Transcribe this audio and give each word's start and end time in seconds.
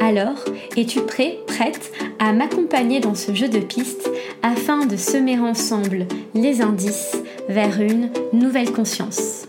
Alors, 0.00 0.44
es-tu 0.76 1.00
prêt, 1.00 1.40
prête 1.46 1.92
à 2.20 2.32
m'accompagner 2.32 3.00
dans 3.00 3.16
ce 3.16 3.34
jeu 3.34 3.48
de 3.48 3.58
pistes 3.58 4.08
afin 4.42 4.86
de 4.86 4.96
semer 4.96 5.38
ensemble 5.40 6.06
les 6.34 6.62
indices 6.62 7.16
vers 7.48 7.80
une 7.80 8.10
nouvelle 8.32 8.72
conscience? 8.72 9.46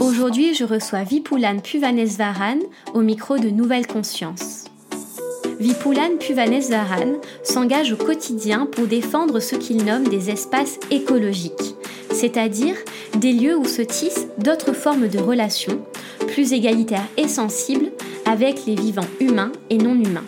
Aujourd'hui, 0.00 0.54
je 0.54 0.64
reçois 0.64 1.02
Vipulan 1.02 1.60
Puvanesvaran 1.60 2.58
au 2.92 3.00
micro 3.00 3.38
de 3.38 3.48
Nouvelle 3.48 3.86
Conscience. 3.86 4.64
Vipulan 5.58 6.18
Puvanesvaran 6.20 7.20
s'engage 7.42 7.92
au 7.92 7.96
quotidien 7.96 8.66
pour 8.66 8.86
défendre 8.86 9.40
ce 9.40 9.56
qu'il 9.56 9.84
nomme 9.84 10.08
des 10.08 10.28
espaces 10.28 10.78
écologiques, 10.90 11.74
c'est-à-dire 12.14 12.76
des 13.16 13.32
lieux 13.32 13.56
où 13.56 13.66
se 13.66 13.82
tissent 13.82 14.28
d'autres 14.38 14.72
formes 14.72 15.08
de 15.08 15.18
relations, 15.18 15.80
plus 16.28 16.52
égalitaires 16.52 17.08
et 17.16 17.28
sensibles 17.28 17.90
avec 18.24 18.64
les 18.66 18.74
vivants 18.74 19.02
humains 19.20 19.52
et 19.70 19.78
non 19.78 19.94
humains. 19.94 20.24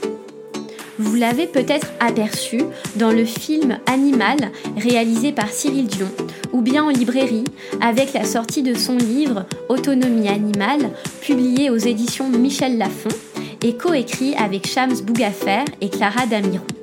Vous 0.99 1.15
l'avez 1.15 1.47
peut-être 1.47 1.89
aperçu 2.01 2.63
dans 2.97 3.11
le 3.11 3.25
film 3.25 3.79
Animal 3.87 4.51
réalisé 4.79 5.33
par 5.33 5.49
Cyril 5.49 5.87
Dion, 5.87 6.09
ou 6.53 6.63
bien 6.63 6.85
en 6.85 6.89
librairie 6.89 7.45
avec 7.83 8.15
la 8.15 8.25
sortie 8.25 8.63
de 8.63 8.75
son 8.75 8.97
livre 8.97 9.45
Autonomie 9.69 10.29
animale, 10.29 10.91
publié 11.21 11.69
aux 11.69 11.77
éditions 11.77 12.29
Michel 12.29 12.79
Lafon 12.79 13.11
et 13.63 13.75
coécrit 13.75 14.35
avec 14.37 14.67
Shams 14.67 15.03
Bougafer 15.03 15.65
et 15.81 15.91
Clara 15.91 16.27
Damirou. 16.27 16.76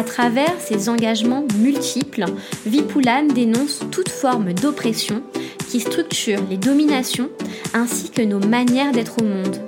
À 0.00 0.02
travers 0.02 0.58
ses 0.58 0.88
engagements 0.88 1.44
multiples, 1.58 2.24
Vipulan 2.64 3.24
dénonce 3.24 3.80
toute 3.90 4.08
forme 4.08 4.54
d'oppression 4.54 5.22
qui 5.68 5.78
structure 5.78 6.40
les 6.48 6.56
dominations 6.56 7.28
ainsi 7.74 8.08
que 8.08 8.22
nos 8.22 8.38
manières 8.38 8.92
d'être 8.92 9.20
au 9.20 9.26
monde. 9.26 9.60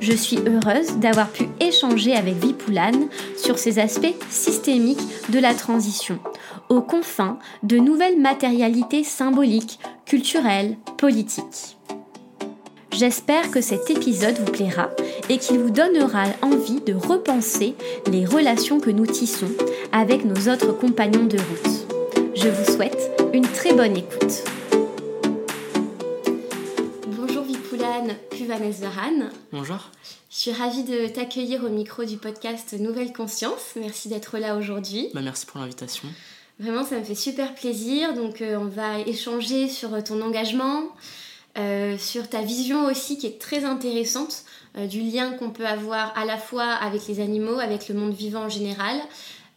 Je 0.00 0.12
suis 0.12 0.38
heureuse 0.38 0.96
d'avoir 0.96 1.28
pu 1.28 1.44
échanger 1.60 2.16
avec 2.16 2.34
Vipulan 2.34 3.06
sur 3.36 3.60
ces 3.60 3.78
aspects 3.78 4.16
systémiques 4.28 5.06
de 5.28 5.38
la 5.38 5.54
transition, 5.54 6.18
aux 6.68 6.82
confins 6.82 7.38
de 7.62 7.78
nouvelles 7.78 8.20
matérialités 8.20 9.04
symboliques, 9.04 9.78
culturelles, 10.04 10.76
politiques. 10.96 11.77
J'espère 12.98 13.52
que 13.52 13.60
cet 13.60 13.90
épisode 13.90 14.36
vous 14.38 14.50
plaira 14.50 14.90
et 15.28 15.38
qu'il 15.38 15.60
vous 15.60 15.70
donnera 15.70 16.24
envie 16.42 16.80
de 16.80 16.94
repenser 16.94 17.76
les 18.10 18.24
relations 18.24 18.80
que 18.80 18.90
nous 18.90 19.06
tissons 19.06 19.52
avec 19.92 20.24
nos 20.24 20.52
autres 20.52 20.72
compagnons 20.72 21.26
de 21.26 21.38
route. 21.38 22.34
Je 22.34 22.48
vous 22.48 22.72
souhaite 22.72 23.12
une 23.32 23.46
très 23.46 23.72
bonne 23.72 23.96
écoute. 23.96 24.42
Bonjour 27.06 27.44
Vipulan 27.44 28.08
Puvanesvaran. 28.32 29.28
Bonjour. 29.52 29.92
Je 30.28 30.36
suis 30.36 30.52
ravie 30.52 30.82
de 30.82 31.06
t'accueillir 31.06 31.62
au 31.62 31.68
micro 31.68 32.02
du 32.02 32.16
podcast 32.16 32.74
Nouvelle 32.80 33.12
Conscience. 33.12 33.74
Merci 33.76 34.08
d'être 34.08 34.38
là 34.38 34.56
aujourd'hui. 34.56 35.10
Bah, 35.14 35.20
merci 35.22 35.46
pour 35.46 35.60
l'invitation. 35.60 36.08
Vraiment, 36.58 36.84
ça 36.84 36.98
me 36.98 37.04
fait 37.04 37.14
super 37.14 37.54
plaisir. 37.54 38.14
Donc, 38.14 38.42
euh, 38.42 38.58
on 38.58 38.66
va 38.66 38.98
échanger 39.06 39.68
sur 39.68 40.02
ton 40.02 40.20
engagement, 40.20 40.82
euh, 41.58 41.98
sur 41.98 42.28
ta 42.28 42.42
vision 42.42 42.86
aussi 42.86 43.18
qui 43.18 43.26
est 43.26 43.40
très 43.40 43.64
intéressante 43.64 44.44
euh, 44.76 44.86
du 44.86 45.00
lien 45.00 45.32
qu'on 45.32 45.50
peut 45.50 45.66
avoir 45.66 46.16
à 46.16 46.24
la 46.24 46.36
fois 46.36 46.66
avec 46.66 47.08
les 47.08 47.18
animaux, 47.18 47.58
avec 47.58 47.88
le 47.88 47.96
monde 47.96 48.14
vivant 48.14 48.44
en 48.44 48.48
général. 48.48 48.96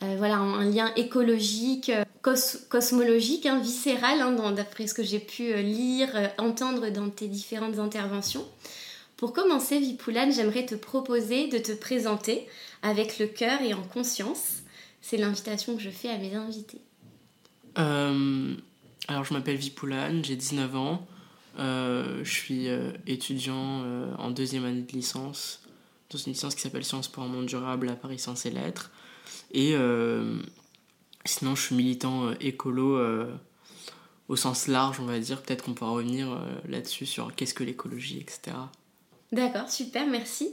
Euh, 0.01 0.15
voilà, 0.17 0.37
un, 0.37 0.67
lien 0.67 0.91
écologique, 0.95 1.91
cosmologique, 2.23 3.45
hein, 3.45 3.59
viscéral, 3.59 4.19
hein, 4.19 4.51
d'après 4.51 4.87
ce 4.87 4.95
que 4.95 5.03
j'ai 5.03 5.19
pu 5.19 5.53
lire, 5.61 6.09
entendre 6.39 6.89
dans 6.89 7.07
tes 7.11 7.27
différentes 7.27 7.77
interventions. 7.77 8.47
Pour 9.15 9.31
commencer, 9.31 9.77
Vipulan, 9.77 10.31
j'aimerais 10.31 10.65
te 10.65 10.73
proposer 10.73 11.49
de 11.49 11.59
te 11.59 11.71
présenter 11.71 12.47
avec 12.81 13.19
le 13.19 13.27
cœur 13.27 13.61
et 13.61 13.75
en 13.75 13.83
conscience. 13.83 14.63
C'est 15.01 15.17
l'invitation 15.17 15.75
que 15.75 15.81
je 15.83 15.91
fais 15.91 16.09
à 16.09 16.17
mes 16.17 16.33
invités. 16.33 16.81
alors, 17.75 19.23
je 19.23 19.33
m'appelle 19.35 19.57
Vipulan, 19.57 20.23
j'ai 20.23 20.35
19 20.35 20.75
ans. 20.75 21.05
Euh, 21.59 22.23
je 22.23 22.31
suis 22.31 22.69
euh, 22.69 22.91
étudiant 23.07 23.83
euh, 23.83 24.13
en 24.17 24.31
deuxième 24.31 24.65
année 24.65 24.81
de 24.81 24.91
licence, 24.91 25.61
dans 26.09 26.17
une 26.17 26.33
licence 26.33 26.55
qui 26.55 26.61
s'appelle 26.61 26.85
Sciences 26.85 27.07
pour 27.07 27.23
un 27.23 27.27
monde 27.27 27.45
durable 27.45 27.89
à 27.89 27.95
Paris 27.95 28.19
Sciences 28.19 28.45
et 28.45 28.51
Lettres. 28.51 28.91
Et 29.53 29.75
sinon, 31.25 31.55
je 31.55 31.61
suis 31.61 31.75
militant 31.75 32.31
écolo 32.39 32.99
au 34.27 34.35
sens 34.35 34.67
large, 34.67 34.99
on 34.99 35.05
va 35.05 35.19
dire. 35.19 35.41
Peut-être 35.41 35.63
qu'on 35.63 35.73
pourra 35.73 35.91
revenir 35.91 36.37
là-dessus 36.67 37.05
sur 37.05 37.33
qu'est-ce 37.35 37.53
que 37.53 37.63
l'écologie, 37.63 38.19
etc. 38.19 38.57
D'accord, 39.31 39.69
super, 39.69 40.05
merci. 40.07 40.49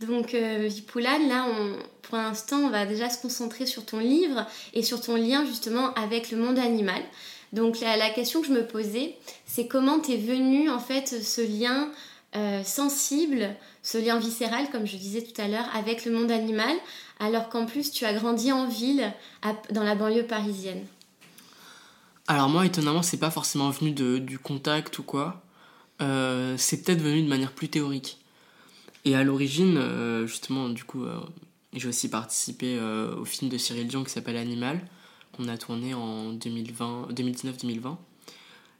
Donc, 0.00 0.34
Vipulan, 0.34 1.28
là, 1.28 1.46
on, 1.48 1.76
pour 2.02 2.18
l'instant, 2.18 2.58
on 2.58 2.70
va 2.70 2.86
déjà 2.86 3.10
se 3.10 3.20
concentrer 3.20 3.66
sur 3.66 3.84
ton 3.84 3.98
livre 3.98 4.46
et 4.74 4.82
sur 4.82 5.00
ton 5.00 5.16
lien 5.16 5.44
justement 5.44 5.92
avec 5.94 6.30
le 6.30 6.38
monde 6.38 6.58
animal. 6.58 7.02
Donc 7.54 7.78
la, 7.78 8.10
question 8.10 8.40
que 8.40 8.48
je 8.48 8.52
me 8.52 8.66
posais, 8.66 9.14
c'est 9.46 9.68
comment 9.68 10.00
t'es 10.00 10.16
venu 10.16 10.68
en 10.68 10.80
fait 10.80 11.22
ce 11.22 11.40
lien 11.40 11.88
euh, 12.34 12.64
sensible, 12.64 13.54
ce 13.84 13.96
lien 13.96 14.18
viscéral, 14.18 14.68
comme 14.72 14.86
je 14.86 14.96
disais 14.96 15.22
tout 15.22 15.40
à 15.40 15.46
l'heure, 15.46 15.66
avec 15.72 16.04
le 16.04 16.10
monde 16.10 16.32
animal, 16.32 16.74
alors 17.20 17.48
qu'en 17.48 17.64
plus 17.64 17.92
tu 17.92 18.04
as 18.06 18.12
grandi 18.12 18.50
en 18.50 18.66
ville, 18.66 19.12
dans 19.70 19.84
la 19.84 19.94
banlieue 19.94 20.26
parisienne? 20.26 20.84
Alors 22.26 22.48
moi, 22.48 22.66
étonnamment, 22.66 23.02
c'est 23.02 23.18
pas 23.18 23.30
forcément 23.30 23.70
venu 23.70 23.92
du 23.92 24.38
contact 24.40 24.98
ou 24.98 25.04
quoi. 25.04 25.40
Euh, 26.02 26.56
c'est 26.58 26.82
peut-être 26.82 27.02
venu 27.02 27.22
de 27.22 27.28
manière 27.28 27.52
plus 27.52 27.68
théorique. 27.68 28.18
Et 29.04 29.14
à 29.14 29.22
l'origine, 29.22 29.76
euh, 29.76 30.26
justement, 30.26 30.70
du 30.70 30.82
coup, 30.82 31.04
j'ai 31.72 31.86
aussi 31.86 32.10
participé 32.10 32.80
au 32.80 33.24
film 33.24 33.48
de 33.48 33.58
Cyril 33.58 33.86
Dion 33.86 34.02
qui 34.02 34.10
s'appelle 34.10 34.38
Animal 34.38 34.80
qu'on 35.36 35.48
a 35.48 35.58
tourné 35.58 35.94
en 35.94 36.32
2019-2020. 36.34 37.96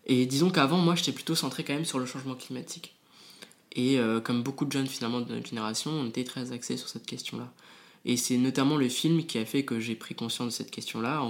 Et 0.07 0.27
disons 0.27 0.51
qu'avant, 0.51 0.79
moi, 0.79 0.95
j'étais 0.95 1.13
plutôt 1.13 1.35
centré 1.35 1.65
quand 1.65 1.75
même 1.75 1.85
sur 1.85 1.99
le 1.99 2.07
changement 2.07 2.35
climatique. 2.35 2.95
Et 3.73 3.99
euh, 3.99 4.21
comme 4.21 4.43
beaucoup 4.43 4.65
de 4.65 4.73
jeunes 4.73 4.87
finalement 4.87 5.21
de 5.21 5.35
notre 5.35 5.49
génération, 5.49 5.91
on 5.91 6.07
était 6.07 6.25
très 6.25 6.53
axés 6.53 6.77
sur 6.77 6.89
cette 6.89 7.07
question-là. 7.07 7.53
Et 8.05 8.17
c'est 8.17 8.37
notamment 8.37 8.77
le 8.77 8.89
film 8.89 9.25
qui 9.25 9.39
a 9.39 9.45
fait 9.45 9.65
que 9.65 9.81
j'ai 9.81 9.95
pris 9.95 10.15
conscience 10.15 10.47
de 10.49 10.53
cette 10.53 10.71
question-là, 10.71 11.27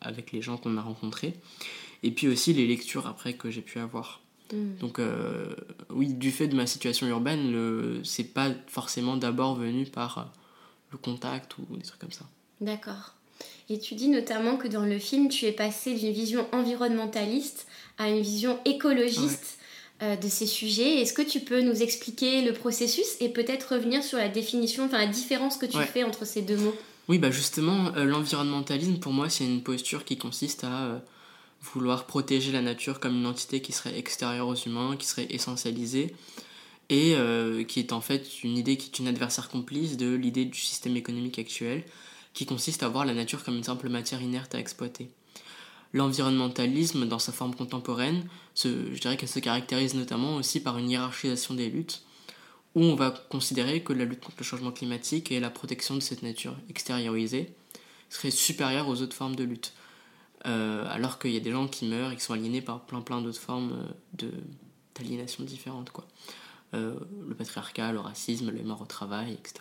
avec 0.00 0.32
les 0.32 0.42
gens 0.42 0.58
qu'on 0.58 0.76
a 0.76 0.82
rencontrés. 0.82 1.34
Et 2.02 2.10
puis 2.10 2.28
aussi 2.28 2.52
les 2.52 2.66
lectures 2.66 3.06
après 3.06 3.34
que 3.34 3.50
j'ai 3.50 3.62
pu 3.62 3.78
avoir. 3.78 4.20
Mm. 4.52 4.76
Donc 4.80 4.98
euh, 4.98 5.54
oui, 5.90 6.12
du 6.12 6.30
fait 6.30 6.48
de 6.48 6.56
ma 6.56 6.66
situation 6.66 7.06
urbaine, 7.06 7.50
le... 7.50 8.02
c'est 8.04 8.24
pas 8.24 8.50
forcément 8.66 9.16
d'abord 9.16 9.54
venu 9.54 9.86
par 9.86 10.18
euh, 10.18 10.24
le 10.90 10.98
contact 10.98 11.56
ou 11.58 11.76
des 11.76 11.82
trucs 11.82 12.00
comme 12.00 12.12
ça. 12.12 12.26
D'accord. 12.60 13.14
Et 13.72 13.78
tu 13.78 13.94
dis 13.94 14.08
notamment 14.08 14.58
que 14.58 14.68
dans 14.68 14.84
le 14.84 14.98
film, 14.98 15.30
tu 15.30 15.46
es 15.46 15.52
passé 15.52 15.94
d'une 15.94 16.12
vision 16.12 16.46
environnementaliste 16.52 17.66
à 17.96 18.10
une 18.10 18.20
vision 18.20 18.58
écologiste 18.66 19.56
euh, 20.02 20.14
de 20.14 20.28
ces 20.28 20.44
sujets. 20.44 21.00
Est-ce 21.00 21.14
que 21.14 21.22
tu 21.22 21.40
peux 21.40 21.62
nous 21.62 21.82
expliquer 21.82 22.42
le 22.42 22.52
processus 22.52 23.16
et 23.20 23.30
peut-être 23.30 23.72
revenir 23.72 24.04
sur 24.04 24.18
la 24.18 24.28
définition, 24.28 24.84
enfin 24.84 24.98
la 24.98 25.06
différence 25.06 25.56
que 25.56 25.64
tu 25.64 25.78
fais 25.78 26.04
entre 26.04 26.26
ces 26.26 26.42
deux 26.42 26.58
mots? 26.58 26.74
Oui, 27.08 27.16
bah 27.16 27.30
justement, 27.30 27.94
euh, 27.96 28.04
l'environnementalisme, 28.04 28.98
pour 28.98 29.14
moi, 29.14 29.30
c'est 29.30 29.46
une 29.46 29.62
posture 29.62 30.04
qui 30.04 30.18
consiste 30.18 30.64
à 30.64 30.84
euh, 30.84 30.98
vouloir 31.62 32.04
protéger 32.04 32.52
la 32.52 32.60
nature 32.60 33.00
comme 33.00 33.16
une 33.16 33.26
entité 33.26 33.62
qui 33.62 33.72
serait 33.72 33.98
extérieure 33.98 34.48
aux 34.48 34.54
humains, 34.54 34.96
qui 34.98 35.06
serait 35.06 35.28
essentialisée 35.30 36.14
et 36.90 37.16
qui 37.68 37.78
est 37.78 37.94
en 37.94 38.02
fait 38.02 38.42
une 38.44 38.58
idée 38.58 38.76
qui 38.76 38.90
est 38.90 38.98
une 38.98 39.08
adversaire 39.08 39.48
complice 39.48 39.96
de 39.96 40.12
l'idée 40.14 40.44
du 40.44 40.58
système 40.58 40.94
économique 40.94 41.38
actuel 41.38 41.84
qui 42.34 42.46
consiste 42.46 42.82
à 42.82 42.88
voir 42.88 43.04
la 43.04 43.14
nature 43.14 43.44
comme 43.44 43.56
une 43.56 43.64
simple 43.64 43.88
matière 43.88 44.22
inerte 44.22 44.54
à 44.54 44.58
exploiter. 44.58 45.10
L'environnementalisme, 45.92 47.06
dans 47.06 47.18
sa 47.18 47.32
forme 47.32 47.54
contemporaine, 47.54 48.26
je 48.56 48.98
dirais 48.98 49.16
qu'elle 49.16 49.28
se 49.28 49.40
caractérise 49.40 49.94
notamment 49.94 50.36
aussi 50.36 50.60
par 50.60 50.78
une 50.78 50.90
hiérarchisation 50.90 51.54
des 51.54 51.68
luttes, 51.68 52.02
où 52.74 52.82
on 52.82 52.94
va 52.94 53.10
considérer 53.10 53.82
que 53.82 53.92
la 53.92 54.06
lutte 54.06 54.20
contre 54.20 54.38
le 54.38 54.44
changement 54.44 54.72
climatique 54.72 55.30
et 55.30 55.40
la 55.40 55.50
protection 55.50 55.94
de 55.94 56.00
cette 56.00 56.22
nature 56.22 56.56
extériorisée 56.70 57.52
serait 58.08 58.30
supérieure 58.30 58.88
aux 58.88 59.02
autres 59.02 59.14
formes 59.14 59.36
de 59.36 59.44
lutte. 59.44 59.74
Euh, 60.46 60.86
alors 60.90 61.18
qu'il 61.18 61.32
y 61.32 61.36
a 61.36 61.40
des 61.40 61.52
gens 61.52 61.68
qui 61.68 61.86
meurent 61.86 62.10
et 62.10 62.16
qui 62.16 62.22
sont 62.22 62.32
aliénés 62.32 62.62
par 62.62 62.80
plein 62.80 63.00
plein 63.00 63.20
d'autres 63.20 63.38
formes 63.38 63.86
euh, 64.22 64.30
d'aliénation 64.94 65.44
différentes. 65.44 65.90
Quoi. 65.90 66.08
le 66.72 67.34
patriarcat, 67.36 67.92
le 67.92 68.00
racisme, 68.00 68.50
les 68.50 68.62
morts 68.62 68.80
au 68.80 68.86
travail, 68.86 69.34
etc. 69.34 69.60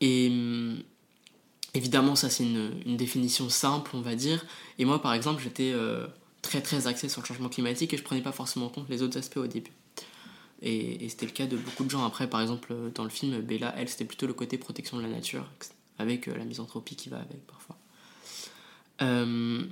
Et 0.00 0.30
évidemment, 1.76 2.16
ça 2.16 2.30
c'est 2.30 2.44
une, 2.44 2.96
définition 2.96 3.48
simple, 3.48 3.90
on 3.94 4.00
va 4.00 4.14
dire. 4.14 4.44
Et 4.78 4.84
moi, 4.84 5.00
par 5.00 5.14
exemple, 5.14 5.42
j'étais 5.42 5.74
très 6.42 6.60
très 6.60 6.86
axé 6.86 7.08
sur 7.08 7.22
le 7.22 7.26
changement 7.26 7.48
climatique 7.48 7.92
et 7.94 7.96
je 7.96 8.02
prenais 8.02 8.22
pas 8.22 8.32
forcément 8.32 8.66
en 8.66 8.70
compte 8.70 8.88
les 8.88 9.02
autres 9.02 9.18
aspects 9.18 9.36
au 9.36 9.46
début. 9.46 9.72
Et, 10.62 11.08
c'était 11.08 11.26
le 11.26 11.32
cas 11.32 11.46
de 11.46 11.56
beaucoup 11.56 11.84
de 11.84 11.90
gens. 11.90 12.04
Après, 12.04 12.28
par 12.28 12.40
exemple, 12.40 12.74
dans 12.94 13.04
le 13.04 13.10
film, 13.10 13.40
Bella, 13.40 13.74
elle, 13.76 13.88
c'était 13.88 14.04
plutôt 14.04 14.26
le 14.26 14.34
côté 14.34 14.58
protection 14.58 14.96
de 14.96 15.02
la 15.02 15.08
nature, 15.08 15.46
avec 15.98 16.26
la 16.26 16.44
misanthropie 16.44 16.96
qui 16.96 17.08
va 17.08 17.18
avec 17.18 17.46
parfois. 17.46 17.76
Euh, 19.02 19.64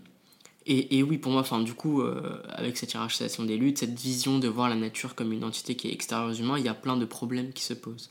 et, 0.66 1.02
oui, 1.02 1.18
pour 1.18 1.30
moi, 1.30 1.42
enfin, 1.42 1.60
du 1.60 1.74
coup, 1.74 2.00
euh, 2.00 2.40
avec 2.48 2.78
cette 2.78 2.94
hiérarchisation 2.94 3.44
des 3.44 3.58
luttes, 3.58 3.78
cette 3.78 3.98
vision 3.98 4.38
de 4.38 4.48
voir 4.48 4.70
la 4.70 4.76
nature 4.76 5.14
comme 5.14 5.30
une 5.32 5.44
entité 5.44 5.76
qui 5.76 5.88
est 5.88 5.92
extérieure 5.92 6.30
aux 6.30 6.34
humains, 6.34 6.58
il 6.58 6.64
y 6.64 6.68
a 6.68 6.74
plein 6.74 6.96
de 6.96 7.04
problèmes 7.04 7.52
qui 7.52 7.62
se 7.62 7.74
posent. 7.74 8.10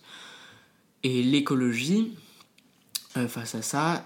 Et 1.01 1.23
l'écologie, 1.23 2.13
euh, 3.17 3.27
face 3.27 3.55
à 3.55 3.61
ça, 3.61 4.05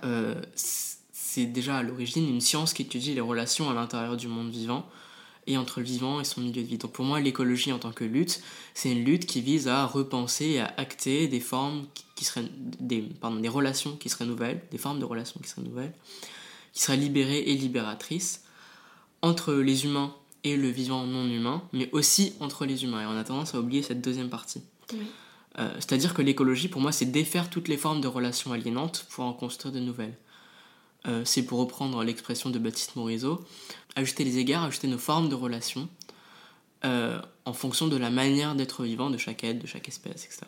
c'est 0.56 1.45
déjà 1.45 1.77
à 1.77 1.83
l'origine 1.83 2.27
une 2.27 2.42
science 2.42 2.74
qui 2.74 2.81
étudie 2.81 3.13
les 3.13 3.21
relations 3.21 3.69
à 3.69 3.74
l'intérieur 3.74 4.18
du 4.18 4.27
monde 4.27 4.50
vivant 4.50 4.88
et 5.48 5.57
entre 5.57 5.80
le 5.80 5.86
vivant 5.86 6.19
et 6.19 6.25
son 6.25 6.42
milieu 6.42 6.62
de 6.62 6.68
vie. 6.68 6.77
Donc 6.77 6.92
pour 6.92 7.06
moi, 7.06 7.19
l'écologie 7.19 7.71
en 7.71 7.80
tant 7.80 7.92
que 7.92 8.04
lutte, 8.04 8.42
c'est 8.74 8.92
une 8.92 9.04
lutte 9.04 9.25
qui 9.25 9.42
vise 9.42 9.68
à 9.68 9.86
repenser 9.86 10.45
et 10.45 10.59
à 10.59 10.74
acter 10.77 11.27
des 11.27 11.39
formes 11.39 11.86
qui 12.15 12.25
seraient 12.25 12.45
des, 12.80 13.01
pardon, 13.01 13.39
des 13.39 13.50
relations 13.50 13.95
qui 13.95 14.09
seraient 14.09 14.25
nouvelles, 14.25 14.62
des 14.71 14.77
formes 14.77 15.00
de 15.00 15.06
relations 15.06 15.39
qui 15.42 15.50
seraient 15.50 15.62
nouvelles, 15.62 15.94
qui 16.74 16.81
serait 16.81 16.98
libérée 16.98 17.39
et 17.39 17.54
libératrice 17.56 18.44
entre 19.21 19.54
les 19.54 19.86
humains 19.86 20.13
et 20.44 20.57
le 20.57 20.69
vivant 20.69 21.06
non 21.06 21.25
humain, 21.27 21.63
mais 21.71 21.89
aussi 21.94 22.33
entre 22.39 22.65
les 22.65 22.83
humains. 22.83 23.04
Et 23.04 23.06
on 23.06 23.18
a 23.18 23.24
tendance 23.24 23.56
à 23.56 23.59
oublier 23.59 23.81
cette 23.81 24.01
deuxième 24.01 24.30
partie. 24.30 24.62
Euh, 25.59 25.69
c'est-à-dire 25.75 26.13
que 26.13 26.21
l'écologie, 26.21 26.68
pour 26.68 26.81
moi, 26.81 26.92
c'est 26.92 27.06
défaire 27.06 27.50
toutes 27.50 27.68
les 27.68 27.77
formes 27.77 28.01
de 28.01 28.07
relations 28.07 28.51
aliénantes 28.54 29.06
pour 29.09 29.24
en 29.24 29.33
construire 29.33 29.74
de 29.74 29.80
nouvelles. 29.80 30.18
Euh, 31.07 31.24
c'est 31.25 31.44
pour 31.44 31.59
reprendre 31.59 32.04
l'expression 32.04 32.50
de 32.50 32.59
Baptiste 32.59 32.95
Morisot, 32.95 33.44
ajuster 33.95 34.24
les 34.24 34.38
égards, 34.38 34.63
ajuster 34.63 34.88
nos 34.88 34.98
formes 34.98 35.30
de 35.30 35.36
relations 35.36 35.88
euh, 36.86 37.19
en 37.45 37.54
fonction 37.54 37.88
de 37.88 37.98
la 37.98 38.09
manière 38.09 38.56
d'être 38.56 38.83
vivant 38.83 39.09
de 39.09 39.18
chaque 39.18 39.44
être, 39.44 39.59
de 39.59 39.68
chaque 39.68 39.88
espèce, 39.88 40.25
etc. 40.25 40.42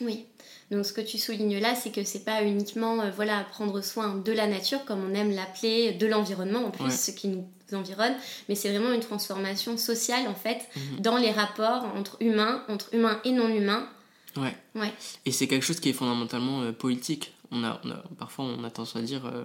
Oui. 0.00 0.26
Donc 0.70 0.84
ce 0.84 0.92
que 0.92 1.00
tu 1.00 1.18
soulignes 1.18 1.58
là, 1.58 1.74
c'est 1.74 1.90
que 1.90 2.04
c'est 2.04 2.24
pas 2.24 2.42
uniquement 2.42 3.00
euh, 3.00 3.10
voilà 3.10 3.44
prendre 3.44 3.80
soin 3.80 4.14
de 4.14 4.32
la 4.32 4.46
nature 4.46 4.84
comme 4.84 5.02
on 5.04 5.14
aime 5.14 5.32
l'appeler, 5.32 5.92
de 5.92 6.06
l'environnement 6.06 6.64
en 6.64 6.70
plus, 6.70 6.92
ce 6.92 7.10
qui 7.10 7.28
nous 7.28 7.44
environne, 7.72 8.14
mais 8.48 8.54
c'est 8.54 8.70
vraiment 8.70 8.92
une 8.92 9.00
transformation 9.00 9.76
sociale 9.76 10.28
en 10.28 10.34
fait 10.34 10.68
mhm. 10.76 11.00
dans 11.00 11.16
les 11.16 11.30
rapports 11.30 11.84
entre 11.96 12.16
humains, 12.20 12.64
entre 12.68 12.94
humains 12.94 13.20
et 13.24 13.32
non 13.32 13.48
humains. 13.48 13.88
Ouais. 14.36 14.56
ouais. 14.74 14.92
Et 15.24 15.32
c'est 15.32 15.48
quelque 15.48 15.64
chose 15.64 15.80
qui 15.80 15.88
est 15.88 15.94
fondamentalement 15.94 16.62
euh, 16.62 16.72
politique. 16.72 17.32
On 17.50 17.64
a, 17.64 17.80
parfois 18.18 18.44
on 18.44 18.62
a 18.64 18.70
tendance 18.70 18.96
à 18.96 19.02
dire 19.02 19.26
euh, 19.26 19.44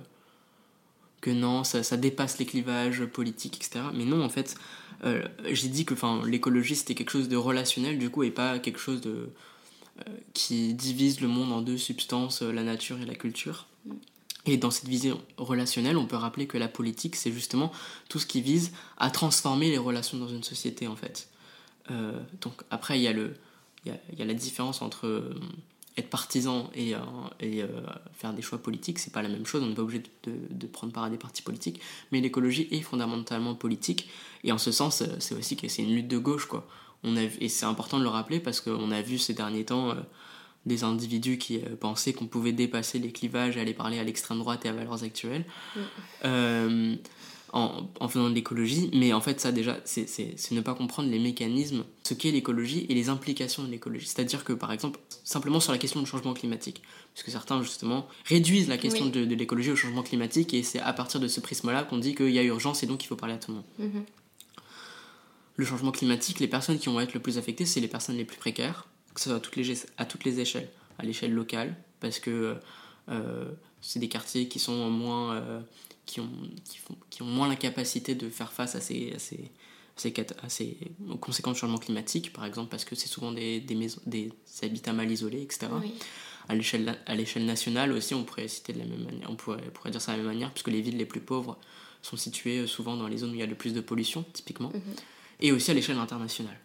que 1.21 1.31
non, 1.31 1.63
ça, 1.63 1.83
ça, 1.83 1.97
dépasse 1.97 2.38
les 2.38 2.45
clivages 2.45 3.06
politiques, 3.06 3.56
etc. 3.57 3.85
Mais 3.94 4.03
non, 4.03 4.24
en 4.24 4.30
fait, 4.30 4.56
j'ai 5.50 5.68
dit 5.68 5.85
que 5.85 5.95
l'écologie 6.25 6.75
c'était 6.75 6.95
quelque 6.95 7.12
chose 7.12 7.27
de 7.27 7.35
relationnel 7.35 7.97
du 7.97 8.09
coup 8.09 8.24
et 8.24 8.31
pas 8.31 8.59
quelque 8.59 8.80
chose 8.80 9.01
de 9.01 9.30
euh, 10.00 10.12
qui 10.33 10.74
divise 10.74 11.21
le 11.21 11.27
monde 11.27 11.51
en 11.51 11.62
deux 11.62 11.77
substances, 11.77 12.41
euh, 12.41 12.51
la 12.51 12.63
nature 12.63 13.00
et 13.00 13.06
la 13.06 13.13
culture. 13.13 13.68
Et 14.47 14.57
dans 14.57 14.71
cette 14.71 14.88
vision 14.88 15.21
relationnelle, 15.38 15.97
on 15.97 16.07
peut 16.07 16.15
rappeler 16.15 16.47
que 16.47 16.57
la 16.57 16.68
politique, 16.68 17.15
c'est 17.15 17.31
justement 17.31 17.71
tout 18.09 18.18
ce 18.18 18.25
qui 18.25 18.41
vise 18.41 18.71
à 18.97 19.12
transformer 19.12 19.69
les 19.69 19.77
relations 19.77 20.18
dans 20.18 20.27
une 20.27 20.41
société, 20.41 20.88
en 20.88 20.95
fait. 20.95 21.29
Euh, 21.91 22.19
donc 22.41 22.63
après, 22.71 22.97
il 22.97 23.03
y, 23.03 23.07
a 23.07 23.13
le, 23.13 23.36
il, 23.85 23.94
y 24.18 24.21
a, 24.21 24.25
la 24.25 24.33
différence 24.33 24.81
entre 24.81 25.24
être 25.95 26.09
partisan 26.09 26.71
et, 26.74 26.94
et 27.39 27.63
faire 28.13 28.33
des 28.33 28.41
choix 28.41 28.57
politiques, 28.57 28.97
c'est 28.97 29.13
pas 29.13 29.21
la 29.21 29.30
même 29.30 29.45
chose, 29.45 29.62
on 29.62 29.68
n'est 29.68 29.75
pas 29.75 29.83
obligé 29.83 30.01
de, 30.24 30.31
de, 30.50 30.68
prendre 30.68 30.91
part 30.91 31.03
à 31.03 31.09
des 31.09 31.18
partis 31.18 31.44
politiques, 31.44 31.80
mais 32.12 32.19
l'écologie 32.19 32.68
est 32.71 32.81
fondamentalement 32.81 33.53
politique, 33.53 34.09
et 34.44 34.51
en 34.51 34.57
ce 34.57 34.71
sens, 34.71 35.03
c'est 35.19 35.35
aussi 35.35 35.56
que 35.56 35.68
c'est 35.68 35.83
une 35.83 35.94
lutte 35.94 36.07
de 36.07 36.18
gauche, 36.18 36.47
quoi. 36.47 36.68
Et 37.39 37.50
c'est 37.50 37.65
important 37.65 38.00
de 38.00 38.03
le 38.03 38.09
rappeler 38.09 38.39
parce 38.39 38.62
qu'on 38.62 38.91
a 38.91 39.01
vu 39.01 39.18
ces 39.18 39.33
derniers 39.33 39.65
temps 39.65 39.91
euh, 39.91 39.95
des 40.65 40.86
individus 40.86 41.38
qui 41.38 41.57
euh, 41.57 41.75
pensaient 41.77 42.13
qu'on 42.13 42.27
pouvait 42.27 42.53
dépasser 42.53 42.97
les 42.97 43.12
clivages 43.12 43.57
et 43.57 43.59
aller 43.59 43.74
parler 43.74 44.00
à 44.00 44.03
l'extrême 44.03 44.39
droite 44.39 44.65
et 44.65 44.69
à 44.69 44.74
valeurs 44.74 45.03
actuelles. 45.03 45.44
Euh, 46.24 46.95
en, 47.53 47.88
en, 48.00 48.07
faisant 48.09 48.29
de 48.29 48.35
l'écologie. 48.35 48.89
Mais 48.94 49.13
en 49.13 49.21
fait, 49.21 49.39
ça 49.39 49.51
déjà, 49.51 49.77
c'est 49.85 50.51
ne 50.51 50.61
pas 50.61 50.73
comprendre 50.73 51.09
les 51.09 51.19
mécanismes, 51.19 51.85
ce 52.03 52.13
qu'est 52.13 52.31
l'écologie 52.31 52.85
et 52.89 52.94
les 52.94 53.09
implications 53.09 53.63
de 53.63 53.69
l'écologie. 53.69 54.07
C'est-à-dire 54.07 54.44
que 54.44 54.51
par 54.53 54.71
exemple, 54.71 55.00
simplement 55.23 55.59
sur 55.59 55.71
la 55.71 55.77
question 55.77 56.01
du 56.01 56.05
changement 56.05 56.33
climatique, 56.33 56.81
puisque 57.13 57.29
certains 57.29 57.61
justement 57.61 58.07
réduisent 58.25 58.67
la 58.67 58.77
question 58.77 59.05
de, 59.05 59.21
l'écologie 59.21 59.71
au 59.71 59.75
changement 59.75 60.03
climatique 60.03 60.53
et 60.53 60.63
c'est 60.63 60.79
à 60.79 60.91
partir 60.91 61.19
de 61.19 61.27
ce 61.27 61.39
prisme-là 61.39 61.83
qu'on 61.83 61.97
dit 61.97 62.15
qu'il 62.15 62.31
y 62.31 62.39
a 62.39 62.44
urgence 62.44 62.83
et 62.83 62.88
donc 62.88 63.03
il 63.03 63.07
faut 63.07 63.15
parler 63.15 63.35
à 63.35 63.38
tout 63.38 63.51
le 63.51 63.57
monde. 63.57 63.65
Mm-hmm 63.79 64.03
le 65.55 65.65
changement 65.65 65.91
climatique, 65.91 66.39
les 66.39 66.47
personnes 66.47 66.79
qui 66.79 66.89
vont 66.89 67.00
être 67.00 67.13
le 67.13 67.19
plus 67.19 67.38
affectées, 67.38 67.65
c'est 67.65 67.79
les 67.79 67.88
personnes 67.88 68.17
les 68.17 68.25
plus 68.25 68.38
précaires, 68.38 68.88
que 69.13 69.21
ce 69.21 69.29
soit 69.29 69.38
à 69.38 69.39
toutes 69.39 69.55
les, 69.55 69.73
à 69.97 70.05
toutes 70.05 70.23
les 70.23 70.39
échelles, 70.39 70.69
à 70.97 71.03
l'échelle 71.03 71.33
locale, 71.33 71.75
parce 72.00 72.19
que 72.19 72.57
euh, 73.09 73.51
c'est 73.81 74.00
des 74.00 74.09
quartiers 74.09 74.47
qui 74.47 74.59
sont 74.59 74.89
moins, 74.89 75.35
euh, 75.35 75.59
qui, 76.05 76.19
ont, 76.19 76.29
qui, 76.65 76.77
font, 76.77 76.95
qui 77.09 77.21
ont 77.21 77.27
moins 77.27 77.47
la 77.47 77.55
capacité 77.55 78.15
de 78.15 78.29
faire 78.29 78.51
face 78.51 78.75
à 78.75 78.81
ces, 78.81 79.13
à 79.13 79.19
ces, 79.19 79.51
à 80.41 80.50
ces, 80.50 80.77
aux 81.09 81.17
conséquences 81.17 81.55
du 81.55 81.59
changement 81.61 81.77
climatique, 81.77 82.33
par 82.33 82.45
exemple 82.45 82.69
parce 82.69 82.85
que 82.85 82.95
c'est 82.95 83.07
souvent 83.07 83.31
des, 83.31 83.59
des, 83.59 83.75
maisons, 83.75 84.01
des 84.05 84.31
habitats 84.61 84.94
mal 84.94 85.09
isolés, 85.11 85.41
etc. 85.41 85.67
À 86.50 86.55
l'échelle 86.55 87.00
à 87.05 87.15
l'échelle 87.15 87.45
nationale 87.45 87.94
aussi, 87.94 88.13
on 88.13 88.23
pourrait 88.23 88.47
citer 88.50 88.73
de 88.73 88.79
la 88.79 88.85
même 88.85 89.03
manière, 89.03 89.29
on 89.29 89.35
pourrait, 89.35 89.61
pourrait 89.73 89.91
dire 89.91 90.01
ça 90.01 90.11
de 90.11 90.17
la 90.17 90.23
même 90.23 90.33
manière, 90.33 90.51
puisque 90.51 90.67
les 90.67 90.81
villes 90.81 90.97
les 90.97 91.05
plus 91.05 91.21
pauvres 91.21 91.57
sont 92.01 92.17
situées 92.17 92.67
souvent 92.67 92.97
dans 92.97 93.07
les 93.07 93.19
zones 93.19 93.31
où 93.31 93.35
il 93.35 93.39
y 93.39 93.44
a 93.44 93.47
le 93.47 93.55
plus 93.55 93.73
de 93.73 93.79
pollution, 93.79 94.25
typiquement. 94.33 94.69
Mhm 94.69 94.95
et 95.44 95.51
aussi 95.51 95.69
à 95.69 95.73
l'échelle 95.73 95.97
internationale. 95.97 96.57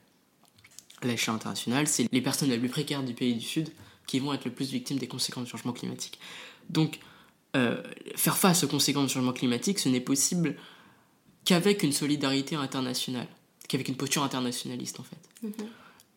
À 1.02 1.06
l'échelle 1.06 1.34
internationale, 1.34 1.86
c'est 1.86 2.10
les 2.10 2.22
personnes 2.22 2.48
les 2.48 2.58
plus 2.58 2.68
précaires 2.68 3.02
du 3.02 3.12
pays 3.12 3.34
du 3.34 3.44
Sud 3.44 3.70
qui 4.06 4.20
vont 4.20 4.32
être 4.32 4.46
le 4.46 4.52
plus 4.52 4.70
victimes 4.70 4.98
des 4.98 5.08
conséquences 5.08 5.44
du 5.44 5.50
changement 5.50 5.72
climatique. 5.72 6.18
Donc, 6.70 6.98
euh, 7.58 7.82
faire 8.14 8.36
face 8.36 8.62
aux 8.62 8.68
conséquences 8.68 9.08
du 9.08 9.14
changement 9.14 9.32
climatique, 9.32 9.78
ce 9.78 9.88
n'est 9.88 10.00
possible 10.00 10.54
qu'avec 11.44 11.82
une 11.82 11.92
solidarité 11.92 12.54
internationale, 12.54 13.26
qu'avec 13.68 13.88
une 13.88 13.96
posture 13.96 14.22
internationaliste 14.22 15.00
en 15.00 15.02
fait. 15.02 15.46
Mm-hmm. 15.46 15.66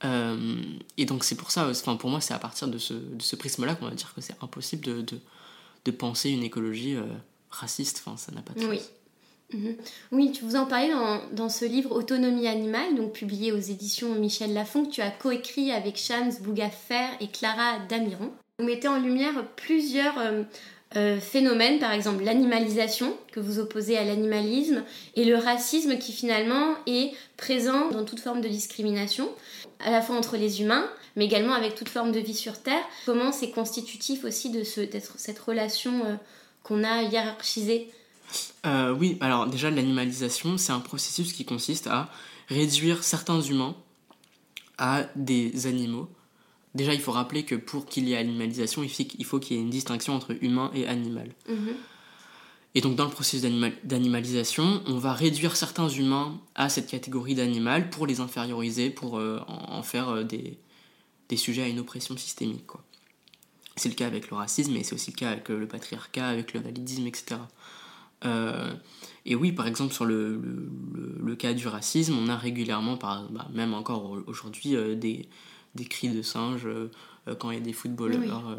Euh, 0.04 0.62
et 0.98 1.06
donc 1.06 1.24
c'est 1.24 1.36
pour 1.36 1.52
ça, 1.52 1.70
enfin 1.70 1.96
pour 1.96 2.10
moi 2.10 2.22
c'est 2.22 2.34
à 2.34 2.40
partir 2.40 2.68
de 2.68 2.78
ce, 2.78 2.94
de 2.94 3.22
ce 3.22 3.36
prisme-là 3.36 3.76
qu'on 3.76 3.86
va 3.86 3.96
dire 3.96 4.14
que 4.14 4.22
c'est 4.22 4.36
impossible 4.42 4.84
de, 4.84 5.02
de, 5.02 5.20
de, 5.86 5.92
penser 5.92 6.30
une 6.30 6.44
écologie 6.44 6.96
euh, 6.96 7.04
raciste, 7.50 8.04
enfin 8.06 8.18
ça 8.18 8.32
n'a 8.32 8.42
pas 8.42 8.54
de 8.54 8.66
oui. 8.66 8.82
Mhm. 9.54 9.76
Oui, 10.12 10.32
tu 10.32 10.46
vous 10.46 10.56
en 10.56 10.66
parlais 10.66 10.92
dans, 10.92 11.22
dans, 11.34 11.50
ce 11.50 11.66
livre 11.66 11.92
Autonomie 11.92 12.48
animale, 12.48 12.96
donc 12.96 13.14
publié 13.14 13.52
aux 13.52 13.60
éditions 13.60 14.16
Michel 14.16 14.54
Lafon, 14.54 14.86
que 14.86 14.92
tu 14.92 15.02
as 15.02 15.12
coécrit 15.12 15.72
avec 15.72 15.98
Shams 15.98 16.34
Bougafer 16.42 17.08
et 17.20 17.28
Clara 17.28 17.80
Damiron. 17.90 18.32
Vous 18.60 18.66
mettez 18.66 18.88
en 18.88 18.98
lumière 18.98 19.46
plusieurs 19.56 20.18
euh, 20.96 21.20
phénomènes, 21.20 21.80
par 21.80 21.92
exemple 21.92 22.24
l'animalisation, 22.24 23.16
que 23.32 23.40
vous 23.40 23.60
opposez 23.60 23.98
à 23.98 24.04
l'animalisme, 24.04 24.84
et 25.16 25.24
le 25.24 25.36
racisme 25.36 25.98
qui 25.98 26.12
finalement 26.12 26.76
est 26.86 27.12
présent 27.38 27.90
dans 27.90 28.04
toute 28.04 28.20
forme 28.20 28.42
de 28.42 28.48
discrimination, 28.48 29.30
à 29.80 29.92
la 29.92 30.02
fois 30.02 30.18
entre 30.18 30.38
les 30.38 30.62
humains, 30.62 30.90
mais 31.16 31.26
également 31.26 31.54
avec 31.54 31.76
toute 31.76 31.90
forme 31.90 32.12
de 32.12 32.20
vie 32.20 32.34
sur 32.34 32.62
Terre. 32.62 32.84
Comment 33.06 33.32
c'est 33.32 33.52
constitutif 33.52 34.26
aussi 34.26 34.50
de 34.50 34.64
ce, 34.64 34.82
cette 35.16 35.40
relation 35.40 36.06
euh, 36.06 36.16
qu'on 36.64 36.84
a 36.84 37.04
hiérarchisée? 37.04 37.90
Euh, 38.66 38.94
oui, 38.94 39.18
alors 39.22 39.48
déjà 39.48 39.70
l'animalisation, 39.70 40.58
c'est 40.58 40.72
un 40.72 40.80
processus 40.80 41.34
qui 41.34 41.46
consiste 41.46 41.88
à 41.88 42.10
réduire 42.48 43.04
certains 43.04 43.42
humains 43.42 43.76
à 44.78 45.06
des 45.16 45.68
animaux. 45.68 46.10
Déjà, 46.74 46.94
il 46.94 47.02
faut 47.02 47.12
rappeler 47.12 47.44
que 47.44 47.56
pour 47.56 47.86
qu'il 47.86 48.08
y 48.08 48.14
ait 48.14 48.18
animalisation, 48.18 48.84
il 48.84 49.26
faut 49.26 49.40
qu'il 49.40 49.58
y 49.58 49.60
ait 49.60 49.64
une 49.64 49.70
distinction 49.70 50.16
entre 50.16 50.36
humain 50.42 50.72
et 50.74 50.88
animal. 50.88 51.30
Mhm. 51.50 51.76
Et 52.74 52.80
donc 52.80 52.96
dans 52.96 53.04
le 53.04 53.12
processus 53.12 53.42
d'animalisation, 53.84 54.82
on 54.86 54.98
va 54.98 55.14
réduire 55.14 55.58
certains 55.58 55.90
humains 55.90 56.40
à 56.56 56.70
cette 56.70 56.88
catégorie 56.88 57.36
d'animal 57.36 57.90
pour 57.90 58.08
les 58.08 58.22
inférioriser, 58.22 58.90
pour 58.90 59.18
euh, 59.18 59.42
en, 59.48 59.84
faire 59.84 60.08
euh, 60.10 60.24
des, 60.24 60.58
des, 61.28 61.36
sujets 61.36 61.64
à 61.64 61.68
une 61.68 61.80
oppression 61.80 62.16
systémique. 62.16 62.72
C'est 63.76 63.90
le 63.90 63.96
cas 63.96 64.08
avec 64.08 64.30
le 64.30 64.38
racisme, 64.38 64.72
mais 64.72 64.84
c'est 64.84 64.96
aussi 64.96 65.12
le 65.12 65.18
cas 65.18 65.32
avec 65.32 65.50
le 65.50 65.68
patriarcat, 65.68 66.30
avec 66.30 66.54
le 66.54 66.62
validisme, 66.62 67.08
etc. 67.08 67.42
Euh, 68.26 68.74
et 69.26 69.36
oui, 69.36 69.52
par 69.52 69.68
exemple, 69.68 69.94
sur 69.94 70.06
le, 70.06 70.38
le, 70.38 71.18
le, 71.22 71.36
cas 71.36 71.54
du 71.54 71.68
racisme, 71.68 72.18
on 72.18 72.28
a 72.30 72.38
régulièrement, 72.38 72.98
par, 72.98 73.30
bah, 73.30 73.48
même 73.54 73.74
encore 73.74 74.18
aujourd'hui, 74.28 74.76
euh, 74.76 74.96
des, 74.96 75.28
des 75.76 75.86
cris 75.86 76.10
de 76.10 76.22
singes 76.22 76.66
euh, 76.66 76.90
quand 77.40 77.52
il 77.52 77.58
y 77.58 77.62
a 77.62 77.64
des 77.64 77.74
footballeurs 77.74 78.58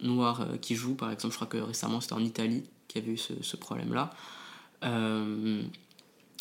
noirs 0.00 0.46
qui 0.60 0.76
jouent. 0.76 0.94
Par 0.94 1.10
exemple, 1.10 1.32
je 1.32 1.36
crois 1.36 1.48
que 1.48 1.58
récemment, 1.58 2.00
c'était 2.00 2.14
en 2.14 2.24
Italie 2.24 2.64
qu'il 2.88 3.02
y 3.02 3.04
avait 3.04 3.14
eu 3.14 3.18
ce, 3.18 3.32
ce 3.42 3.56
problème-là. 3.56 4.10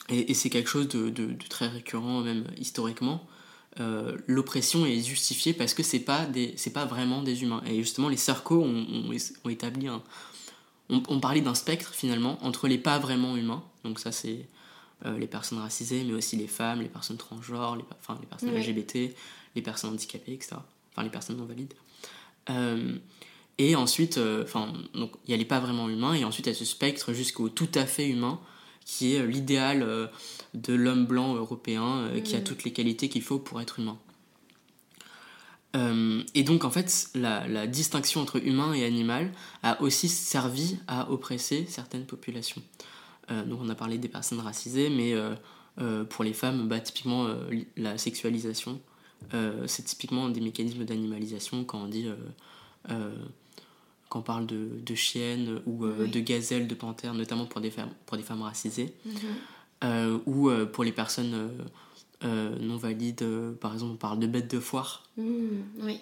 et, 0.09 0.31
et 0.31 0.33
c'est 0.33 0.50
quelque 0.50 0.69
chose 0.69 0.88
de, 0.88 1.09
de, 1.09 1.25
de, 1.27 1.48
très 1.50 1.67
récurrent, 1.67 2.21
même 2.21 2.45
historiquement. 2.57 3.27
l'oppression 4.27 4.86
est 4.86 5.01
justifiée 5.01 5.53
parce 5.53 5.74
que 5.74 5.83
c'est 5.83 6.00
pas 6.00 6.25
des 6.25 6.53
c'est 6.57 6.74
pas 6.74 6.86
vraiment 6.86 7.24
des 7.24 7.41
humains 7.43 7.63
et 7.65 7.77
justement 7.77 8.09
les 8.09 8.17
Sarko 8.17 8.62
ont, 8.63 8.86
ont, 9.43 9.50
établi 9.50 9.88
un 9.88 10.03
on, 10.89 11.19
parlait 11.19 11.41
d'un 11.41 11.53
spectre 11.53 11.93
finalement 11.93 12.38
entre 12.43 12.67
les 12.67 12.77
pas 12.77 13.00
vraiment 13.00 13.38
humains 13.38 13.63
donc 13.83 14.00
ça 14.00 14.12
c'est 14.12 14.48
les 15.06 15.27
personnes 15.27 15.60
racisées 15.60 16.03
mais 16.03 16.13
aussi 16.13 16.36
les 16.36 16.48
femmes 16.48 16.82
les 16.82 16.89
personnes 16.89 17.18
transgenres 17.18 17.77
les, 17.77 17.86
enfin, 18.00 18.18
les 18.20 18.27
personnes 18.27 18.53
LGBT 18.53 19.15
les 19.56 19.62
personnes 19.62 19.91
handicapées 19.91 20.34
etc 20.34 20.58
enfin 20.91 21.03
les 21.03 21.10
personnes 21.10 21.38
non 21.38 21.46
valides 21.46 21.74
et 23.60 23.75
ensuite, 23.75 24.18
euh, 24.18 24.44
enfin, 24.44 24.74
donc 24.96 25.12
il 25.27 25.32
y 25.32 25.34
a 25.34 25.38
les 25.38 25.46
pas 25.46 25.60
vraiment 25.60 25.89
humains, 25.89 26.13
et 26.13 26.24
ensuite 26.24 26.48
il 26.48 26.50
y 26.50 26.56
a 26.56 26.58
ce 26.58 26.63
spectre 26.63 27.12
jusqu'au 27.13 27.50
tout 27.50 27.70
à 27.75 27.86
fait 27.86 28.08
humain, 28.08 28.39
qui 28.86 29.13
est 29.13 29.20
euh, 29.20 29.25
l'idéal 29.25 29.84
euh, 29.84 30.08
de 30.53 30.74
l'homme 30.74 31.06
blanc 31.06 31.36
européen, 31.36 32.10
qui 32.24 32.36
a 32.38 32.39
mm. 32.39 32.44
toutes 32.46 32.63
les 32.63 32.72
qualités 32.72 33.10
qu'il 33.10 33.22
faut 33.22 33.38
pour 33.38 33.60
être 33.60 33.79
humain. 33.79 34.00
et 36.34 36.44
donc 36.44 36.63
en 36.63 36.72
fait, 36.72 37.10
la, 37.13 37.68
distinction 37.68 38.22
entre 38.22 38.44
humain 38.44 38.74
et 38.74 38.86
animal 38.86 39.32
a 39.62 39.82
aussi 39.82 40.08
servi 40.08 40.77
à 40.88 41.12
oppresser 41.12 41.65
certaines 41.68 42.06
populations. 42.06 42.62
Donc 43.29 43.59
on 43.62 43.69
a 43.69 43.75
parlé 43.75 43.98
des 43.98 44.09
personnes 44.09 44.39
racisées, 44.39 44.89
mais 44.89 45.13
pour 46.09 46.24
les 46.24 46.33
femmes, 46.33 46.67
bah, 46.67 46.79
typiquement 46.79 47.27
la 47.77 47.98
sexualisation, 47.98 48.79
c'est 49.67 49.83
typiquement 49.83 50.29
des 50.29 50.41
mécanismes 50.41 50.86
d'animalisation 50.86 51.63
quand 51.63 51.83
on 51.83 51.88
dit 51.88 52.07
quand 54.09 54.19
on 54.19 54.24
parle 54.24 54.45
de, 54.48 54.67
de 54.83 54.95
chiennes 54.95 55.62
ou 55.65 55.86
euh, 55.86 56.07
de 56.07 56.19
gazelles, 56.19 56.67
de 56.67 56.75
panthères, 56.75 57.13
notamment 57.13 57.45
pour 57.45 57.62
des 57.62 57.71
femmes, 57.71 57.91
pour 58.05 58.17
des 58.17 58.24
femmes 58.24 58.41
racisées, 58.41 58.93
mhm. 59.05 59.13
euh, 59.83 60.17
ou 60.25 60.50
euh, 60.50 60.65
pour 60.65 60.83
les 60.83 60.91
personnes 60.91 61.51
non 62.21 62.75
valides, 62.75 63.25
par 63.62 63.74
exemple, 63.74 63.93
on 63.93 63.98
parle 63.98 64.19
de 64.19 64.27
bêtes 64.27 64.51
de 64.53 64.59
foire. 64.59 65.03
Mhm, 65.15 65.63
oui. 65.83 66.00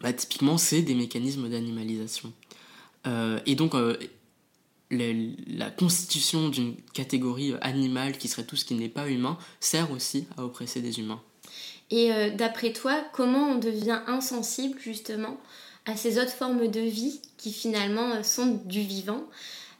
Bah, 0.00 0.12
typiquement, 0.12 0.56
c'est 0.56 0.82
des 0.82 0.94
mécanismes 0.94 1.48
d'animalisation. 1.50 2.32
et 3.44 3.54
donc, 3.54 3.74
la 4.90 5.70
constitution 5.70 6.48
d'une 6.48 6.76
catégorie 6.94 7.54
animale 7.60 8.18
qui 8.18 8.28
serait 8.28 8.44
tout 8.44 8.56
ce 8.56 8.64
qui 8.64 8.74
n'est 8.74 8.88
pas 8.88 9.08
humain 9.08 9.38
sert 9.60 9.90
aussi 9.90 10.26
à 10.36 10.44
oppresser 10.44 10.80
des 10.80 11.00
humains. 11.00 11.20
Et 11.90 12.10
d'après 12.32 12.72
toi, 12.72 13.00
comment 13.12 13.50
on 13.50 13.58
devient 13.58 14.00
insensible 14.06 14.78
justement 14.80 15.38
à 15.86 15.96
ces 15.96 16.18
autres 16.18 16.32
formes 16.32 16.68
de 16.68 16.80
vie 16.80 17.20
qui 17.36 17.52
finalement 17.52 18.10
euh, 18.12 18.22
sont 18.22 18.60
du 18.64 18.80
vivant? 18.80 19.24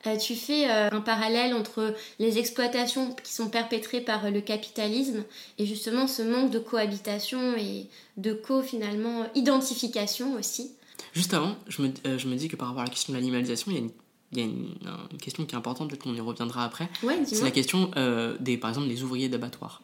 Euh, 0.07 0.17
tu 0.17 0.37
fais 0.37 0.71
euh, 0.71 0.89
un 0.93 1.01
parallèle 1.01 1.53
entre 1.53 1.95
les 2.21 2.39
exploitations 2.39 3.13
qui 3.23 3.33
sont 3.33 3.49
perpétrées 3.49 4.01
par 4.01 4.31
le 4.31 4.41
capitalisme 4.41 5.25
et 5.59 5.67
justement 5.67 6.07
ce 6.07 6.23
manque 6.23 6.51
de 6.51 6.61
cohabitation 6.61 7.57
et 7.57 7.87
de 8.17 8.33
co 8.33 8.63
finalement 8.63 9.27
identification 9.35 10.35
aussi. 10.35 10.73
Juste 11.13 11.35
avant, 11.35 11.57
je 11.67 11.83
me, 11.83 11.93
je 12.19 12.29
me 12.29 12.37
dis 12.37 12.49
que 12.49 12.57
par 12.57 12.69
rapport 12.69 12.83
à 12.83 12.85
la 12.85 12.91
question 12.91 13.13
de 13.13 13.19
l'animalisation, 13.19 13.73
il 13.73 13.75
y 13.75 13.79
a 13.79 13.83
une 13.83 13.91
il 14.33 14.39
y 14.39 14.43
a 14.43 14.45
une, 14.45 15.19
question 15.21 15.45
qui 15.45 15.55
est 15.55 15.59
importante, 15.59 15.89
peut-être 15.91 16.03
qu'on 16.03 16.15
y 16.15 16.21
reviendra 16.21 16.65
après. 16.65 16.89
c'est 17.25 17.43
la 17.43 17.51
question 17.51 17.91
des, 18.41 18.57
par 18.57 18.71
exemple, 18.71 18.89
des 18.89 19.03
ouvriers 19.03 19.29
d'abattoirs. 19.29 19.83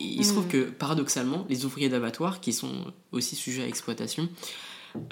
Il 0.00 0.24
se 0.24 0.32
trouve 0.32 0.46
hmm. 0.46 0.48
que, 0.48 0.62
paradoxalement, 0.70 1.46
les 1.48 1.64
ouvriers 1.64 1.88
d'abattoirs, 1.88 2.40
qui 2.40 2.52
sont 2.52 2.92
aussi 3.12 3.36
sujets 3.36 3.62
à 3.62 3.68
exploitation, 3.68 4.28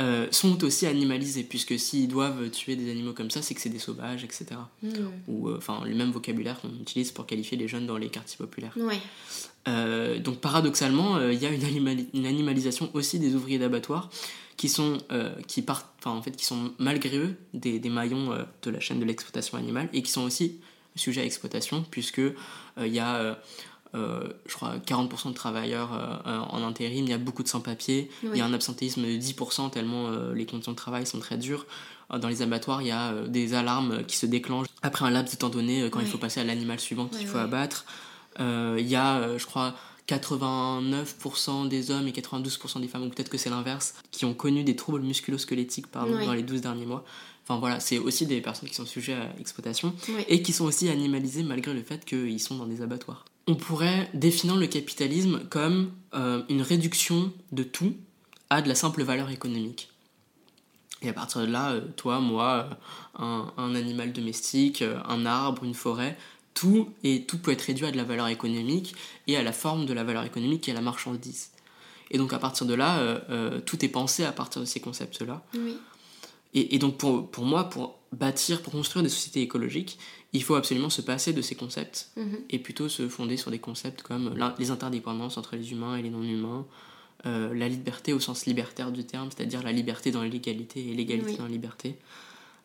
euh, 0.01 0.29
sont 0.31 0.63
aussi 0.65 0.87
animalisés, 0.87 1.43
puisque 1.43 1.79
s'ils 1.79 2.09
doivent 2.09 2.51
tuer 2.51 2.77
des 2.77 2.91
animaux 2.91 3.13
comme 3.13 3.31
ça, 3.31 3.43
c'est 3.43 3.55
que 3.55 3.61
c'est 3.61 3.69
des 3.69 3.79
sauvages, 3.79 4.25
etc. 4.25 4.47
Hmm. 4.83 4.91
Ou 5.29 5.49
euh, 5.49 5.57
enfin, 5.59 5.83
le 5.85 5.95
même 5.95 6.11
vocabulaire 6.11 6.61
qu'on 6.61 6.73
utilise 6.81 7.11
pour 7.13 7.27
qualifier 7.27 7.57
les 7.57 7.69
jeunes 7.69 7.87
dans 7.87 7.97
les 7.97 8.09
quartiers 8.09 8.39
populaires. 8.39 8.77
Euh, 9.69 10.19
donc 10.19 10.41
paradoxalement, 10.41 11.21
il 11.29 11.41
y 11.41 11.47
a 11.47 11.51
une, 11.51 12.07
une, 12.15 12.27
animalisation 12.27 12.91
aussi 12.95 13.19
des 13.19 13.35
ouvriers 13.35 13.59
d'abattoir 13.59 14.11
qui 14.63 14.69
sont 14.69 14.99
qui 15.49 15.61
partent, 15.61 15.89
enfin 15.99 16.13
en 16.13 16.23
fait, 16.23 16.31
qui 16.31 16.45
sont 16.45 16.73
malgré 16.79 17.19
eux 17.19 17.37
des, 17.53 17.81
des 17.81 17.89
maillons 17.89 18.31
de 18.63 18.71
la 18.71 18.79
chaîne 18.79 19.01
de 19.01 19.05
l'exploitation 19.05 19.59
animale 19.59 19.89
et 19.93 20.03
qui 20.03 20.11
sont 20.13 20.23
aussi 20.23 20.61
sujets 20.95 21.23
à 21.23 21.25
exploitation, 21.25 21.85
puisque 21.91 22.21
il 22.79 22.95
y 22.95 23.01
a 23.01 23.37
euh, 23.95 24.23
je 24.47 24.55
crois, 24.55 24.77
40% 24.79 25.29
de 25.29 25.35
travailleurs 25.35 25.91
euh, 25.93 26.39
en 26.39 26.63
intérim, 26.67 27.05
il 27.05 27.11
y 27.11 27.13
a 27.13 27.19
beaucoup 27.19 27.43
de 27.43 27.49
sans-papiers, 27.49 28.11
il 28.23 28.37
y 28.37 28.41
a 28.41 28.47
un 28.47 28.55
absentéisme 28.55 29.03
de 29.03 29.09
10% 29.09 29.71
tellement 29.71 30.07
euh, 30.07 30.33
les 30.33 30.47
conditions 30.47 30.73
de 30.73 30.77
travail 30.77 31.07
sont 31.07 31.19
très 31.19 31.37
dures. 31.37 31.67
Dans 32.11 32.29
les 32.29 32.43
abattoirs, 32.43 32.83
il 32.83 32.89
y 32.89 32.93
a 32.93 33.15
des 33.27 33.55
alarmes 33.55 34.05
qui 34.05 34.19
se 34.19 34.27
déclenchent 34.27 34.67
après 34.83 35.07
un 35.07 35.11
laps 35.11 35.33
de 35.33 35.39
temps 35.39 35.49
donné 35.49 35.89
quand 35.91 36.01
il 36.01 36.07
faut 36.07 36.19
passer 36.19 36.41
à 36.41 36.45
l'animal 36.45 36.79
suivant 36.79 37.07
qu'il 37.07 37.27
faut 37.27 37.39
abattre. 37.39 37.87
il 38.39 38.87
y 38.87 38.97
a, 38.97 39.39
je 39.39 39.47
crois, 39.47 39.75
89% 40.17 41.69
des 41.69 41.91
hommes 41.91 42.09
et 42.09 42.13
92% 42.13 42.81
des 42.81 42.89
femmes, 42.89 43.05
ou 43.05 43.09
peut-être 43.09 43.29
que 43.29 43.39
c'est 43.39 43.51
l'inverse, 43.51 43.95
qui 44.11 44.25
ont 44.25 44.35
connu 44.35 44.65
des 44.65 44.77
troubles 44.77 45.01
musculo-squelettiques 45.03 45.87
dans 45.93 46.33
les 46.33 46.43
12 46.43 46.61
derniers 46.61 46.87
mois. 46.87 47.05
Enfin 47.45 47.59
voilà, 47.59 47.81
c'est 47.81 47.99
aussi 47.99 48.27
des 48.27 48.41
personnes 48.41 48.69
qui 48.69 48.75
sont 48.75 48.87
sujets 48.87 49.15
à 49.15 49.29
exploitation 49.41 49.95
et 50.29 50.43
qui 50.43 50.53
sont 50.53 50.65
aussi 50.65 50.89
animalisées 50.89 51.43
malgré 51.43 51.75
le 51.75 51.83
fait 51.83 52.05
qu'ils 52.05 52.41
sont 52.41 52.57
dans 52.57 52.67
des 52.67 52.83
abattoirs 52.83 53.25
on 53.47 53.55
pourrait 53.55 54.09
définir 54.15 54.57
le 54.57 54.67
capitalisme 54.67 55.41
comme 55.51 55.93
euh, 56.15 56.43
une 56.49 56.63
réduction 56.63 57.33
de 57.51 57.63
tout 57.63 57.95
à 58.51 58.63
de 58.63 58.69
la 58.69 58.75
simple 58.75 59.03
valeur 59.03 59.31
économique. 59.31 59.89
Et 61.01 61.09
à 61.09 61.13
partir 61.13 61.41
de 61.41 61.47
là, 61.47 61.73
euh, 61.73 61.81
toi, 61.97 62.21
moi, 62.21 62.69
euh, 63.19 63.43
un, 63.57 63.75
animal 63.75 64.13
domestique, 64.13 64.85
un 65.09 65.27
arbre, 65.27 65.65
une 65.65 65.75
forêt, 65.75 66.17
tout, 66.55 66.91
et 67.03 67.25
tout 67.25 67.39
peut 67.39 67.53
être 67.53 67.63
réduit 67.63 67.87
à 67.87 67.91
de 67.91 67.97
la 67.97 68.05
valeur 68.05 68.29
économique 68.29 68.95
et 69.27 69.37
à 69.37 69.43
la 69.43 69.53
forme 69.53 69.87
de 69.87 69.93
la 69.93 70.05
valeur 70.05 70.25
économique 70.25 70.63
qui 70.63 70.71
est 70.71 70.75
la 70.75 70.81
marchandise. 70.81 71.51
Et 72.11 72.19
donc 72.19 72.33
à 72.33 72.39
partir 72.39 72.67
de 72.67 72.75
là, 72.75 73.21
tout 73.65 73.83
est 73.85 73.89
pensé 73.89 74.23
à 74.25 74.33
partir 74.33 74.61
de 74.61 74.67
ces 74.67 74.81
concepts-là. 74.81 75.43
Et, 76.55 76.75
et, 76.75 76.79
donc 76.79 76.99
pour, 76.99 77.31
pour 77.31 77.45
moi, 77.45 77.71
pour 77.71 77.99
bâtir, 78.13 78.61
pour 78.61 78.75
construire 78.75 79.03
des 79.03 79.09
sociétés 79.09 79.41
écologiques, 79.41 79.99
il 80.33 80.43
faut 80.43 80.55
absolument 80.55 80.91
se 80.91 81.03
passer 81.03 81.33
de 81.33 81.43
ces 81.43 81.55
concepts 81.55 82.11
mhm. 82.17 82.39
et 82.51 82.59
plutôt 82.59 82.89
se 82.89 83.09
fonder 83.09 83.37
sur 83.37 83.51
des 83.51 83.59
concepts 83.59 84.03
comme 84.03 84.35
les 84.59 84.71
interdépendances 84.71 85.37
entre 85.37 85.57
les 85.57 85.73
humains 85.73 85.97
et 85.97 86.03
les 86.03 86.11
non-humains, 86.11 86.67
euh, 87.27 87.55
la 87.55 87.69
liberté 87.69 88.13
au 88.13 88.21
sens 88.21 88.47
libertaire 88.47 88.93
du 88.93 89.05
terme, 89.05 89.29
c'est-à-dire 89.31 89.63
la 89.63 89.73
liberté 89.73 90.11
dans 90.11 90.23
l'égalité 90.23 90.89
et 90.89 90.95
l'égalité 90.95 91.37
dans 91.37 91.45
la 91.45 91.51
liberté, 91.51 91.97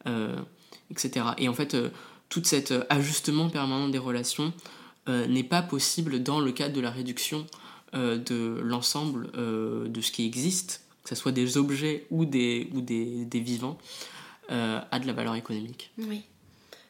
euh, 0.08 0.36
etc. 0.92 1.28
Et 1.38 1.50
en 1.50 1.54
fait, 1.54 1.74
euh, 1.74 1.90
tout 2.30 2.44
cet 2.44 2.74
ajustement 2.90 3.50
permanent 3.50 3.90
des 3.90 3.98
relations 3.98 4.54
n'est 5.08 5.44
pas 5.44 5.62
possible 5.62 6.22
dans 6.22 6.40
le 6.40 6.52
cadre 6.52 6.76
de 6.76 6.82
la 6.82 6.92
réduction 6.92 7.48
de 7.94 8.60
l'ensemble 8.62 9.32
de 9.32 10.02
ce 10.02 10.12
qui 10.12 10.26
existe, 10.26 10.82
que 11.04 11.10
ce 11.10 11.16
soit 11.16 11.32
des 11.32 11.58
objets 11.58 12.06
ou 12.12 12.26
des, 12.26 12.70
ou 12.74 12.82
des, 12.82 13.40
vivants, 13.40 13.78
à 14.50 15.00
de 15.00 15.08
la 15.08 15.14
valeur 15.14 15.36
économique. 15.36 15.92
Oui. 15.98 16.24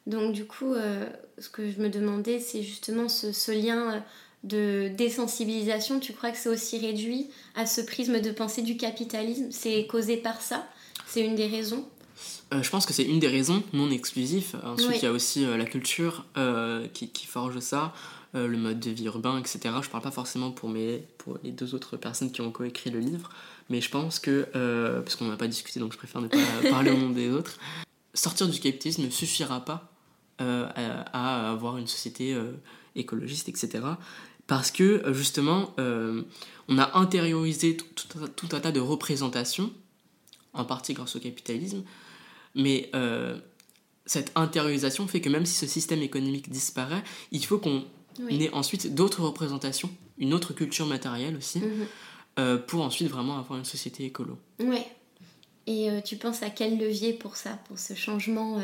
Donc 0.08 0.32
du 0.32 0.46
coup, 0.46 0.74
euh, 0.74 1.06
ce 1.38 1.50
que 1.50 1.70
je 1.70 1.80
me 1.80 1.90
demandais, 1.90 2.40
c'est 2.40 2.64
justement 2.64 3.10
ce, 3.10 3.52
lien 3.52 3.94
euh, 3.94 4.00
de 4.44 4.88
désensibilisation. 4.96 6.00
Tu 6.00 6.14
crois 6.14 6.32
que 6.32 6.38
c'est 6.38 6.50
aussi 6.50 6.80
réduit 6.80 7.30
à 7.56 7.66
ce 7.66 7.82
prisme 7.82 8.22
de 8.22 8.32
pensée 8.32 8.62
du 8.62 8.78
capitalisme? 8.78 9.48
C'est 9.52 9.86
causé 9.86 10.16
par 10.16 10.42
ça? 10.42 10.66
C'est 11.06 11.26
une 11.26 11.36
des 11.36 11.48
raisons? 11.48 11.86
Euh, 12.54 12.64
je 12.64 12.70
pense 12.70 12.86
que 12.86 12.94
c'est 12.94 13.04
une 13.04 13.20
des 13.20 13.28
raisons, 13.28 13.64
non 13.74 13.90
exclusif. 13.92 14.56
Ensuite, 14.64 14.98
il 14.98 15.04
y 15.04 15.08
a 15.08 15.12
aussi 15.12 15.46
la 15.46 15.66
culture 15.66 16.26
qui, 16.94 17.26
forge 17.26 17.60
ça, 17.60 17.94
le 18.34 18.58
mode 18.58 18.80
de 18.80 18.92
vie 18.92 19.06
urbain, 19.06 19.40
etc. 19.40 19.60
Je 19.82 19.90
parle 19.90 20.04
pas 20.04 20.12
forcément 20.12 20.52
pour, 20.52 20.70
mes, 20.70 21.04
pour 21.18 21.38
les 21.44 21.52
deux 21.52 21.76
autres 21.76 21.98
personnes 21.98 22.32
qui 22.32 22.42
ont 22.42 22.52
coécrit 22.52 22.90
le 22.90 23.00
livre, 23.00 23.30
mais 23.70 23.82
je 23.82 23.90
pense 23.90 24.20
que, 24.20 24.48
parce 25.04 25.16
qu'on 25.16 25.26
n'a 25.26 25.38
pas 25.38 25.48
discuté, 25.48 25.80
donc 25.80 25.94
je 25.94 25.98
préfère 25.98 26.22
ne 26.22 26.28
pas 26.28 26.38
parler 26.70 26.92
au 26.92 26.98
nom 26.98 27.10
des 27.10 27.30
autres, 27.30 27.58
sortir 28.14 28.48
du 28.48 28.60
capitalisme 28.60 29.04
ne 29.04 29.10
suffira 29.10 29.64
pas 29.64 29.92
euh, 30.42 30.68
à, 30.76 31.52
avoir 31.52 31.78
une 31.78 31.88
société 31.88 32.34
euh, 32.34 32.52
écologiste, 32.96 33.50
etc. 33.50 33.84
Parce 34.46 34.70
que 34.70 34.84
euh, 34.84 35.14
justement, 35.14 35.74
on 35.78 36.78
a 36.78 36.98
intériorisé 36.98 37.78
tout, 37.78 38.56
un 38.56 38.60
tas 38.60 38.72
de 38.72 38.80
représentations, 38.80 39.72
en 40.54 40.66
partie 40.66 40.94
grâce 40.94 41.16
au 41.16 41.20
capitalisme, 41.20 41.84
mais 42.58 42.92
cette 44.06 44.32
intériorisation 44.36 45.08
fait 45.08 45.22
que 45.22 45.30
même 45.30 45.46
si 45.46 45.56
ce 45.56 45.68
système 45.68 46.02
économique 46.02 46.50
disparaît, 46.50 47.04
il 47.32 47.46
faut 47.46 47.58
qu'on 47.58 47.84
ait 48.30 48.50
ensuite 48.54 48.94
d'autres 48.94 49.22
représentations, 49.22 49.90
une 50.18 50.34
autre 50.34 50.54
culture 50.54 50.86
matérielle 50.86 51.36
aussi, 51.36 51.60
mhm. 51.60 52.60
pour 52.68 52.82
ensuite 52.82 53.10
vraiment 53.10 53.38
avoir 53.38 53.60
une 53.60 53.66
société 53.66 54.06
écolo. 54.06 54.38
Ouais. 54.60 54.86
Et 55.68 55.90
tu 56.06 56.16
penses 56.16 56.44
à 56.44 56.50
quel 56.50 56.78
levier 56.78 57.14
pour 57.14 57.36
ça, 57.36 57.60
pour 57.68 57.78
ce 57.78 57.94
changement 57.94 58.60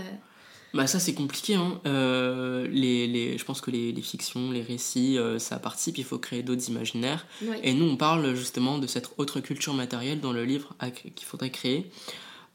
bah 0.74 0.88
ça 0.88 1.00
c'est 1.00 1.14
compliqué. 1.14 1.54
Hein. 1.54 1.80
Euh, 1.86 2.68
les, 2.68 3.08
les, 3.08 3.38
je 3.38 3.46
pense 3.46 3.62
que 3.62 3.70
les, 3.70 3.92
les 3.92 4.02
fictions, 4.02 4.52
les 4.52 4.62
récits, 4.62 5.18
euh, 5.18 5.38
ça 5.38 5.60
participe. 5.60 5.98
Il 6.00 6.04
faut 6.04 6.18
créer 6.18 6.42
d'autres 6.42 6.68
imaginaires. 6.70 7.28
Et 7.62 7.74
nous 7.74 7.86
on 7.86 7.96
parle 7.96 8.34
justement 8.36 8.80
de 8.80 8.88
cette 8.88 9.12
autre 9.18 9.40
culture 9.40 9.74
matérielle 9.74 10.20
dans 10.20 10.34
le 10.34 10.46
livre 10.46 10.76
qu'il 11.16 11.28
faudrait 11.28 11.52
créer 11.52 11.92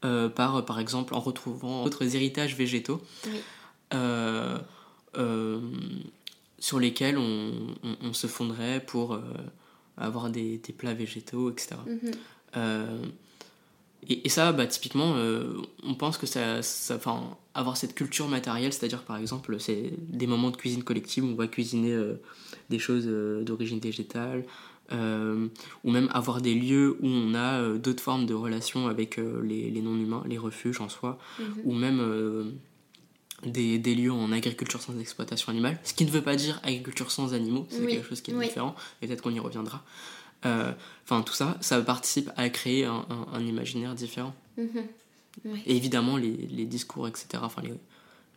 euh, 0.05 0.29
par 0.29 0.63
par 0.65 0.79
exemple 0.79 1.13
en 1.13 1.19
retrouvant 1.19 1.83
d'autres 1.83 2.15
héritages 2.15 2.55
végétaux 2.55 3.01
sur 6.59 6.79
lesquels 6.79 7.17
on, 7.17 7.53
on, 8.01 8.13
se 8.13 8.27
fonderait 8.27 8.81
pour 8.85 9.19
avoir 9.97 10.29
des, 10.29 10.57
des 10.57 10.73
plats 10.73 10.93
végétaux, 10.93 11.51
etc. 11.51 11.75
Mhm. 11.85 12.11
Euh, 12.57 13.05
et, 14.07 14.25
et 14.25 14.29
ça, 14.29 14.51
bah, 14.51 14.65
typiquement, 14.65 15.15
euh, 15.15 15.61
on 15.83 15.93
pense 15.95 16.17
que 16.17 16.25
ça, 16.25 16.61
ça, 16.61 16.95
enfin, 16.95 17.37
avoir 17.53 17.75
cette 17.75 17.95
culture 17.95 18.27
matérielle, 18.27 18.71
c'est-à-dire 18.71 19.03
par 19.03 19.17
exemple, 19.17 19.59
c'est 19.59 19.91
des 19.97 20.27
moments 20.27 20.51
de 20.51 20.57
cuisine 20.57 20.83
collective 20.83 21.25
où 21.25 21.27
on 21.27 21.35
va 21.35 21.47
cuisiner 21.47 21.91
euh, 21.91 22.21
des 22.69 22.79
choses 22.79 23.05
euh, 23.07 23.43
d'origine 23.43 23.79
végétale, 23.79 24.45
euh, 24.91 25.47
ou 25.83 25.91
même 25.91 26.09
avoir 26.13 26.41
des 26.41 26.55
lieux 26.55 26.97
où 27.01 27.07
on 27.07 27.33
a 27.35 27.61
euh, 27.61 27.77
d'autres 27.77 28.01
formes 28.03 28.25
de 28.25 28.33
relations 28.33 28.87
avec 28.87 29.19
euh, 29.19 29.41
les, 29.43 29.69
les 29.69 29.81
non-humains, 29.81 30.23
les 30.27 30.37
refuges 30.37 30.81
en 30.81 30.89
soi, 30.89 31.17
Mhm. 31.39 31.45
ou 31.65 31.73
même 31.73 32.53
des, 33.43 33.77
des 33.79 33.95
lieux 33.95 34.11
en 34.11 34.31
agriculture 34.31 34.81
sans 34.81 34.99
exploitation 34.99 35.49
animale, 35.51 35.79
ce 35.83 35.93
qui 35.93 36.05
ne 36.05 36.09
veut 36.11 36.21
pas 36.21 36.35
dire 36.35 36.59
agriculture 36.63 37.09
sans 37.11 37.33
animaux, 37.33 37.65
c'est 37.69 37.81
Oui, 37.85 37.87
quelque 37.91 38.07
chose 38.07 38.21
qui 38.21 38.31
est 38.31 38.35
oui. 38.35 38.45
différent, 38.47 38.75
et 39.01 39.07
peut-être 39.07 39.21
qu'on 39.21 39.33
y 39.33 39.39
reviendra. 39.39 39.83
Enfin, 40.43 41.21
tout 41.21 41.33
ça, 41.33 41.57
ça 41.61 41.81
participe 41.81 42.29
à 42.37 42.49
créer 42.49 42.85
un, 42.85 43.05
un- 43.09 43.27
un 43.33 43.45
imaginaire 43.45 43.93
différent. 43.95 44.33
Mhm. 44.57 44.83
Et 45.65 45.75
évidemment, 45.77 46.17
les, 46.17 46.31
les 46.31 46.65
discours, 46.65 47.07
etc., 47.07 47.27
enfin, 47.43 47.61
les, 47.61 47.73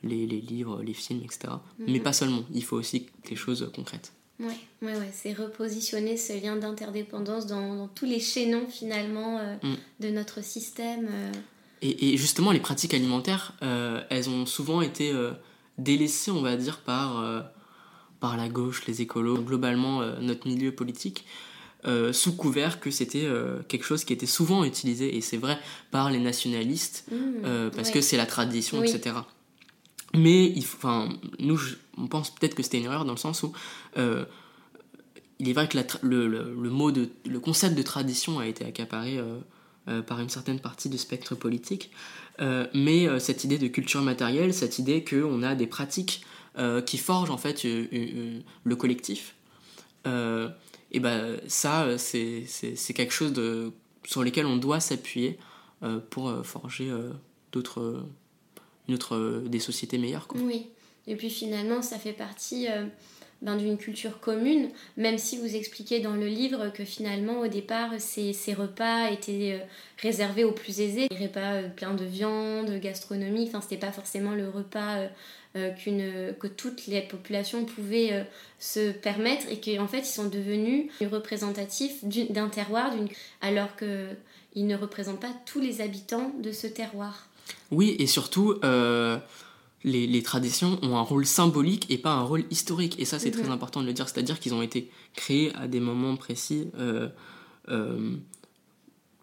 les, 0.04 0.26
les 0.26 0.40
livres, 0.40 0.82
les 0.82 0.94
films, 0.94 1.23
etc. 1.25 1.54
Mais 1.78 1.99
Mhm. 1.99 2.02
pas 2.02 2.12
seulement, 2.12 2.44
il 2.54 2.62
faut 2.64 2.76
aussi 2.76 3.06
des 3.28 3.35
choses 3.37 3.71
concrètes. 3.75 4.12
Ouais, 4.41 4.57
ouais, 4.83 4.97
ouais, 4.97 5.11
c'est 5.12 5.33
repositionner 5.35 6.17
ce 6.17 6.33
lien 6.43 6.57
d'interdépendance 6.57 7.47
dans, 7.47 7.77
dans 7.77 7.89
tous 7.89 8.07
les 8.07 8.19
chaînons 8.21 8.67
finalement 8.69 9.39
euh, 9.39 9.55
Mm. 9.62 9.75
de 10.01 10.09
notre 10.11 10.43
système. 10.43 11.09
euh. 11.11 11.33
Et, 11.83 12.12
et 12.12 12.17
justement, 12.17 12.51
les 12.53 12.61
pratiques 12.61 12.95
alimentaires, 12.95 13.55
euh, 13.62 14.03
elles 14.11 14.29
ont 14.29 14.47
souvent 14.47 14.83
été 14.83 15.12
délaissées, 15.79 16.31
on 16.31 16.41
va 16.43 16.57
dire, 16.57 16.79
par, 16.79 17.45
par 18.21 18.37
la 18.37 18.49
gauche, 18.49 18.87
les 18.87 19.03
écolos, 19.03 19.39
globalement 19.43 20.01
notre 20.21 20.47
milieu 20.47 20.71
politique, 20.73 21.25
sous 22.12 22.37
couvert 22.37 22.79
que 22.79 22.93
c'était 22.93 23.27
quelque 23.67 23.85
chose 23.85 24.05
qui 24.05 24.12
était 24.12 24.27
souvent 24.27 24.62
utilisé, 24.62 25.17
et 25.17 25.21
c'est 25.21 25.39
vrai, 25.39 25.59
par 25.91 26.11
les 26.11 26.21
nationalistes, 26.21 27.05
Mm, 27.11 27.71
parce 27.75 27.89
ouais. 27.89 27.95
que 27.95 28.01
c'est 28.01 28.17
la 28.17 28.27
tradition, 28.27 28.79
Oui. 28.79 28.89
etc. 28.89 29.17
Mais 30.14 30.52
enfin, 30.59 31.09
nous, 31.38 31.59
on 31.97 32.07
pense 32.07 32.31
peut-être 32.35 32.54
que 32.54 32.62
c'était 32.62 32.78
une 32.78 32.85
erreur 32.85 33.04
dans 33.04 33.12
le 33.12 33.19
sens 33.19 33.42
où 33.42 33.52
euh, 33.97 34.25
il 35.38 35.49
est 35.49 35.52
vrai 35.52 35.69
que 35.69 35.78
le, 36.02 36.71
mot 36.71 36.90
de, 36.92 37.11
le 37.26 37.40
concept 37.40 37.76
de 37.76 37.83
tradition 37.83 38.38
a 38.38 38.47
été 38.47 38.64
accaparé 38.64 39.19
euh, 39.19 39.38
euh, 39.88 40.02
par 40.02 40.21
une 40.21 40.28
certaine 40.28 40.61
partie 40.61 40.88
du 40.88 40.99
spectre 40.99 41.35
politique, 41.35 41.90
mais 42.75 43.21
cette 43.21 43.45
idée 43.45 43.59
de 43.59 43.69
culture 43.69 44.02
matérielle, 44.02 44.52
cette 44.52 44.78
idée 44.78 45.04
qu'on 45.04 45.42
a 45.42 45.54
des 45.54 45.69
pratiques 45.69 46.25
qui 46.87 46.99
forgent 46.99 47.31
en 47.31 47.37
fait 47.37 47.62
le 47.62 48.75
collectif, 48.75 49.37
et 50.04 51.00
ben 51.00 51.40
ça, 51.47 51.99
c'est 51.99 52.45
quelque 52.95 53.12
chose 53.12 53.33
sur 54.04 54.25
lequel 54.25 54.47
on 54.47 54.57
doit 54.57 54.81
s'appuyer 54.81 55.38
pour 56.11 56.35
forger 56.45 56.90
d'autres 57.52 58.02
une 58.89 58.95
autre, 58.95 59.17
euh, 59.17 59.45
des 59.47 59.61
sociétés 59.61 59.99
meilleures. 59.99 60.27
Quoi. 60.27 60.41
Oui, 60.41 60.69
et 61.07 61.17
puis 61.17 61.31
finalement, 61.31 61.83
ça 61.83 61.99
fait 61.99 62.12
partie 62.12 62.69
euh, 62.69 62.85
ben, 63.43 63.57
d'une 63.57 63.79
culture 63.79 64.21
commune, 64.21 64.71
même 64.97 65.19
si 65.19 65.39
vous 65.39 65.55
expliquez 65.55 66.01
dans 66.01 66.15
le 66.15 66.27
livre 66.27 66.69
que 66.73 66.85
finalement, 66.85 67.41
au 67.41 67.49
départ, 67.49 67.91
ces, 67.99 68.33
repas 68.55 69.11
étaient 69.11 69.61
euh, 69.61 69.65
réservés 69.99 70.45
aux 70.45 70.53
plus 70.53 70.81
aisés, 70.81 71.09
des 71.09 71.27
repas 71.27 71.62
pleins 71.77 71.95
de 71.95 72.05
viande, 72.05 72.71
gastronomique, 72.81 73.49
enfin, 73.49 73.61
c'était 73.61 73.77
pas 73.77 73.93
forcément 73.93 74.33
le 74.33 74.49
repas 74.49 75.07
qu'une, 75.77 76.35
que 76.41 76.47
toutes 76.47 76.87
les 76.87 77.03
populations 77.03 77.67
pouvaient 77.67 78.27
se 78.59 78.91
permettre, 78.91 79.47
et 79.51 79.61
qu'en 79.61 79.87
fait, 79.87 79.99
ils 79.99 80.05
sont 80.07 80.29
devenus 80.29 80.91
représentatifs 81.03 82.03
d'un 82.03 82.49
terroir, 82.49 82.91
alors 83.43 83.76
qu'ils 83.76 84.67
ne 84.67 84.75
représentent 84.75 85.21
pas 85.21 85.35
tous 85.45 85.61
les 85.61 85.83
habitants 85.83 86.33
de 86.43 86.52
ce 86.52 86.67
terroir. 86.67 87.28
Oui, 87.71 87.97
et 87.99 88.07
surtout, 88.07 88.55
euh, 88.65 89.19
les, 89.85 90.07
les 90.07 90.23
traditions 90.23 90.78
ont 90.83 90.97
un 90.97 91.00
rôle 91.02 91.26
symbolique 91.26 91.87
et 91.91 91.99
pas 91.99 92.13
un 92.13 92.23
rôle 92.23 92.45
historique. 92.50 92.99
Et 93.00 93.05
ça, 93.05 93.19
c'est 93.19 93.35
Mhm. 93.35 93.43
très 93.43 93.50
important 93.50 93.81
de 93.81 93.87
le 93.87 93.93
dire. 93.93 94.09
C'est-à-dire 94.09 94.39
qu'ils 94.41 94.55
ont 94.55 94.63
été 94.63 94.91
créés 95.15 95.55
à 95.55 95.67
des 95.69 95.81
moments 95.81 96.17
précis, 96.17 96.69
euh, 96.78 97.09
euh, 97.69 98.17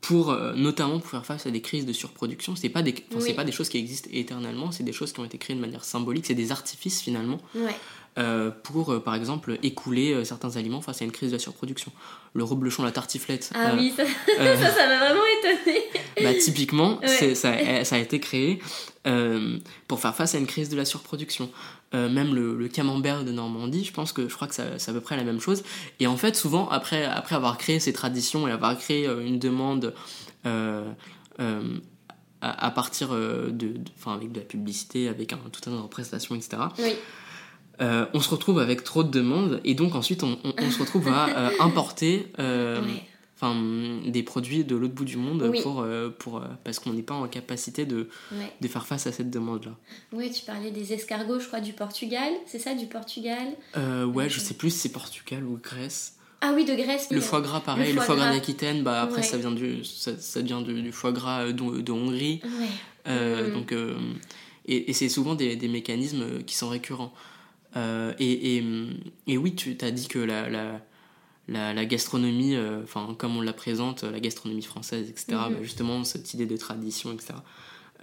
pour, 0.01 0.33
notamment 0.55 0.99
pour 0.99 1.09
faire 1.09 1.25
face 1.25 1.45
à 1.45 1.51
des 1.51 1.61
crises 1.61 1.85
de 1.85 1.91
surproduction. 1.93 2.55
C'est 2.55 2.69
pas 2.69 2.81
des, 2.81 2.95
Oui. 3.15 3.33
pas 3.33 3.43
des 3.43 3.51
choses 3.51 3.67
qui 3.69 3.77
existent 3.77 4.09
éternellement, 4.13 4.71
c'est 4.71 4.83
des 4.83 4.93
choses 4.93 5.11
qui 5.11 5.19
ont 5.19 5.25
été 5.25 5.37
créées 5.37 5.55
de 5.57 5.61
manière 5.61 5.83
symbolique. 5.83 6.25
C'est 6.25 6.35
des 6.35 6.51
artifices 6.51 7.01
finalement 7.01 7.39
Ouais. 7.53 7.75
Euh, 8.19 8.51
pour, 8.51 8.91
euh, 8.93 8.99
par 8.99 9.15
exemple, 9.15 9.57
écouler 9.63 10.13
euh, 10.13 10.23
certains 10.25 10.57
aliments 10.57 10.81
face 10.81 11.01
à 11.01 11.05
une 11.05 11.11
crise 11.11 11.31
de 11.31 11.37
surproduction. 11.37 11.91
Le 12.33 12.43
reblochon, 12.43 12.83
la 12.83 12.91
tartiflette. 12.91 13.51
Ah 13.55 13.71
oui, 13.75 13.93
ça, 13.95 14.03
ça, 14.05 14.69
ça 14.71 14.87
m'a 14.87 14.99
vraiment 14.99 15.21
étonnée. 15.39 15.83
bah, 16.21 16.33
typiquement, 16.39 16.99
Ouais. 16.99 17.07
c'est- 17.07 17.35
ça, 17.35 17.51
a- 17.51 17.83
ça 17.85 17.95
a 17.95 17.99
été 17.99 18.19
créé 18.19 18.59
pour 19.87 19.99
faire 19.99 20.15
face 20.15 20.35
à 20.35 20.37
une 20.37 20.45
crise 20.47 20.69
de 20.69 20.77
la 20.77 20.85
surproduction. 20.85 21.49
Même 21.93 22.35
le, 22.35 22.55
le 22.55 22.67
camembert 22.67 23.23
de 23.23 23.31
Normandie, 23.31 23.83
je 23.83 23.91
pense 23.91 24.13
que 24.13 24.29
je 24.29 24.35
crois 24.35 24.47
que 24.47 24.53
c'est 24.53 24.89
à 24.89 24.93
peu 24.93 25.01
près 25.01 25.17
la 25.17 25.23
même 25.23 25.39
chose. 25.39 25.63
Et 25.99 26.05
en 26.05 26.17
fait, 26.17 26.35
souvent, 26.35 26.69
après, 26.69 27.05
après 27.05 27.33
avoir 27.35 27.57
créé 27.57 27.79
ces 27.79 27.93
traditions 27.93 28.47
et 28.47 28.51
avoir 28.51 28.77
créé 28.77 29.07
une 29.07 29.39
demande 29.39 29.95
à, 30.43 30.83
à 32.41 32.71
partir 32.71 33.09
de, 33.09 33.49
de- 33.51 33.75
enfin, 33.97 34.13
avec 34.13 34.31
de 34.31 34.39
la 34.39 34.45
publicité, 34.45 35.07
avec 35.07 35.33
un, 35.33 35.37
tout 35.37 35.59
un 35.67 35.71
tas 35.71 35.77
de 35.77 35.81
représentations, 35.81 36.35
etc. 36.35 36.57
Oui. 36.77 36.93
Euh, 37.81 38.05
on 38.13 38.19
se 38.19 38.29
retrouve 38.29 38.59
avec 38.59 38.83
trop 38.83 39.03
de 39.03 39.09
demandes 39.11 39.61
et 39.63 39.73
donc 39.73 39.95
ensuite 39.95 40.23
on, 40.23 40.37
on- 40.43 40.53
on 40.57 40.69
se 40.71 40.79
retrouve 40.79 41.07
à 41.07 41.27
euh, 41.37 41.49
importer 41.59 42.27
euh, 42.39 42.81
Ouais. 43.41 44.11
des 44.11 44.21
produits 44.23 44.65
de 44.65 44.75
l'autre 44.75 44.93
bout 44.93 45.05
du 45.05 45.15
monde 45.15 45.47
Oui. 45.49 45.61
pour, 45.61 45.85
pour, 46.17 46.41
parce 46.65 46.79
qu'on 46.79 46.91
n'est 46.91 47.03
pas 47.03 47.13
en 47.13 47.25
capacité 47.29 47.85
de, 47.85 48.09
Ouais. 48.33 48.51
de 48.59 48.67
faire 48.67 48.85
face 48.85 49.07
à 49.07 49.13
cette 49.13 49.29
demande-là. 49.29 49.71
Ouais, 50.11 50.29
tu 50.29 50.43
parlais 50.45 50.71
des 50.71 50.91
escargots, 50.91 51.39
je 51.39 51.47
crois, 51.47 51.61
du 51.61 51.71
Portugal. 51.71 52.33
C'est 52.45 52.59
ça, 52.59 52.73
du 52.75 52.87
Portugal? 52.87 53.47
Ouais, 54.13 54.29
je 54.29 54.39
sais 54.41 54.55
plus 54.55 54.71
si 54.71 54.79
c'est 54.79 54.91
Portugal 54.91 55.43
ou 55.45 55.57
Grèce. 55.63 56.15
Ah 56.41 56.51
oui, 56.53 56.65
de 56.65 56.73
Grèce. 56.75 57.07
oui. 57.11 57.15
Le 57.15 57.21
foie 57.21 57.39
gras, 57.41 57.61
pareil, 57.61 57.93
le 57.93 58.01
foie 58.01 58.15
gras, 58.15 58.25
gras. 58.27 58.33
d'Aquitaine, 58.35 58.83
bah, 58.83 59.01
après 59.03 59.17
Ouais. 59.21 59.23
ça 59.23 59.37
vient, 59.37 59.51
du, 59.51 59.83
ça, 59.85 60.17
ça 60.17 60.41
vient 60.41 60.61
du, 60.61 60.81
du 60.81 60.91
foie 60.91 61.11
gras 61.13 61.45
de, 61.47 61.79
de 61.81 61.91
Hongrie. 61.93 62.41
Mhm. 63.07 63.53
donc, 63.53 63.73
et, 64.67 64.89
et 64.89 64.93
c'est 64.93 65.09
souvent 65.09 65.35
des, 65.35 65.55
des 65.55 65.67
mécanismes 65.67 66.43
qui 66.45 66.55
sont 66.55 66.69
récurrents. 66.69 67.13
Euh, 67.75 68.13
et, 68.19 68.57
et, 68.57 68.63
et 69.27 69.37
oui, 69.37 69.55
tu 69.55 69.77
as 69.81 69.91
dit 69.91 70.07
que 70.07 70.19
la, 70.19 70.49
la, 70.49 70.81
la, 71.47 71.73
la 71.73 71.85
gastronomie, 71.85 72.55
euh, 72.55 72.81
enfin 72.83 73.15
comme 73.17 73.37
on 73.37 73.41
la 73.41 73.53
présente, 73.53 74.03
la 74.03 74.19
gastronomie 74.19 74.63
française, 74.63 75.09
etc., 75.09 75.25
Mhm. 75.29 75.53
bah, 75.53 75.59
justement, 75.61 76.03
cette 76.03 76.33
idée 76.33 76.45
de 76.47 76.57
tradition, 76.57 77.11
etc. 77.13 77.33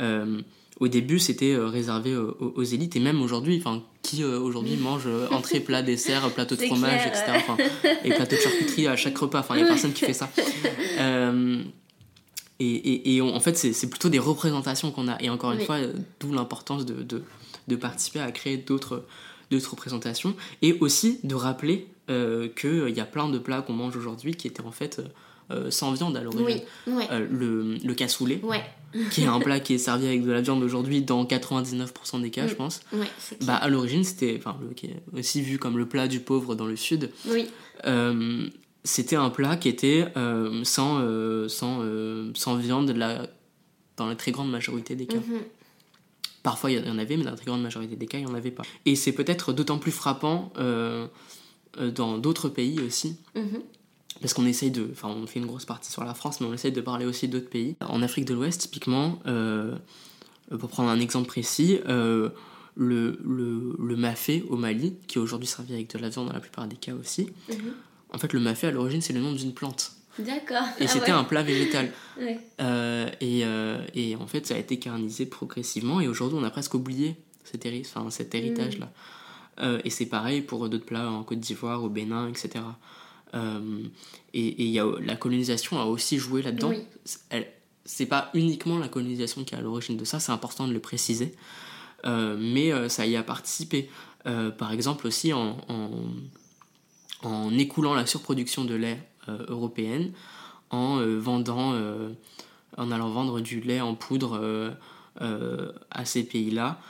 euh, 0.01 0.41
au 0.79 0.89
début, 0.89 1.19
c'était 1.19 1.57
réservé 1.57 2.15
aux, 2.15 2.63
élites, 2.63 2.97
et 2.97 3.01
même 3.01 3.23
aujourd'hui, 3.23 3.57
enfin, 3.59 3.83
qui 4.03 4.23
aujourd'hui 4.25 4.77
mange 4.77 5.09
entrée, 5.31 5.61
plat, 5.61 5.83
dessert, 5.83 6.29
plateau 6.35 6.55
de 6.55 6.61
fromage, 6.61 7.01
clair, 7.11 7.35
etc. 7.47 7.99
et 8.05 8.11
plateau 8.11 8.37
de 8.37 8.41
charcuterie 8.43 8.87
à 8.87 8.95
chaque 8.95 9.17
repas. 9.17 9.41
Enfin, 9.41 9.55
il 9.57 9.63
n'y 9.63 9.65
a 9.65 9.69
personne 9.69 9.95
qui 9.95 10.05
fait 10.05 10.13
ça. 10.13 10.31
Et, 12.59 12.67
et, 12.75 13.17
et 13.17 13.23
on- 13.23 13.35
en 13.35 13.41
fait, 13.41 13.57
c'est 13.57 13.89
plutôt 13.91 14.09
des 14.09 14.19
représentations 14.19 14.91
qu'on 14.91 15.09
a. 15.09 15.21
Et 15.23 15.29
encore 15.29 15.53
une 15.53 15.61
fois, 15.61 15.79
d'où 16.21 16.33
l'importance 16.33 16.87
de, 16.87 17.03
de, 17.03 17.23
de 17.69 17.77
participer 17.77 18.21
à 18.21 18.31
créer 18.33 18.57
d'autres 18.57 19.05
d'autres 19.51 19.71
représentations. 19.71 20.35
Et 20.63 20.77
aussi 20.81 21.21
de 21.25 21.35
rappeler 21.35 21.87
euh, 22.11 22.49
qu'il 22.49 22.95
y 22.97 23.01
a 23.01 23.05
plein 23.05 23.29
de 23.29 23.39
plats 23.39 23.63
qu'on 23.63 23.73
mange 23.73 23.97
aujourd'hui 23.97 24.35
qui 24.35 24.47
étaient 24.47 24.63
en 24.63 24.73
fait 24.73 24.99
euh, 25.01 25.05
euh, 25.53 25.71
sans 25.71 25.93
viande 25.93 26.17
à 26.17 26.23
l'origine. 26.23 26.61
Oui, 26.87 26.93
ouais. 26.95 27.07
Euh, 27.13 27.27
le, 27.31 27.75
le 27.77 27.95
cassoulet, 27.95 28.41
Ouais, 28.43 28.63
qui 29.13 29.23
est 29.23 29.27
un 29.27 29.39
plat 29.41 29.61
qui 29.61 29.75
est 29.75 29.79
servi 29.79 30.07
avec 30.07 30.25
de 30.25 30.31
la 30.33 30.41
viande 30.41 30.63
aujourd'hui 30.63 31.03
dans 31.03 31.25
99% 31.25 32.21
des 32.23 32.31
cas, 32.31 32.45
Mm. 32.45 32.49
je 32.49 32.55
pense. 32.55 32.81
ouais, 32.93 33.07
Bah, 33.45 33.55
à 33.57 33.69
l'origine, 33.69 34.03
c'était 34.05 34.35
enfin, 34.39 34.57
le- 34.61 34.75
qui 34.75 34.87
est 34.87 35.03
aussi 35.17 35.43
vu 35.43 35.59
comme 35.59 35.79
le 35.79 35.87
plat 35.87 36.09
du 36.09 36.21
pauvre 36.21 36.55
dans 36.55 36.67
le 36.67 36.77
sud. 36.77 37.11
Oui, 37.29 37.47
Euh, 37.87 38.49
c'était 38.85 39.17
un 39.17 39.31
plat 39.31 39.57
qui 39.57 39.69
était 39.69 40.07
euh, 40.17 40.63
sans, 40.65 40.99
euh, 41.01 41.49
sans, 41.49 41.81
euh, 41.83 42.31
sans 42.35 42.57
viande 42.57 42.91
la, 42.91 43.27
dans 43.97 44.07
la 44.07 44.15
très 44.17 44.31
grande 44.33 44.51
majorité 44.51 44.95
des 44.97 45.07
cas. 45.07 45.17
mhm. 45.19 45.41
Parfois 46.47 46.71
il 46.71 46.79
y 46.87 46.89
en 46.89 46.97
avait, 46.99 47.17
mais 47.17 47.25
dans 47.25 47.33
la 47.33 47.37
très 47.37 47.47
grande 47.47 47.61
majorité 47.63 47.97
des 47.97 48.07
cas, 48.07 48.19
il 48.19 48.25
n'y 48.25 48.31
en 48.31 48.35
avait 48.37 48.53
pas. 48.53 48.63
Et 48.85 48.95
c'est 48.95 49.11
peut-être 49.11 49.53
d'autant 49.53 49.79
plus 49.79 49.91
frappant 49.91 50.53
euh, 50.59 51.09
euh, 51.81 51.91
dans 51.91 52.19
d'autres 52.19 52.49
pays 52.49 52.79
aussi, 52.81 53.17
Mhm. 53.35 53.63
parce 54.21 54.33
qu'on 54.33 54.47
essaye 54.47 54.71
de. 54.71 54.89
Enfin, 54.93 55.09
on 55.09 55.27
fait 55.27 55.41
une 55.41 55.47
grosse 55.47 55.65
partie 55.65 55.91
sur 55.91 56.05
la 56.05 56.15
France, 56.15 56.41
mais 56.41 56.47
on 56.47 56.55
essaye 56.55 56.71
de 56.71 56.81
parler 56.81 57.05
aussi 57.05 57.27
d'autres 57.27 57.51
pays. 57.51 57.75
En 57.81 58.01
Afrique 58.01 58.27
de 58.27 58.35
l'Ouest, 58.35 58.61
typiquement, 58.61 59.19
euh, 59.27 59.75
pour 60.61 60.69
prendre 60.69 60.89
un 60.89 61.01
exemple 61.01 61.27
précis, 61.27 61.81
euh, 61.89 62.29
le, 62.77 63.19
le, 63.25 63.75
le 63.83 63.97
mafé 63.97 64.45
au 64.49 64.57
Mali, 64.57 64.95
qui 65.09 65.19
est 65.19 65.21
aujourd'hui 65.21 65.49
servi 65.49 65.75
avec 65.75 65.93
de 65.93 65.99
la 65.99 66.11
viande 66.11 66.29
dans 66.29 66.33
la 66.33 66.39
plupart 66.39 66.69
des 66.69 66.77
cas 66.77 66.95
aussi, 66.95 67.27
Mhm. 67.49 67.57
en 68.15 68.19
fait, 68.19 68.33
le 68.33 68.39
mafé 68.39 68.69
à 68.69 68.71
l'origine, 68.71 69.01
c'est 69.01 69.13
le 69.15 69.21
nom 69.21 69.33
d'une 69.33 69.53
plante. 69.53 69.96
D'accord. 70.19 70.65
Et 70.79 70.85
Ah 70.85 70.87
c'était 70.89 71.07
ouais. 71.13 71.19
un 71.19 71.25
plat 71.25 71.43
végétal. 71.43 71.93
Ouais. 72.19 72.41
Euh, 72.63 73.11
et, 73.21 73.45
euh, 73.45 73.85
et 73.95 74.17
en 74.17 74.27
fait, 74.27 74.47
ça 74.47 74.55
a 74.55 74.59
été 74.59 74.79
carnisé 74.79 75.27
progressivement. 75.27 76.01
Et 76.01 76.09
aujourd'hui, 76.09 76.39
on 76.41 76.45
a 76.45 76.51
presque 76.51 76.73
oublié 76.73 77.15
cet, 77.45 77.67
héri- 77.67 77.83
enfin, 77.85 78.09
cet 78.09 78.35
héritage-là. 78.35 78.91
Euh, 79.61 79.81
et 79.85 79.91
c'est 79.91 80.07
pareil 80.07 80.41
pour 80.41 80.67
d'autres 80.71 80.87
plats 80.87 81.11
en 81.11 81.23
Côte 81.25 81.41
d'Ivoire, 81.41 81.85
au 81.85 81.91
Bénin, 81.91 82.29
etc. 82.31 82.65
et, 83.35 83.39
et 84.33 84.65
y 84.67 84.79
a, 84.81 84.87
la 85.03 85.17
colonisation 85.17 85.79
a 85.79 85.85
aussi 85.85 86.17
joué 86.19 86.41
là-dedans. 86.41 86.71
Oui. 86.71 87.43
C'est 87.85 88.07
pas 88.07 88.31
uniquement 88.33 88.79
la 88.79 88.89
colonisation 88.89 89.45
qui 89.45 89.55
est 89.55 89.59
à 89.59 89.61
l'origine 89.61 89.99
de 89.99 90.05
ça, 90.07 90.19
c'est 90.19 90.33
important 90.33 90.67
de 90.67 90.73
le 90.73 90.81
préciser. 90.81 91.35
Mais 92.05 92.89
ça 92.89 93.05
y 93.07 93.15
a 93.17 93.23
participé. 93.23 93.91
Par 94.25 94.73
exemple 94.73 95.07
aussi 95.07 95.33
en, 95.35 95.59
en, 95.69 95.91
en 97.23 97.59
écoulant 97.59 97.95
la 97.95 98.07
surproduction 98.07 98.65
de 98.65 98.75
lait 98.75 98.99
européenne, 99.49 100.13
en 100.71 100.99
euh, 101.01 101.17
vendant, 101.19 101.73
euh, 101.75 102.11
en 102.77 102.91
allant 102.91 103.11
vendre 103.11 103.41
du 103.41 103.61
lait 103.61 103.81
en 103.81 103.95
poudre 103.95 104.39
euh, 104.43 104.71
euh, 105.21 105.73
à 105.91 106.05
ces 106.05 106.25
pays-là. 106.25 106.81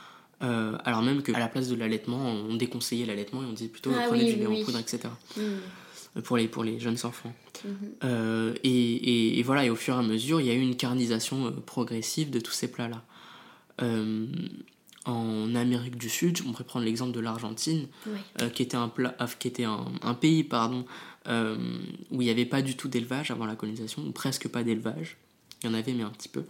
Euh, 0.43 0.77
alors 0.85 1.01
même 1.01 1.23
qu'à 1.23 1.37
la 1.39 1.47
place 1.47 1.67
de 1.67 1.75
l'allaitement, 1.75 2.19
on 2.19 2.55
déconseillait 2.55 3.05
l'allaitement 3.05 3.41
et 3.41 3.45
on 3.45 3.53
disait 3.53 3.69
plutôt 3.69 3.91
Ah 3.95 4.03
prenez 4.07 4.23
oui, 4.25 4.33
du 4.33 4.39
lait 4.39 4.47
oui, 4.47 4.61
en 4.61 4.65
poudre, 4.65 4.77
etc. 4.79 5.09
Pour 6.23 6.37
les, 6.37 6.47
pour 6.47 6.63
les 6.63 6.79
jeunes 6.79 6.97
enfants. 7.03 7.33
Mhm. 7.65 7.71
Euh, 8.03 8.53
et, 8.63 8.69
et- 8.69 9.39
et 9.39 9.43
voilà, 9.43 9.65
et 9.65 9.69
au 9.69 9.75
fur 9.75 9.93
et 9.95 9.97
à 9.97 10.01
mesure, 10.01 10.39
il 10.41 10.47
y 10.47 10.49
a 10.49 10.53
eu 10.53 10.61
une 10.61 10.75
carnisation 10.75 11.47
euh, 11.47 11.51
progressive 11.51 12.29
de 12.31 12.39
tous 12.39 12.51
ces 12.51 12.67
plats-là. 12.71 13.03
Euh, 13.81 14.25
en 15.05 15.55
Amérique 15.55 15.95
du 15.97 16.09
Sud, 16.09 16.39
on 16.45 16.51
pourrait 16.51 16.65
prendre 16.65 16.85
l'exemple 16.85 17.13
de 17.13 17.19
l'Argentine, 17.21 17.87
euh, 18.41 18.49
qui 18.49 18.61
était 18.63 18.75
un, 18.75 18.89
plat, 18.89 19.15
euh, 19.21 19.27
qui 19.39 19.47
était 19.47 19.63
un, 19.63 19.85
un 20.01 20.13
pays 20.13 20.43
pardon, 20.43 20.81
euh, 20.81 21.16
où 21.27 22.21
il 22.21 22.25
n'y 22.25 22.29
avait 22.29 22.45
pas 22.45 22.61
du 22.61 22.75
tout 22.77 22.87
d'élevage 22.87 23.31
avant 23.31 23.45
la 23.45 23.55
colonisation, 23.55 24.01
ou 24.05 24.11
presque 24.11 24.47
pas 24.47 24.63
d'élevage. 24.63 25.17
Il 25.63 25.69
y 25.69 25.69
en 25.69 25.73
avait, 25.73 25.93
mais 25.93 26.03
un 26.03 26.09
petit 26.09 26.29
peu. 26.29 26.43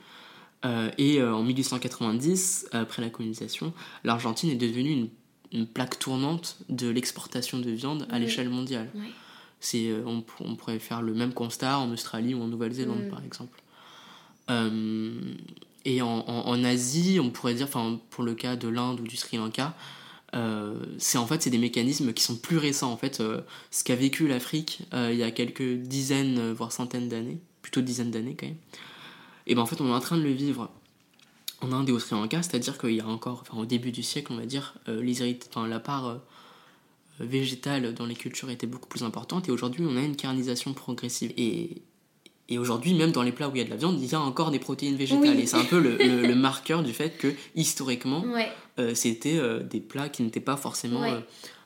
Euh, 0.66 0.90
et 0.98 1.20
euh, 1.22 1.34
en 1.36 1.44
1890, 1.44 2.68
après 2.72 3.02
la 3.02 3.10
colonisation, 3.10 3.74
l'Argentine 4.04 4.50
est 4.50 4.56
devenue 4.56 4.92
une, 4.92 5.10
une 5.54 5.68
plaque 5.68 5.98
tournante 6.00 6.58
de 6.70 6.88
l'exportation 6.90 7.60
de 7.60 7.70
viande 7.72 8.06
à 8.10 8.16
Oui. 8.16 8.22
l'échelle 8.22 8.50
mondiale. 8.50 8.90
C'est, 9.60 9.88
euh, 9.90 10.04
on, 10.06 10.22
pour- 10.22 10.46
on 10.46 10.56
pourrait 10.56 10.80
faire 10.80 11.02
le 11.02 11.14
même 11.14 11.34
constat 11.34 11.80
en 11.80 11.92
Australie 11.92 12.34
ou 12.36 12.42
en 12.44 12.48
Nouvelle-Zélande, 12.48 13.06
Mm. 13.06 13.10
par 13.10 13.24
exemple. 13.24 13.62
Euh, 14.50 15.20
et 15.86 16.02
en, 16.02 16.08
en- 16.28 16.48
en 16.48 16.64
Asie, 16.64 17.20
on 17.22 17.30
pourrait 17.30 17.54
dire, 17.54 17.68
enfin, 17.68 18.00
pour 18.10 18.24
le 18.24 18.34
cas 18.36 18.56
de 18.56 18.68
l'Inde 18.68 19.00
ou 19.00 19.04
du 19.04 19.16
Sri 19.16 19.38
Lanka, 19.38 19.76
euh, 20.36 20.76
c'est 20.98 21.18
en 21.18 21.26
fait 21.26 21.42
c'est 21.42 21.50
des 21.50 21.58
mécanismes 21.58 22.14
qui 22.14 22.24
sont 22.24 22.36
plus 22.36 22.58
récents. 22.58 22.92
En 22.92 22.98
fait, 22.98 23.20
euh, 23.20 23.42
ce 23.72 23.84
qu'a 23.84 23.96
vécu 23.96 24.28
l'Afrique 24.28 24.82
euh, 24.94 25.10
il 25.12 25.18
y 25.18 25.24
a 25.24 25.32
quelques 25.32 25.78
dizaines, 25.82 26.52
voire 26.52 26.72
centaines 26.72 27.10
d'années, 27.10 27.40
plutôt 27.62 27.82
dizaines 27.82 28.12
d'années 28.12 28.36
quand 28.38 28.48
même. 28.48 28.58
Et 29.46 29.56
ben 29.56 29.62
en 29.62 29.66
fait, 29.66 29.80
on 29.80 29.88
est 29.88 29.94
en 29.94 30.00
train 30.00 30.18
de 30.18 30.24
le 30.24 30.32
vivre 30.32 30.70
en 31.62 31.72
Inde 31.72 31.90
et 31.90 31.92
au 31.92 32.00
Sri 32.00 32.16
Lanka, 32.16 32.44
c'est-à-dire 32.44 32.78
qu'il 32.78 32.92
y 32.92 33.02
a 33.02 33.08
encore, 33.08 33.42
enfin, 33.42 33.58
au 33.58 33.66
début 33.66 33.92
du 33.92 34.04
siècle, 34.04 34.32
on 34.32 34.38
va 34.38 34.46
dire, 34.46 34.76
les 34.88 35.38
enfin, 35.50 35.68
la 35.68 35.80
part 35.80 36.20
végétale 37.20 37.94
dans 37.96 38.06
les 38.06 38.14
cultures 38.14 38.52
était 38.52 38.68
beaucoup 38.68 38.88
plus 38.88 39.04
importante 39.04 39.48
et 39.48 39.52
aujourd'hui 39.52 39.84
on 39.88 39.98
a 39.98 40.02
une 40.02 40.16
carnisation 40.16 40.74
progressive. 40.74 41.34
Et 42.50 42.58
aujourd'hui, 42.58 42.94
même 42.94 43.12
dans 43.12 43.24
les 43.24 43.32
plats 43.32 43.50
où 43.50 43.52
il 43.56 43.60
y 43.60 43.62
a 43.62 43.66
de 43.66 43.70
la 43.70 43.76
viande, 43.76 44.00
il 44.02 44.10
y 44.12 44.16
a 44.16 44.20
encore 44.22 44.52
des 44.52 44.60
protéines 44.60 44.96
végétales. 44.96 45.36
Oui. 45.36 45.42
Et 45.42 45.46
c'est 45.46 45.58
un 45.58 45.66
peu 45.66 45.80
le, 45.80 45.98
le- 45.98 46.26
le 46.28 46.36
marqueur 46.36 46.82
du 46.84 46.94
fait 46.94 47.18
que 47.18 47.34
historiquement, 47.56 48.22
Ouais. 48.24 48.48
euh, 48.80 48.94
c'était 48.96 49.38
euh, 49.38 49.60
des 49.62 49.80
plats 49.82 50.10
qui 50.10 50.24
n'étaient 50.24 50.40
pas 50.40 50.56
forcément 50.58 51.02
Ouais. 51.02 51.14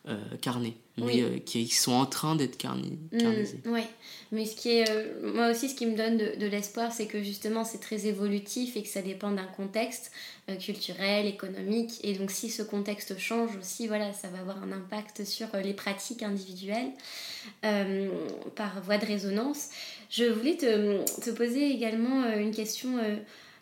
Euh, 0.07 0.17
carnés, 0.41 0.75
mais 0.97 1.03
Oui. 1.03 1.21
euh, 1.21 1.37
qui 1.39 1.67
sont 1.67 1.91
en 1.91 2.05
train 2.07 2.35
d'être 2.35 2.57
carni- 2.57 2.97
carnisés. 3.19 3.59
Mm, 3.65 3.71
ouais, 3.71 3.87
mais 4.31 4.45
ce 4.45 4.55
qui 4.55 4.69
est, 4.69 4.89
euh, 4.89 5.31
moi 5.33 5.51
aussi, 5.51 5.69
ce 5.69 5.75
qui 5.75 5.85
me 5.85 5.95
donne 5.95 6.17
de, 6.17 6.35
de 6.39 6.47
l'espoir, 6.47 6.91
c'est 6.91 7.05
que 7.05 7.21
justement, 7.21 7.63
c'est 7.63 7.77
très 7.79 8.07
évolutif 8.07 8.75
et 8.75 8.81
que 8.81 8.89
ça 8.89 9.03
dépend 9.03 9.29
d'un 9.31 9.45
contexte 9.45 10.11
euh, 10.49 10.55
culturel, 10.55 11.27
économique. 11.27 11.99
Et 12.03 12.13
donc, 12.15 12.31
si 12.31 12.49
ce 12.49 12.63
contexte 12.63 13.17
change 13.19 13.55
aussi, 13.57 13.87
voilà, 13.87 14.11
ça 14.11 14.27
va 14.29 14.39
avoir 14.39 14.63
un 14.63 14.71
impact 14.71 15.23
sur 15.23 15.47
les 15.63 15.73
pratiques 15.75 16.23
individuelles 16.23 16.91
par 18.55 18.81
voie 18.83 18.97
de 18.97 19.05
résonance. 19.05 19.69
Je 20.09 20.25
voulais 20.25 20.57
te, 20.57 21.03
te 21.21 21.29
poser 21.29 21.69
également 21.71 22.25
une 22.33 22.51
question 22.51 22.97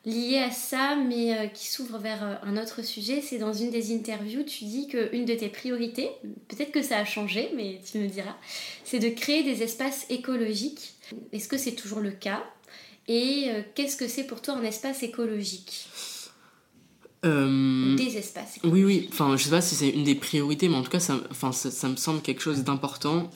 liée 0.06 0.38
à 0.38 0.50
ça, 0.52 0.96
mais 0.96 1.38
euh, 1.38 1.48
qui 1.48 1.68
s'ouvre 1.68 1.98
vers 2.00 2.24
euh, 2.24 2.36
un 2.44 2.58
autre 2.62 2.82
sujet. 2.84 3.22
C'est 3.22 3.38
dans 3.38 3.54
une 3.54 3.70
des 3.70 3.94
interviews, 3.94 4.44
tu 4.44 4.64
dis 4.66 4.88
qu'une 4.88 5.26
de 5.26 5.34
tes 5.36 5.50
priorités, 5.50 6.10
peut-être 6.48 6.72
que 6.72 6.82
ça 6.82 6.98
a 6.98 7.06
changé, 7.06 7.50
mais 7.56 7.80
tu 7.90 7.98
me 8.00 8.08
diras, 8.08 8.36
c'est 8.84 9.00
de 9.00 9.10
créer 9.10 9.44
des 9.44 9.62
espaces 9.64 10.06
écologiques. 10.10 10.94
Est-ce 11.34 11.48
que 11.48 11.58
c'est 11.58 11.74
toujours 11.74 12.00
le 12.00 12.12
cas? 12.12 12.44
Et 13.08 13.46
euh, 13.50 13.62
qu'est-ce 13.76 13.98
que 13.98 14.08
c'est 14.08 14.24
pour 14.26 14.42
toi 14.42 14.56
un 14.56 14.64
espace 14.64 15.04
écologique? 15.04 15.88
Des 17.22 18.16
espaces 18.18 18.60
Oui, 18.64 18.80
écologiques. 18.80 18.86
oui, 18.86 19.10
enfin, 19.12 19.36
je 19.36 19.44
sais 19.44 19.50
pas 19.50 19.62
si 19.62 19.76
c'est 19.76 19.90
une 19.90 20.06
des 20.06 20.16
priorités, 20.16 20.70
mais 20.70 20.76
en 20.76 20.84
tout 20.84 20.92
cas, 20.92 21.02
ça, 21.02 21.20
enfin, 21.30 21.52
ça, 21.52 21.70
ça 21.70 21.90
me 21.90 21.98
semble 21.98 22.22
quelque 22.22 22.42
chose 22.42 22.64
d'important. 22.64 23.30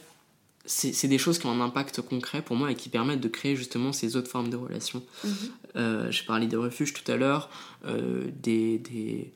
C'est 0.66 1.10
des 1.10 1.18
choses 1.18 1.40
qui 1.40 1.46
ont 1.46 1.52
un 1.52 1.60
impact 1.60 2.02
concret 2.02 2.42
pour 2.42 2.56
moi 2.56 2.72
et 2.72 2.76
qui 2.76 2.88
permettent 2.88 3.20
de 3.20 3.28
créer 3.28 3.56
justement 3.58 3.92
ces 3.92 4.16
autres 4.16 4.30
formes 4.30 4.50
de 4.50 4.56
relations. 4.56 5.04
Mhm. 5.24 5.32
Euh, 5.76 6.12
je 6.12 6.24
parlais 6.24 6.48
des 6.48 6.56
refuges 6.56 6.94
tout 6.94 7.10
à 7.12 7.18
l'heure, 7.18 7.50
euh, 7.86 8.30
des, 8.42 8.78
des, 8.78 9.34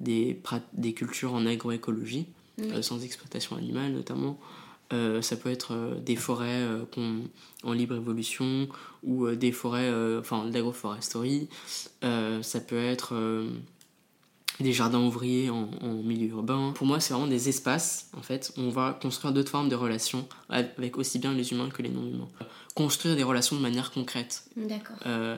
des, 0.00 0.38
des 0.74 0.92
cultures 0.92 1.32
en 1.32 1.46
agroécologie, 1.46 2.26
euh, 2.60 2.82
sans 2.82 3.02
exploitation 3.02 3.56
animale 3.56 3.92
notamment. 3.92 4.38
Euh, 4.92 5.20
ça 5.20 5.36
peut 5.36 5.50
être 5.50 5.74
euh, 5.74 5.94
des 6.00 6.16
forêts 6.16 6.66
en 7.62 7.72
libre 7.72 7.96
évolution 7.96 8.68
ou 9.02 9.30
des 9.30 9.52
forêts, 9.52 9.90
enfin 10.18 10.48
l'agroforesterie. 10.50 11.48
Ça 12.02 12.60
peut 12.60 12.82
être 12.82 13.14
des 14.60 14.72
jardins 14.72 15.00
ouvriers 15.00 15.50
en, 15.50 15.70
en 15.82 15.94
milieu 15.94 16.28
urbain. 16.28 16.72
Pour 16.74 16.86
moi, 16.86 16.98
c'est 17.00 17.14
vraiment 17.14 17.28
des 17.28 17.48
espaces, 17.48 18.10
en 18.16 18.22
fait, 18.22 18.52
où 18.56 18.62
on 18.62 18.70
va 18.70 18.98
construire 19.00 19.32
d'autres 19.32 19.50
formes 19.50 19.68
de 19.68 19.76
relations 19.76 20.28
avec 20.48 20.98
aussi 20.98 21.18
bien 21.18 21.32
les 21.32 21.52
humains 21.52 21.68
que 21.68 21.82
les 21.82 21.90
non-humains. 21.90 22.28
Construire 22.74 23.16
des 23.16 23.22
relations 23.22 23.56
de 23.56 23.62
manière 23.62 23.90
concrète. 23.90 24.44
D'accord. 24.56 24.96
Euh, 25.06 25.36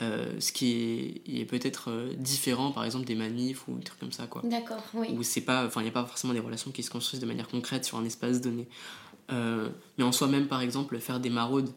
euh, 0.00 0.38
ce 0.38 0.52
qui 0.52 1.22
est, 1.26 1.40
est 1.40 1.44
peut-être 1.44 1.90
euh, 1.90 2.14
différent, 2.16 2.70
par 2.70 2.84
exemple, 2.84 3.04
des 3.04 3.16
manifs 3.16 3.66
ou 3.66 3.76
des 3.78 3.84
trucs 3.84 3.98
comme 3.98 4.12
ça, 4.12 4.28
quoi. 4.28 4.42
D'accord, 4.44 4.82
oui. 4.94 5.08
Où 5.16 5.24
c'est 5.24 5.40
pas, 5.40 5.66
enfin, 5.66 5.80
il 5.80 5.84
n'y 5.84 5.90
a 5.90 5.92
pas 5.92 6.04
forcément 6.04 6.32
des 6.32 6.40
relations 6.40 6.70
qui 6.70 6.84
se 6.84 6.90
construisent 6.90 7.20
de 7.20 7.26
manière 7.26 7.48
concrète 7.48 7.84
sur 7.84 7.98
un 7.98 8.04
espace 8.04 8.40
donné. 8.40 8.68
Euh, 9.30 9.68
mais 9.98 10.04
en 10.04 10.12
soi-même, 10.12 10.46
par 10.46 10.60
exemple, 10.60 10.98
faire 11.00 11.18
des 11.18 11.30
maraudes 11.30 11.70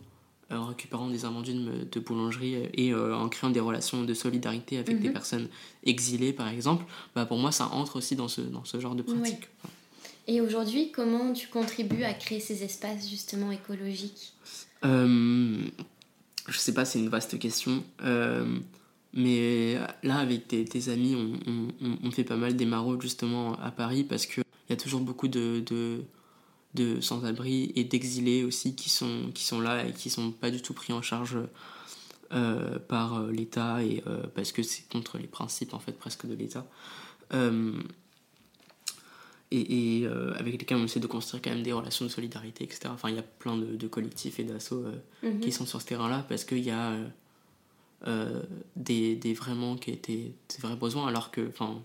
en 0.58 0.68
récupérant 0.68 1.10
des 1.10 1.26
invendus 1.26 1.54
de, 1.54 2.00
boulangerie 2.00 2.56
euh, 2.56 2.68
et 2.74 2.94
euh, 2.94 3.16
en 3.16 3.30
créant 3.30 3.50
des 3.50 3.60
relations 3.60 4.04
de 4.04 4.14
solidarité 4.14 4.78
avec 4.78 5.00
des 5.00 5.08
Mhm. 5.08 5.14
personnes 5.14 5.48
exilées, 5.84 6.34
par 6.34 6.48
exemple, 6.48 6.86
bah, 7.16 7.26
pour 7.26 7.38
moi, 7.38 7.52
ça 7.52 7.68
entre 7.68 7.98
aussi 7.98 8.16
dans 8.16 8.28
ce, 8.28 8.42
dans 8.42 8.64
ce 8.66 8.80
genre 8.80 8.96
de 8.96 9.02
pratique. 9.04 9.48
Et 10.28 10.40
aujourd'hui, 10.42 10.92
comment 10.92 11.34
tu 11.34 11.48
contribues 11.48 12.04
à 12.04 12.14
créer 12.14 12.40
ces 12.40 12.64
espaces 12.64 13.10
justement 13.10 13.52
écologiques? 13.52 14.34
Euh, 14.86 15.58
je 16.48 16.58
sais 16.58 16.74
pas, 16.74 16.86
c'est 16.86 17.00
une 17.00 17.10
vaste 17.10 17.38
question. 17.40 17.84
Euh, 18.04 18.58
mais 19.14 19.76
là, 20.04 20.18
avec 20.18 20.48
tes, 20.48 20.64
tes 20.66 20.90
amis, 20.90 21.16
on, 21.16 21.34
on- 21.52 21.68
on- 21.86 21.98
on 22.04 22.12
fait 22.12 22.24
pas 22.24 22.38
mal 22.38 22.56
des 22.56 22.66
maraudes 22.66 23.02
justement 23.02 23.60
à 23.60 23.72
Paris 23.72 24.04
parce 24.04 24.26
qu'il 24.26 24.44
y 24.70 24.74
a 24.74 24.78
toujours 24.78 25.02
beaucoup 25.02 25.28
de, 25.28 25.62
de, 25.66 26.02
de 26.74 27.02
sans-abri 27.02 27.72
et 27.76 27.84
d'exilés 27.84 28.44
aussi 28.44 28.76
qui 28.76 28.90
sont, 28.90 29.32
qui 29.34 29.44
sont 29.44 29.60
là 29.60 29.86
et 29.86 29.94
qui 29.94 30.10
sont 30.10 30.32
pas 30.32 30.52
du 30.52 30.62
tout 30.62 30.74
pris 30.74 30.94
en 30.94 31.02
charge 31.02 31.38
euh, 32.32 32.80
par 32.80 33.16
euh, 33.16 33.32
l'État 33.32 33.84
et 33.84 34.04
euh, 34.08 34.24
parce 34.34 34.54
que 34.54 34.64
c'est 34.64 34.88
contre 34.90 35.18
les 35.18 35.28
principes 35.28 35.74
en 35.74 35.80
fait 35.80 35.92
presque 35.92 36.26
de 36.26 36.34
l'État. 36.34 36.66
Euh, 37.34 37.74
et, 39.54 40.04
et, 40.04 40.08
avec 40.38 40.58
lesquels 40.58 40.78
on 40.78 40.86
essaie 40.86 41.02
de 41.02 41.08
construire 41.08 41.42
quand 41.42 41.50
même 41.50 41.62
des 41.62 41.74
relations 41.74 42.06
de 42.06 42.10
solidarité, 42.10 42.64
etc. 42.64 42.84
Enfin, 42.86 43.10
il 43.10 43.18
y 43.18 43.20
a 43.20 43.24
plein 43.24 43.58
de, 43.58 43.76
de 43.76 43.88
collectifs 43.90 44.40
et 44.40 44.46
d'assauts 44.46 44.86
Mhm. 45.24 45.42
qui 45.42 45.52
sont 45.52 45.66
sur 45.66 45.82
ce 45.82 45.88
terrain-là 45.88 46.26
parce 46.30 46.46
qu'il 46.46 46.64
y 46.64 46.72
a 46.72 46.96
des, 48.78 49.20
manques 49.54 49.90
et 49.90 49.98
des, 49.98 50.34
des 50.50 50.58
vrais 50.62 50.78
besoins, 50.78 51.06
alors 51.06 51.32
que, 51.32 51.46
enfin, 51.50 51.82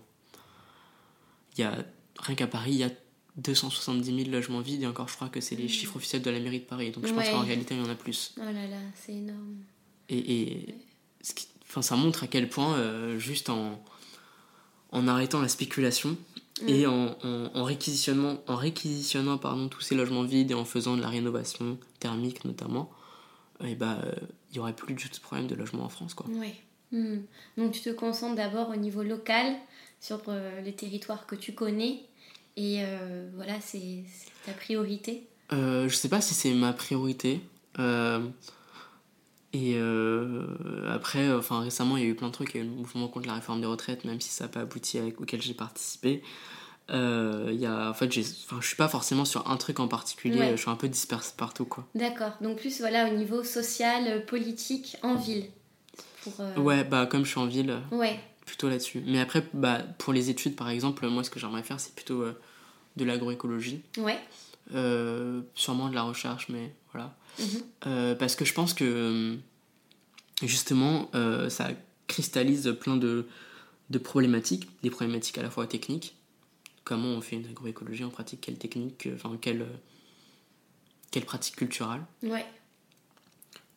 il 1.57 1.61
y 1.61 1.63
a, 1.65 1.75
rien 2.19 2.35
qu'à 2.35 2.47
Paris, 2.47 2.71
il 2.71 2.77
y 2.77 2.83
a 2.85 2.91
270 3.37 4.23
000 4.23 4.29
logements 4.31 4.61
vides, 4.61 4.81
et 4.83 4.87
encore, 4.87 5.07
je 5.07 5.15
crois 5.15 5.29
que 5.29 5.39
c'est 5.41 5.55
les 5.55 5.67
chiffres 5.67 5.95
officiels 5.95 6.21
de 6.21 6.29
la 6.29 6.39
mairie 6.39 6.59
de 6.59 6.65
Paris, 6.65 6.91
donc 6.91 7.05
je 7.05 7.13
pense 7.13 7.29
qu'en 7.29 7.39
réalité, 7.41 7.75
il 7.75 7.81
y 7.81 7.83
en 7.85 7.89
a 7.89 7.95
plus. 7.95 8.33
Oh 8.37 8.41
là 8.43 8.51
là, 8.67 8.77
c'est 8.95 9.13
énorme. 9.13 9.57
Et, 10.09 10.41
et 10.41 10.75
ce 11.21 11.33
qui- 11.33 11.47
enfin, 11.69 11.81
ça 11.81 11.95
montre 11.95 12.23
à 12.23 12.27
quel 12.27 12.49
point, 12.49 12.75
euh, 12.77 13.19
juste 13.19 13.49
en, 13.49 13.83
en 14.91 15.07
arrêtant 15.07 15.41
la 15.41 15.49
spéculation 15.49 16.17
et 16.67 16.87
en, 16.87 17.15
en, 17.23 17.51
en 17.53 17.63
réquisitionnant, 17.63 18.41
en 18.47 18.55
réquisitionnant 18.55 19.37
pardon, 19.37 19.67
tous 19.67 19.81
ces 19.81 19.93
logements 19.93 20.23
vides 20.23 20.49
et 20.51 20.53
en 20.55 20.65
faisant 20.65 20.97
de 20.97 21.01
la 21.01 21.09
rénovation 21.09 21.77
thermique 21.99 22.45
notamment, 22.45 22.89
et 23.63 23.75
bah, 23.75 23.99
euh, 24.03 24.11
il 24.49 24.53
n'y 24.53 24.59
aurait 24.59 24.73
plus 24.75 24.95
du 24.95 25.09
tout 25.09 25.15
de 25.15 25.21
problème 25.21 25.45
de 25.47 25.53
logement 25.53 25.83
en 25.83 25.89
France. 25.89 26.15
Quoi. 26.15 26.25
Ouais. 26.31 26.55
Hmm. 26.91 27.17
Donc 27.57 27.73
tu 27.73 27.81
te 27.81 27.89
concentres 27.91 28.35
d'abord 28.35 28.69
au 28.69 28.75
niveau 28.75 29.03
local, 29.03 29.55
sur 29.99 30.21
euh, 30.29 30.61
les 30.61 30.73
territoires 30.73 31.27
que 31.27 31.35
tu 31.35 31.53
connais, 31.53 32.01
et 32.57 32.79
euh, 32.83 33.29
voilà, 33.35 33.53
c'est 33.61 34.03
ta 34.45 34.51
priorité? 34.51 35.27
Euh, 35.53 35.87
je 35.87 35.95
sais 35.95 36.09
pas 36.09 36.19
si 36.19 36.33
c'est 36.33 36.53
ma 36.53 36.73
priorité. 36.73 37.39
euh, 37.79 38.19
et 39.53 39.75
euh, 39.77 40.45
après, 40.93 41.31
enfin 41.33 41.61
récemment, 41.61 41.95
il 41.97 42.03
y 42.03 42.05
a 42.05 42.09
eu 42.09 42.15
plein 42.15 42.27
de 42.27 42.33
trucs. 42.33 42.51
Il 42.53 42.57
y 42.57 42.59
a 42.59 42.63
eu 42.63 42.67
le 42.69 42.73
mouvement 42.75 43.07
contre 43.07 43.27
la 43.27 43.33
réforme 43.35 43.61
des 43.61 43.65
retraites, 43.67 44.03
même 44.03 44.19
si 44.19 44.29
ça 44.29 44.43
n'a 44.43 44.49
pas 44.49 44.59
abouti 44.59 44.97
avec 44.99 45.21
auquel 45.21 45.41
j'ai 45.41 45.53
participé. 45.53 46.21
y 46.89 46.93
a, 46.93 47.89
en 47.89 47.93
fait, 47.93 48.11
je 48.11 48.21
suis 48.21 48.75
pas 48.77 48.89
forcément 48.89 49.23
sur 49.25 49.49
un 49.49 49.55
truc 49.57 49.79
en 49.79 49.87
particulier, 49.87 50.37
Ouais. 50.39 50.51
je 50.51 50.57
suis 50.61 50.69
un 50.69 50.75
peu 50.75 50.89
disperse 50.89 51.31
partout, 51.31 51.65
quoi. 51.65 51.87
D'accord. 51.95 52.33
Donc 52.41 52.57
plus 52.59 52.79
voilà 52.81 53.07
au 53.09 53.13
niveau 53.15 53.43
social, 53.43 54.25
politique, 54.25 54.97
en 55.01 55.15
ville. 55.15 55.45
Pour, 56.23 56.33
Ouais, 56.57 56.83
bah, 56.83 57.05
comme 57.05 57.23
je 57.23 57.29
suis 57.29 57.39
en 57.39 57.45
ville, 57.47 57.79
Ouais. 57.91 58.19
plutôt 58.45 58.67
là-dessus. 58.69 59.01
Mais 59.07 59.19
après, 59.21 59.43
bah, 59.53 59.79
pour 59.97 60.11
les 60.13 60.29
études, 60.29 60.55
par 60.55 60.69
exemple, 60.69 61.07
moi, 61.07 61.23
ce 61.23 61.29
que 61.29 61.39
j'aimerais 61.39 61.63
faire, 61.63 61.79
c'est 61.79 61.95
plutôt 61.95 62.25
de 62.97 63.05
l'agroécologie. 63.05 63.81
Ouais. 63.97 64.19
Euh, 64.73 65.41
sûrement 65.55 65.89
de 65.89 65.95
la 65.95 66.03
recherche, 66.03 66.49
mais 66.49 66.73
voilà. 66.91 67.15
Mhm. 67.39 67.45
Euh, 67.85 68.15
parce 68.15 68.35
que 68.35 68.43
je 68.43 68.53
pense 68.53 68.73
que 68.73 68.83
euh, 68.83 69.35
justement, 70.45 71.09
euh, 71.15 71.49
ça 71.49 71.69
cristallise 72.07 72.75
plein 72.79 72.97
de, 72.97 73.27
de 73.89 73.97
problématiques, 73.97 74.67
des 74.81 74.89
problématiques 74.89 75.37
à 75.37 75.43
la 75.43 75.49
fois 75.49 75.67
techniques. 75.67 76.15
Comment 76.83 77.09
on 77.09 77.21
fait 77.21 77.35
une 77.35 77.47
agroécologie 77.47 78.03
en 78.03 78.09
pratique, 78.09 78.41
quelle 78.41 78.57
technique, 78.57 79.07
enfin, 79.13 79.37
quelle, 79.39 79.65
quelle 81.11 81.25
pratique 81.25 81.57
culturelle. 81.57 82.01
Ouais. 82.23 82.45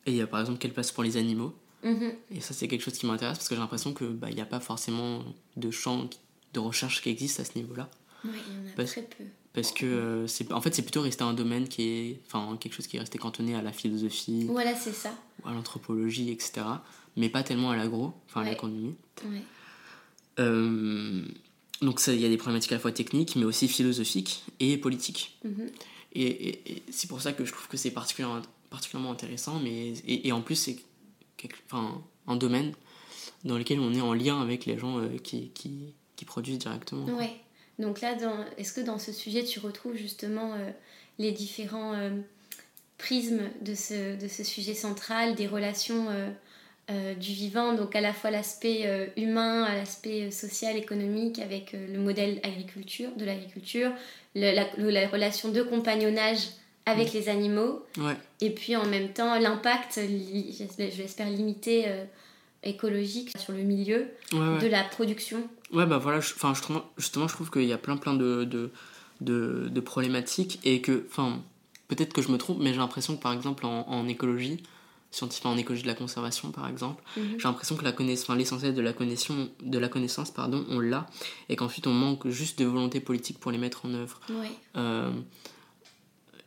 Et 0.05 0.11
il 0.11 0.17
y 0.17 0.21
a 0.21 0.27
par 0.27 0.39
exemple 0.39 0.59
quelle 0.59 0.73
place 0.73 0.91
pour 0.91 1.03
les 1.03 1.17
animaux. 1.17 1.53
Mhm. 1.83 2.13
Et 2.31 2.41
ça, 2.41 2.53
c'est 2.53 2.67
quelque 2.67 2.81
chose 2.81 2.97
qui 2.97 3.05
m'intéresse 3.05 3.37
parce 3.37 3.49
que 3.49 3.55
j'ai 3.55 3.61
l'impression 3.61 3.93
qu'il 3.93 4.07
bah, 4.09 4.29
n'y 4.29 4.41
a 4.41 4.45
pas 4.45 4.59
forcément 4.59 5.23
de 5.57 5.71
champ 5.71 6.09
de 6.53 6.59
recherche 6.59 7.01
qui 7.01 7.09
existe 7.09 7.39
à 7.39 7.45
ce 7.45 7.57
niveau-là. 7.57 7.89
Ouais, 8.25 8.31
il 8.47 8.53
y 8.53 8.67
en 8.67 8.71
a 8.71 8.75
Parce- 8.75 8.91
très 8.91 9.01
peu. 9.03 9.23
Parce 9.53 9.73
que 9.73 9.85
euh, 9.85 10.27
c'est 10.27 10.49
en 10.53 10.61
fait, 10.61 10.73
c'est 10.73 10.81
plutôt 10.81 11.01
resté 11.01 11.23
un 11.23 11.33
domaine 11.33 11.67
qui 11.67 11.81
est. 11.83 12.21
Enfin, 12.25 12.55
quelque 12.57 12.73
chose 12.73 12.87
qui 12.87 12.95
est 12.95 13.01
resté 13.01 13.17
cantonné 13.17 13.53
à 13.53 13.61
la 13.61 13.73
philosophie, 13.73 14.45
Voilà, 14.45 14.73
c'est 14.75 14.93
ça. 14.93 15.13
à 15.43 15.51
l'anthropologie, 15.53 16.29
etc. 16.31 16.61
Mais 17.17 17.27
pas 17.27 17.43
tellement 17.43 17.71
à 17.71 17.75
l'agro, 17.75 18.13
enfin 18.27 18.41
à 18.43 18.49
l'économie. 18.49 18.95
Ouais. 19.25 19.41
Euh, 20.39 21.21
donc, 21.81 22.01
il 22.07 22.19
y 22.19 22.25
a 22.25 22.29
des 22.29 22.37
problématiques 22.37 22.71
à 22.71 22.75
la 22.75 22.79
fois 22.79 22.91
techniques, 22.91 23.35
mais 23.35 23.43
aussi 23.43 23.67
philosophiques 23.67 24.43
et 24.59 24.77
politiques. 24.77 25.37
Mhm. 25.43 25.69
Et, 26.13 26.21
et- 26.25 26.71
et 26.73 26.83
c'est 26.91 27.07
pour 27.07 27.21
ça 27.21 27.33
que 27.33 27.43
je 27.45 27.51
trouve 27.51 27.67
que 27.67 27.77
c'est 27.77 27.91
particulièrement, 27.91 28.41
particulièrement 28.69 29.11
intéressant, 29.11 29.59
mais, 29.59 29.89
et, 30.07 30.27
et 30.27 30.31
en 30.31 30.41
plus, 30.41 30.55
c'est 30.55 30.77
enfin, 31.65 32.01
un 32.27 32.35
domaine 32.35 32.73
dans 33.43 33.57
lequel 33.57 33.79
on 33.79 33.93
est 33.93 34.01
en 34.01 34.13
lien 34.13 34.39
avec 34.41 34.65
les 34.65 34.77
gens 34.77 34.99
euh, 34.99 35.17
qui, 35.17 35.49
qui, 35.49 35.93
qui 36.15 36.25
produisent 36.25 36.59
directement. 36.59 37.05
Ouais. 37.17 37.33
Donc 37.79 38.01
là, 38.01 38.15
est-ce 38.57 38.73
que 38.73 38.81
dans 38.81 38.99
ce 38.99 39.11
sujet, 39.11 39.43
tu 39.43 39.59
retrouves 39.59 39.95
justement 39.95 40.53
euh, 40.53 40.69
les 41.17 41.31
différents 41.31 41.93
euh, 41.93 42.09
prismes 42.97 43.41
de 43.61 43.73
ce, 43.73 44.19
de 44.21 44.27
ce 44.27 44.43
sujet 44.43 44.73
central, 44.75 45.35
des 45.35 45.47
relations 45.47 46.07
euh, 46.89 47.13
du 47.15 47.31
vivant, 47.31 47.73
donc 47.73 47.95
à 47.95 48.01
la 48.01 48.13
fois 48.13 48.31
l'aspect 48.31 49.11
humain, 49.15 49.63
à 49.63 49.75
l'aspect 49.75 50.29
social, 50.29 50.75
économique, 50.75 51.39
avec 51.39 51.71
le 51.71 51.97
modèle 51.97 52.41
agriculture, 52.43 53.09
de 53.15 53.23
l'agriculture, 53.23 53.91
la, 54.35 54.65
relation 55.07 55.49
de 55.49 55.61
compagnonnage 55.63 56.49
avec 56.85 57.13
les 57.13 57.29
animaux, 57.29 57.85
Ouais, 57.97 58.15
et 58.41 58.49
puis 58.49 58.75
en 58.75 58.85
même 58.85 59.13
temps 59.13 59.39
l'impact, 59.39 59.97
li- 59.97 60.67
je 60.77 60.97
l'espère 61.01 61.29
limité, 61.29 61.85
écologique 62.63 63.31
sur 63.37 63.53
le 63.53 63.63
milieu 63.63 64.07
ouais, 64.33 64.39
ouais. 64.39 64.59
de 64.61 64.67
la 64.67 64.83
production. 64.83 65.47
Ouais, 65.73 65.85
bah 65.85 65.97
voilà, 65.97 66.19
je, 66.19 66.33
enfin, 66.33 66.53
je 66.53 66.61
trouve- 66.61 66.83
justement, 66.97 67.27
je 67.27 67.33
trouve 67.33 67.49
qu'il 67.51 67.63
y 67.65 67.73
a 67.73 67.77
plein, 67.77 67.97
plein 67.97 68.13
de, 68.13 68.43
de, 68.43 68.71
de, 69.21 69.69
de 69.69 69.79
problématiques 69.79 70.59
et 70.63 70.81
que, 70.81 71.05
enfin, 71.09 71.41
peut-être 71.87 72.13
que 72.13 72.21
je 72.21 72.29
me 72.31 72.37
trompe, 72.37 72.57
mais 72.59 72.71
j'ai 72.73 72.79
l'impression 72.79 73.15
que 73.15 73.21
par 73.21 73.33
exemple 73.33 73.65
en, 73.65 73.87
en 73.87 74.07
écologie, 74.07 74.61
scientifique, 75.11 75.45
en 75.45 75.57
écologie 75.57 75.83
de 75.83 75.87
la 75.87 75.93
conservation 75.93 76.51
par 76.51 76.67
exemple, 76.69 77.03
Mhm. 77.17 77.23
j'ai 77.37 77.43
l'impression 77.43 77.75
que 77.75 77.83
la 77.83 77.91
connaissance, 77.91 78.29
enfin, 78.29 78.37
l'essentiel 78.37 78.73
de 78.73 78.81
la 78.81 78.93
connaissance, 78.93 79.49
de 79.61 79.77
la 79.77 79.89
connaissance, 79.89 80.31
pardon, 80.31 80.65
on 80.69 80.79
l'a 80.79 81.05
et 81.49 81.55
qu'ensuite 81.57 81.85
on 81.87 81.93
manque 81.93 82.27
juste 82.29 82.59
de 82.59 82.65
volonté 82.65 82.99
politique 83.01 83.37
pour 83.39 83.51
les 83.51 83.57
mettre 83.57 83.85
en 83.85 83.93
œuvre. 83.93 84.19
Ouais. 84.29 84.51
Euh, 84.77 85.11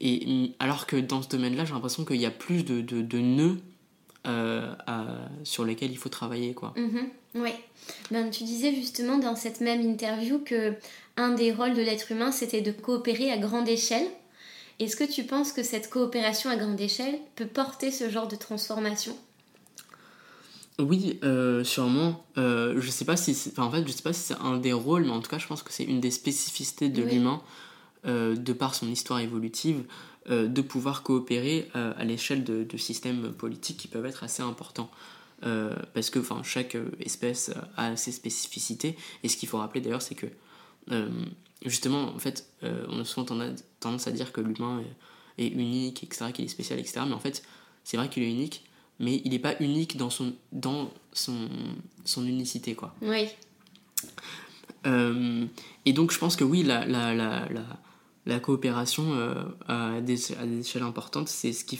et 0.00 0.26
mm, 0.26 0.52
alors 0.58 0.86
que 0.86 0.96
dans 0.96 1.22
ce 1.22 1.28
domaine-là, 1.28 1.64
j'ai 1.64 1.72
l'impression 1.74 2.04
qu'il 2.04 2.20
y 2.20 2.26
a 2.26 2.30
plus 2.30 2.64
de, 2.64 2.80
de, 2.80 3.02
de 3.02 3.18
nœuds 3.18 3.58
euh, 4.26 4.74
à- 4.86 5.28
sur 5.44 5.64
lesquels 5.64 5.90
il 5.90 5.98
faut 5.98 6.08
travailler, 6.08 6.54
quoi. 6.54 6.72
Mhm, 6.76 7.08
ouais. 7.34 7.54
Ben, 8.10 8.30
tu 8.30 8.44
disais 8.44 8.74
justement 8.74 9.18
dans 9.18 9.36
cette 9.36 9.60
même 9.60 9.82
interview 9.82 10.38
que 10.38 10.74
un 11.16 11.30
des 11.30 11.52
rôles 11.52 11.74
de 11.74 11.82
l'être 11.82 12.10
humain, 12.10 12.32
c'était 12.32 12.60
de 12.60 12.72
coopérer 12.72 13.30
à 13.30 13.36
grande 13.38 13.68
échelle. 13.68 14.06
Est-ce 14.80 14.96
que 14.96 15.04
tu 15.04 15.24
penses 15.24 15.52
que 15.52 15.62
cette 15.62 15.88
coopération 15.88 16.50
à 16.50 16.56
grande 16.56 16.80
échelle 16.80 17.18
peut 17.36 17.46
porter 17.46 17.92
ce 17.92 18.10
genre 18.10 18.26
de 18.26 18.36
transformation? 18.36 19.16
Oui, 20.80 21.20
euh, 21.22 21.62
sûrement. 21.62 22.24
Euh, 22.36 22.80
je 22.80 22.90
sais 22.90 23.04
pas 23.04 23.16
si 23.16 23.36
enfin, 23.52 23.62
en 23.62 23.70
fait, 23.70 23.86
je 23.86 23.92
sais 23.92 24.02
pas 24.02 24.12
si 24.12 24.20
c'est 24.20 24.40
un 24.40 24.56
des 24.56 24.72
rôles, 24.72 25.04
mais 25.04 25.10
en 25.12 25.20
tout 25.20 25.30
cas, 25.30 25.38
je 25.38 25.46
pense 25.46 25.62
que 25.62 25.72
c'est 25.72 25.84
une 25.84 26.00
des 26.00 26.10
spécificités 26.10 26.88
de 26.88 27.02
Oui. 27.04 27.12
l'humain, 27.12 27.40
euh, 28.06 28.34
de 28.34 28.52
par 28.52 28.74
son 28.74 28.88
histoire 28.88 29.20
évolutive, 29.20 29.84
de 30.30 30.62
pouvoir 30.62 31.02
coopérer 31.02 31.68
à 31.74 32.02
l'échelle 32.02 32.44
de, 32.44 32.64
de 32.64 32.76
systèmes 32.78 33.30
politiques 33.34 33.76
qui 33.76 33.88
peuvent 33.88 34.06
être 34.06 34.24
assez 34.24 34.42
importants. 34.42 34.90
Euh, 35.42 35.74
parce 35.92 36.10
que 36.10 36.18
enfin, 36.18 36.42
chaque 36.42 36.74
euh, 36.74 36.90
espèce 37.00 37.50
a 37.76 37.96
ses 37.96 38.12
spécificités. 38.12 38.96
Et 39.22 39.28
ce 39.28 39.36
qu'il 39.36 39.48
faut 39.48 39.58
rappeler 39.58 39.80
d'ailleurs, 39.80 40.02
c'est 40.02 40.14
que 40.14 40.26
euh, 40.90 41.08
justement, 41.64 42.14
en 42.14 42.18
fait, 42.18 42.48
euh, 42.62 42.86
on 42.88 43.00
a 43.00 43.04
souvent 43.04 43.26
tendance 43.80 44.06
à 44.06 44.10
dire 44.10 44.32
que 44.32 44.40
l'humain 44.40 44.82
est, 45.38 45.44
est 45.46 45.48
unique, 45.48 46.04
etc., 46.04 46.26
qu'il 46.32 46.44
est 46.44 46.48
spécial, 46.48 46.78
etc. 46.78 47.00
Mais 47.06 47.14
en 47.14 47.20
fait, 47.20 47.42
c'est 47.82 47.96
vrai 47.96 48.08
qu'il 48.08 48.22
est 48.22 48.30
unique, 48.30 48.64
mais 49.00 49.20
il 49.24 49.32
n'est 49.32 49.38
pas 49.38 49.56
unique 49.60 49.96
dans 49.96 50.10
son, 50.10 50.34
dans 50.52 50.90
son, 51.12 51.48
son 52.04 52.26
unicité, 52.26 52.74
quoi. 52.74 52.94
Oui. 53.02 53.28
Et 55.86 55.92
donc, 55.94 56.12
je 56.12 56.18
pense 56.18 56.36
que 56.36 56.44
oui, 56.44 56.62
la, 56.62 56.84
la, 56.84 57.14
la, 57.14 57.48
la, 57.48 57.64
la 58.26 58.40
coopération 58.40 59.14
à, 59.66 60.00
des, 60.02 60.32
à 60.34 60.46
des 60.46 60.60
échelles 60.60 60.82
importantes, 60.82 61.28
c'est 61.28 61.54
ce 61.54 61.64
qui 61.64 61.78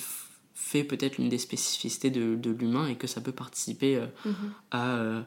fait 0.71 0.83
peut-être 0.85 1.19
l'une 1.19 1.29
des 1.29 1.39
spécificités 1.39 2.11
de, 2.11 2.37
de 2.37 2.51
l'humain 2.51 2.87
et 2.89 2.97
que 2.97 3.07
ça 3.07 3.21
peut 3.21 3.33
participer 3.33 3.97
euh, 3.97 4.07
Mhm. 4.25 4.35
à, 4.71 4.97
euh, 4.97 5.23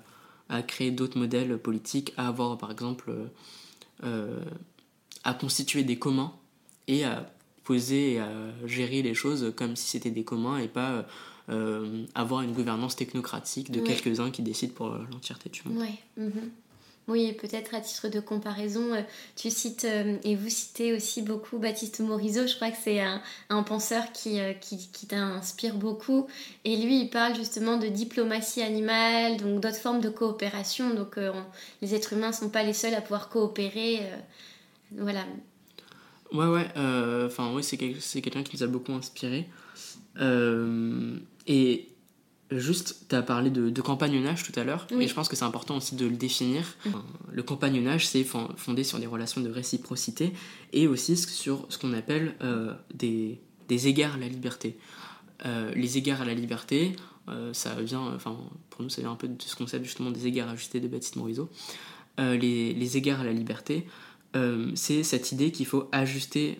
à 0.49 0.61
créer 0.63 0.91
d'autres 0.91 1.19
modèles 1.19 1.57
politiques, 1.59 2.13
à 2.17 2.27
avoir 2.29 2.57
par 2.57 2.71
exemple, 2.71 3.13
euh, 4.03 4.43
à 5.23 5.33
constituer 5.35 5.83
des 5.83 5.99
communs 5.99 6.33
et 6.87 7.03
à 7.03 7.31
poser 7.63 8.13
et 8.13 8.19
à 8.19 8.29
gérer 8.65 9.01
les 9.03 9.13
choses 9.13 9.53
comme 9.55 9.75
si 9.75 9.87
c'était 9.89 10.09
des 10.11 10.23
communs 10.23 10.57
et 10.57 10.67
pas 10.67 11.05
avoir 12.15 12.41
une 12.41 12.51
gouvernance 12.53 12.95
technocratique 12.97 13.71
de 13.71 13.79
Ouais. 13.79 13.85
quelques-uns 13.85 14.31
qui 14.31 14.41
décident 14.41 14.73
pour 14.73 14.89
l'entièreté 15.11 15.49
du 15.49 15.61
monde. 15.65 15.77
Ouais. 15.77 15.97
mhm. 16.17 16.49
Oui, 17.07 17.31
peut-être 17.31 17.73
à 17.73 17.79
titre 17.79 18.09
de 18.09 18.19
comparaison, 18.19 18.93
euh, 18.93 19.01
tu 19.37 19.49
cites 19.49 19.85
euh, 19.85 20.17
et 20.25 20.35
vous 20.35 20.49
citez 20.49 20.91
aussi 20.93 21.21
beaucoup 21.21 21.57
Baptiste 21.57 22.01
Morisot. 22.01 22.47
Je 22.47 22.55
crois 22.55 22.69
que 22.69 22.75
c'est 22.83 22.99
un, 22.99 23.21
penseur 23.63 24.11
qui, 24.11 24.41
euh, 24.41 24.51
qui, 24.53 24.89
qui 24.91 25.07
t'inspire 25.07 25.75
beaucoup. 25.75 26.27
Et 26.65 26.75
lui, 26.75 26.99
il 27.03 27.09
parle 27.09 27.33
justement 27.33 27.77
de 27.77 27.87
diplomatie 27.87 28.61
animale, 28.61 29.37
donc 29.37 29.61
d'autres 29.61 29.77
formes 29.77 30.01
de 30.01 30.09
coopération. 30.09 30.93
Donc 30.93 31.17
euh, 31.17 31.31
on- 31.33 31.45
les 31.81 31.95
êtres 31.95 32.11
humains 32.11 32.29
ne 32.29 32.33
sont 32.33 32.49
pas 32.49 32.63
les 32.63 32.73
seuls 32.73 32.93
à 32.93 32.99
pouvoir 33.01 33.29
coopérer. 33.29 33.99
euh, 34.01 34.17
voilà. 34.97 35.23
Ouais, 36.33 36.47
ouais, 36.47 36.67
euh, 36.75 37.27
enfin, 37.27 37.53
ouais, 37.53 37.63
c'est 37.63 37.77
quel- 37.77 38.01
c'est 38.01 38.21
quelqu'un 38.21 38.43
qui 38.43 38.57
nous 38.57 38.63
a 38.63 38.67
beaucoup 38.67 38.91
inspiré. 38.91 39.47
Euh, 40.19 41.17
et 41.47 41.87
juste, 42.51 43.05
tu 43.09 43.15
as 43.15 43.21
parlé 43.21 43.49
de, 43.49 43.69
de 43.69 43.81
compagnonnage 43.81 44.43
tout 44.43 44.57
à 44.59 44.63
l'heure, 44.63 44.87
Oui. 44.91 45.03
et 45.03 45.07
je 45.07 45.13
pense 45.13 45.27
que 45.27 45.35
c'est 45.35 45.43
important 45.45 45.77
aussi 45.77 45.95
de 45.95 46.05
le 46.05 46.15
définir. 46.15 46.63
Enfin, 46.87 47.03
le 47.31 47.43
compagnonnage, 47.43 48.07
c'est 48.07 48.23
fon- 48.23 48.49
fondé 48.55 48.83
sur 48.83 48.99
des 48.99 49.05
relations 49.07 49.41
de 49.41 49.49
réciprocité 49.49 50.31
et 50.73 50.87
aussi 50.87 51.17
sur 51.17 51.65
ce 51.69 51.77
qu'on 51.77 51.93
appelle 51.93 52.35
euh, 52.41 52.73
des, 52.93 53.39
des 53.67 53.87
égards 53.87 54.13
à 54.15 54.17
la 54.17 54.27
liberté. 54.29 54.77
Euh, 55.45 55.71
les 55.75 55.97
égards 55.97 56.21
à 56.21 56.25
la 56.25 56.33
liberté, 56.33 56.95
euh, 57.29 57.53
ça 57.53 57.75
vient, 57.81 58.13
enfin, 58.15 58.37
pour 58.69 58.81
nous, 58.83 58.89
ça 58.89 59.01
vient 59.01 59.11
un 59.11 59.15
peu 59.15 59.27
de 59.27 59.41
ce 59.41 59.55
concept 59.55 59.83
justement 59.83 60.11
des 60.11 60.25
égards 60.27 60.49
ajustés 60.49 60.79
de 60.79 60.87
Baptiste 60.87 61.15
Morisot. 61.17 61.49
Les, 62.17 62.73
les 62.73 62.97
égards 62.97 63.21
à 63.21 63.23
la 63.25 63.33
liberté, 63.33 63.85
c'est 64.75 65.03
cette 65.03 65.31
idée 65.31 65.51
qu'il 65.51 65.65
faut 65.67 65.87
ajuster 65.91 66.57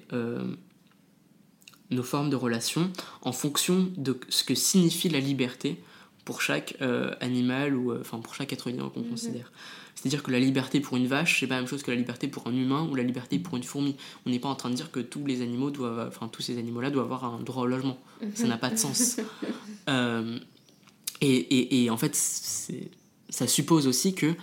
nos 1.91 2.03
formes 2.03 2.29
de 2.29 2.35
relations 2.35 2.91
en 3.21 3.31
fonction 3.31 3.89
de 3.97 4.19
ce 4.29 4.43
que 4.43 4.55
signifie 4.55 5.09
la 5.09 5.19
liberté 5.19 5.81
pour 6.25 6.41
chaque 6.41 6.75
euh, 6.81 7.13
animal 7.21 7.75
ou 7.75 7.91
euh, 7.91 7.99
enfin 8.01 8.19
pour 8.19 8.35
chaque 8.35 8.51
être 8.53 8.69
vivant 8.69 8.89
qu'on 8.89 8.99
Mhm. 9.01 9.09
considère. 9.09 9.51
C'est-à-dire 9.95 10.21
que 10.21 10.29
la 10.31 10.39
liberté 10.39 10.79
pour 10.79 10.95
une 10.97 11.07
vache, 11.07 11.39
c'est 11.39 11.47
pas 11.47 11.55
la 11.55 11.61
même 11.61 11.69
chose 11.69 11.81
que 11.81 11.89
la 11.89 11.97
liberté 11.97 12.27
pour 12.27 12.45
un 12.45 12.53
humain 12.53 12.87
ou 12.91 12.93
la 12.93 13.01
liberté 13.03 13.39
pour 13.39 13.57
une 13.57 13.63
fourmi. 13.63 13.95
On 14.25 14.29
n'est 14.29 14.37
pas 14.37 14.49
en 14.49 14.53
train 14.55 14.69
de 14.69 14.75
dire 14.75 14.91
que 14.91 14.99
tous 14.99 15.25
les 15.25 15.41
animaux 15.41 15.71
doivent, 15.71 16.05
enfin 16.07 16.27
tous 16.27 16.43
ces 16.43 16.57
animaux-là 16.59 16.91
doivent 16.91 17.05
avoir 17.05 17.25
un 17.25 17.39
droit 17.39 17.63
au 17.63 17.67
logement. 17.67 17.97
Ça 18.35 18.45
n'a 18.47 18.57
pas 18.57 18.69
de 18.69 18.77
sens. 18.77 19.17
Euh, 19.89 20.37
et, 21.21 21.27
et, 21.35 21.83
et 21.85 21.89
en 21.89 21.95
fait, 21.97 22.13
ça 23.29 23.47
suppose 23.47 23.87
aussi 23.87 24.13
que 24.13 24.33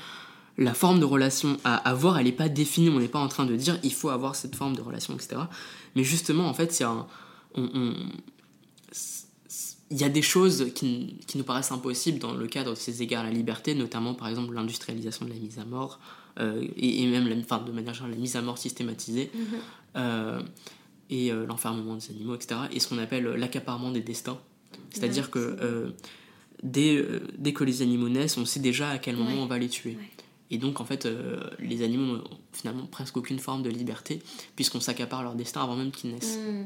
la 0.57 0.73
forme 0.75 1.01
de 1.01 1.05
relation 1.05 1.59
à 1.65 1.77
avoir, 1.77 2.19
elle 2.19 2.25
n'est 2.27 2.33
pas 2.33 2.49
définie. 2.49 2.89
On 2.89 2.99
n'est 2.99 3.09
pas 3.09 3.19
en 3.19 3.29
train 3.29 3.45
de 3.45 3.55
dire 3.57 3.79
il 3.83 3.93
faut 3.93 4.09
avoir 4.09 4.35
cette 4.37 4.57
forme 4.57 4.75
de 4.75 4.81
relation, 4.81 5.15
etc. 5.15 5.37
Mais 5.97 6.03
justement, 6.05 6.49
en 6.49 6.55
fait, 6.55 6.79
il 6.79 6.83
y 6.83 6.87
a, 6.87 6.91
un- 6.91 7.07
on- 7.55 7.71
on- 7.75 7.95
il 9.91 9.99
y 10.01 10.05
a 10.05 10.09
des 10.09 10.23
choses 10.23 10.73
qui, 10.75 11.17
qui 11.27 11.39
nous 11.39 11.45
paraissent 11.45 11.71
impossibles 11.71 12.19
dans 12.19 12.35
le 12.35 12.47
cadre 12.47 12.71
de 12.71 12.75
ces 12.77 13.03
égards 13.03 13.23
à 13.23 13.27
la 13.29 13.33
liberté, 13.33 13.75
notamment 13.75 14.15
par 14.15 14.29
exemple 14.29 14.55
l'industrialisation 14.55 15.27
de 15.27 15.31
la 15.31 15.37
mise 15.39 15.59
à 15.59 15.65
mort, 15.65 16.01
et, 16.41 17.07
même 17.07 17.29
la, 17.29 17.37
de 17.37 17.71
manière 17.73 17.95
générale 17.95 18.11
la 18.13 18.21
mise 18.21 18.35
à 18.37 18.43
mort 18.43 18.59
systématisée. 18.59 19.31
Mhm. 19.35 20.45
et 21.11 21.31
l'enfermement 21.31 21.95
des 21.97 22.11
animaux, 22.11 22.35
etc. 22.35 22.63
Et 22.73 22.81
ce 22.81 22.89
qu'on 22.89 22.99
appelle 22.99 23.25
l'accaparement 23.25 23.93
des 23.93 24.01
destins. 24.01 24.39
C'est-à-dire 24.91 25.31
que 25.31 25.93
dès, 26.63 27.05
dès, 27.39 27.53
que 27.53 27.63
les 27.63 27.83
animaux 27.83 28.09
naissent, 28.09 28.39
on 28.39 28.47
sait 28.47 28.59
déjà 28.61 28.89
à 28.89 28.99
quel 28.99 29.17
moment 29.17 29.43
on 29.43 29.47
va 29.47 29.59
les 29.59 29.69
tuer. 29.69 29.97
Et 30.51 30.59
donc, 30.59 30.81
en 30.81 30.85
fait, 30.85 31.07
les 31.61 31.83
animaux 31.83 32.17
n'ont 32.17 32.25
finalement 32.53 32.87
presque 32.87 33.17
aucune 33.17 33.39
forme 33.39 33.63
de 33.63 33.71
liberté, 33.71 34.23
puisqu'on 34.57 34.81
s'accapare 34.81 35.23
leur 35.23 35.35
destin 35.35 35.63
avant 35.63 35.77
même 35.77 35.91
qu'ils 35.93 36.11
naissent. 36.11 36.39
Mm. 36.39 36.65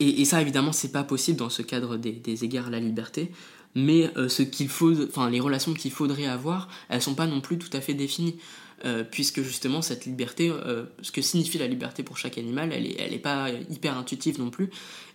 Et, 0.00 0.24
ça, 0.24 0.42
évidemment, 0.42 0.72
c'est 0.72 0.92
pas 0.92 1.04
possible 1.04 1.38
dans 1.38 1.50
ce 1.50 1.62
cadre 1.62 1.96
des, 1.96 2.44
égards 2.44 2.66
à 2.66 2.70
la 2.70 2.80
liberté. 2.80 3.30
Mais 3.74 4.10
euh, 4.16 4.28
ce 4.28 4.42
qu'il 4.42 4.68
faut, 4.68 4.92
enfin, 5.04 5.30
les 5.30 5.40
relations 5.40 5.74
qu'il 5.74 5.90
faudrait 5.90 6.26
avoir, 6.26 6.68
elles 6.88 7.02
sont 7.02 7.14
pas 7.14 7.26
non 7.26 7.40
plus 7.40 7.58
tout 7.58 7.74
à 7.74 7.80
fait 7.80 7.94
définies. 7.94 8.36
Euh, 8.84 9.04
puisque 9.10 9.40
justement 9.40 9.80
cette 9.80 10.04
liberté, 10.04 10.50
euh, 10.50 10.84
ce 11.00 11.10
que 11.10 11.22
signifie 11.22 11.56
la 11.56 11.66
liberté 11.66 12.02
pour 12.02 12.18
chaque 12.18 12.36
animal, 12.36 12.74
elle 12.74 12.84
est, 12.84 12.96
elle 12.98 13.14
est 13.14 13.18
pas 13.18 13.48
hyper 13.70 13.96
intuitive 13.96 14.38
non 14.38 14.50
plus. 14.50 14.68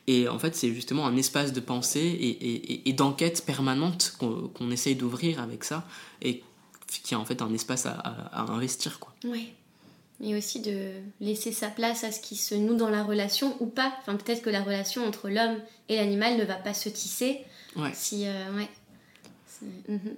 Et 0.08 0.28
en 0.28 0.40
fait, 0.40 0.56
c'est 0.56 0.74
justement 0.74 1.06
un 1.06 1.16
espace 1.16 1.54
de 1.54 1.60
pensée 1.60 2.82
et, 2.86 2.94
d'enquête 2.94 3.46
permanente 3.46 4.16
qu'on 4.18 4.72
essaye 4.72 4.96
d'ouvrir 4.96 5.40
avec 5.40 5.64
ça, 5.64 5.88
et 6.24 6.44
qui 7.04 7.14
est 7.14 7.18
en 7.18 7.24
fait 7.24 7.42
un 7.42 7.54
espace 7.54 7.86
à, 7.86 8.52
investir. 8.52 9.00
Quoi. 9.00 9.14
Mais 10.22 10.36
aussi 10.36 10.60
de 10.60 10.92
laisser 11.20 11.52
sa 11.52 11.68
place 11.68 12.04
à 12.04 12.12
ce 12.12 12.22
qui 12.22 12.36
se 12.36 12.54
noue 12.54 12.76
dans 12.76 12.90
la 12.90 13.04
relation 13.04 13.56
ou 13.60 13.66
pas. 13.66 13.92
Enfin, 14.00 14.16
peut-être 14.16 14.44
que 14.44 14.50
la 14.50 14.62
relation 14.62 15.06
entre 15.06 15.30
l'homme 15.30 15.58
et 15.90 15.96
l'animal 15.96 16.38
ne 16.38 16.44
va 16.44 16.56
pas 16.56 16.76
se 16.76 16.90
tisser. 16.90 17.40
Ouais. 17.76 17.92
Si, 17.94 18.28
euh, 18.28 18.56
ouais. 18.56 18.70
Mhm. 19.88 20.16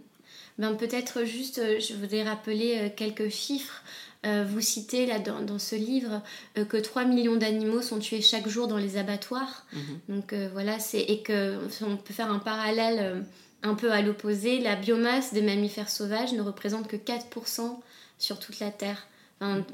Ben, 0.60 0.74
peut-être 0.76 1.24
juste, 1.24 1.60
euh, 1.60 1.80
je 1.80 1.94
voudrais 1.94 2.24
rappeler 2.24 2.78
euh, 2.78 2.90
quelques 2.96 3.30
chiffres. 3.30 3.82
vous 4.24 4.62
citez 4.62 5.06
là 5.06 5.20
dans, 5.20 5.42
dans 5.42 5.60
ce 5.60 5.76
livre 5.76 6.22
que 6.70 6.78
3 6.78 7.04
millions 7.04 7.36
d'animaux 7.36 7.82
sont 7.82 8.00
tués 8.00 8.22
chaque 8.22 8.48
jour 8.48 8.68
dans 8.68 8.78
les 8.78 8.96
abattoirs. 8.96 9.66
Mhm. 9.74 10.00
Donc 10.16 10.34
voilà, 10.54 10.80
c'est 10.80 11.02
et 11.02 11.22
que 11.22 11.58
on 11.82 11.98
peut 11.98 12.14
faire 12.14 12.32
un 12.32 12.40
parallèle 12.40 13.26
un 13.64 13.76
peu 13.76 13.92
à 13.92 14.02
l'opposé. 14.02 14.60
La 14.62 14.78
biomasse 14.78 15.34
des 15.34 15.42
mammifères 15.42 15.90
sauvages 15.90 16.32
ne 16.32 16.42
représente 16.42 16.88
que 16.88 16.96
4% 16.96 17.82
sur 18.18 18.40
toute 18.40 18.60
la 18.60 18.72
Terre 18.72 19.08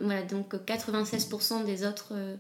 voilà, 0.02 0.24
donc 0.24 0.54
96% 0.54 1.66
des 1.66 1.86
autres 1.86 2.10
euh, 2.12 2.36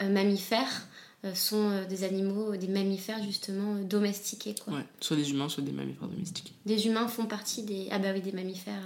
euh, 0.00 0.08
mammifères 0.08 0.86
euh, 1.24 1.34
sont 1.34 1.84
des 1.88 2.04
animaux, 2.04 2.56
des 2.56 2.68
mammifères 2.68 3.22
justement 3.22 3.76
domestiqués. 3.76 4.54
Quoi. 4.62 4.74
Ouais, 4.74 4.84
soit 5.00 5.16
des 5.16 5.30
humains, 5.30 5.48
soit 5.48 5.62
des 5.62 5.72
mammifères 5.72 6.08
domestiqués. 6.08 6.52
Des 6.66 6.86
humains 6.86 7.08
font 7.08 7.26
partie 7.26 7.62
des... 7.62 7.88
Ah 7.90 7.98
bah 7.98 8.08
oui, 8.12 8.20
des 8.20 8.32
mammifères 8.32 8.82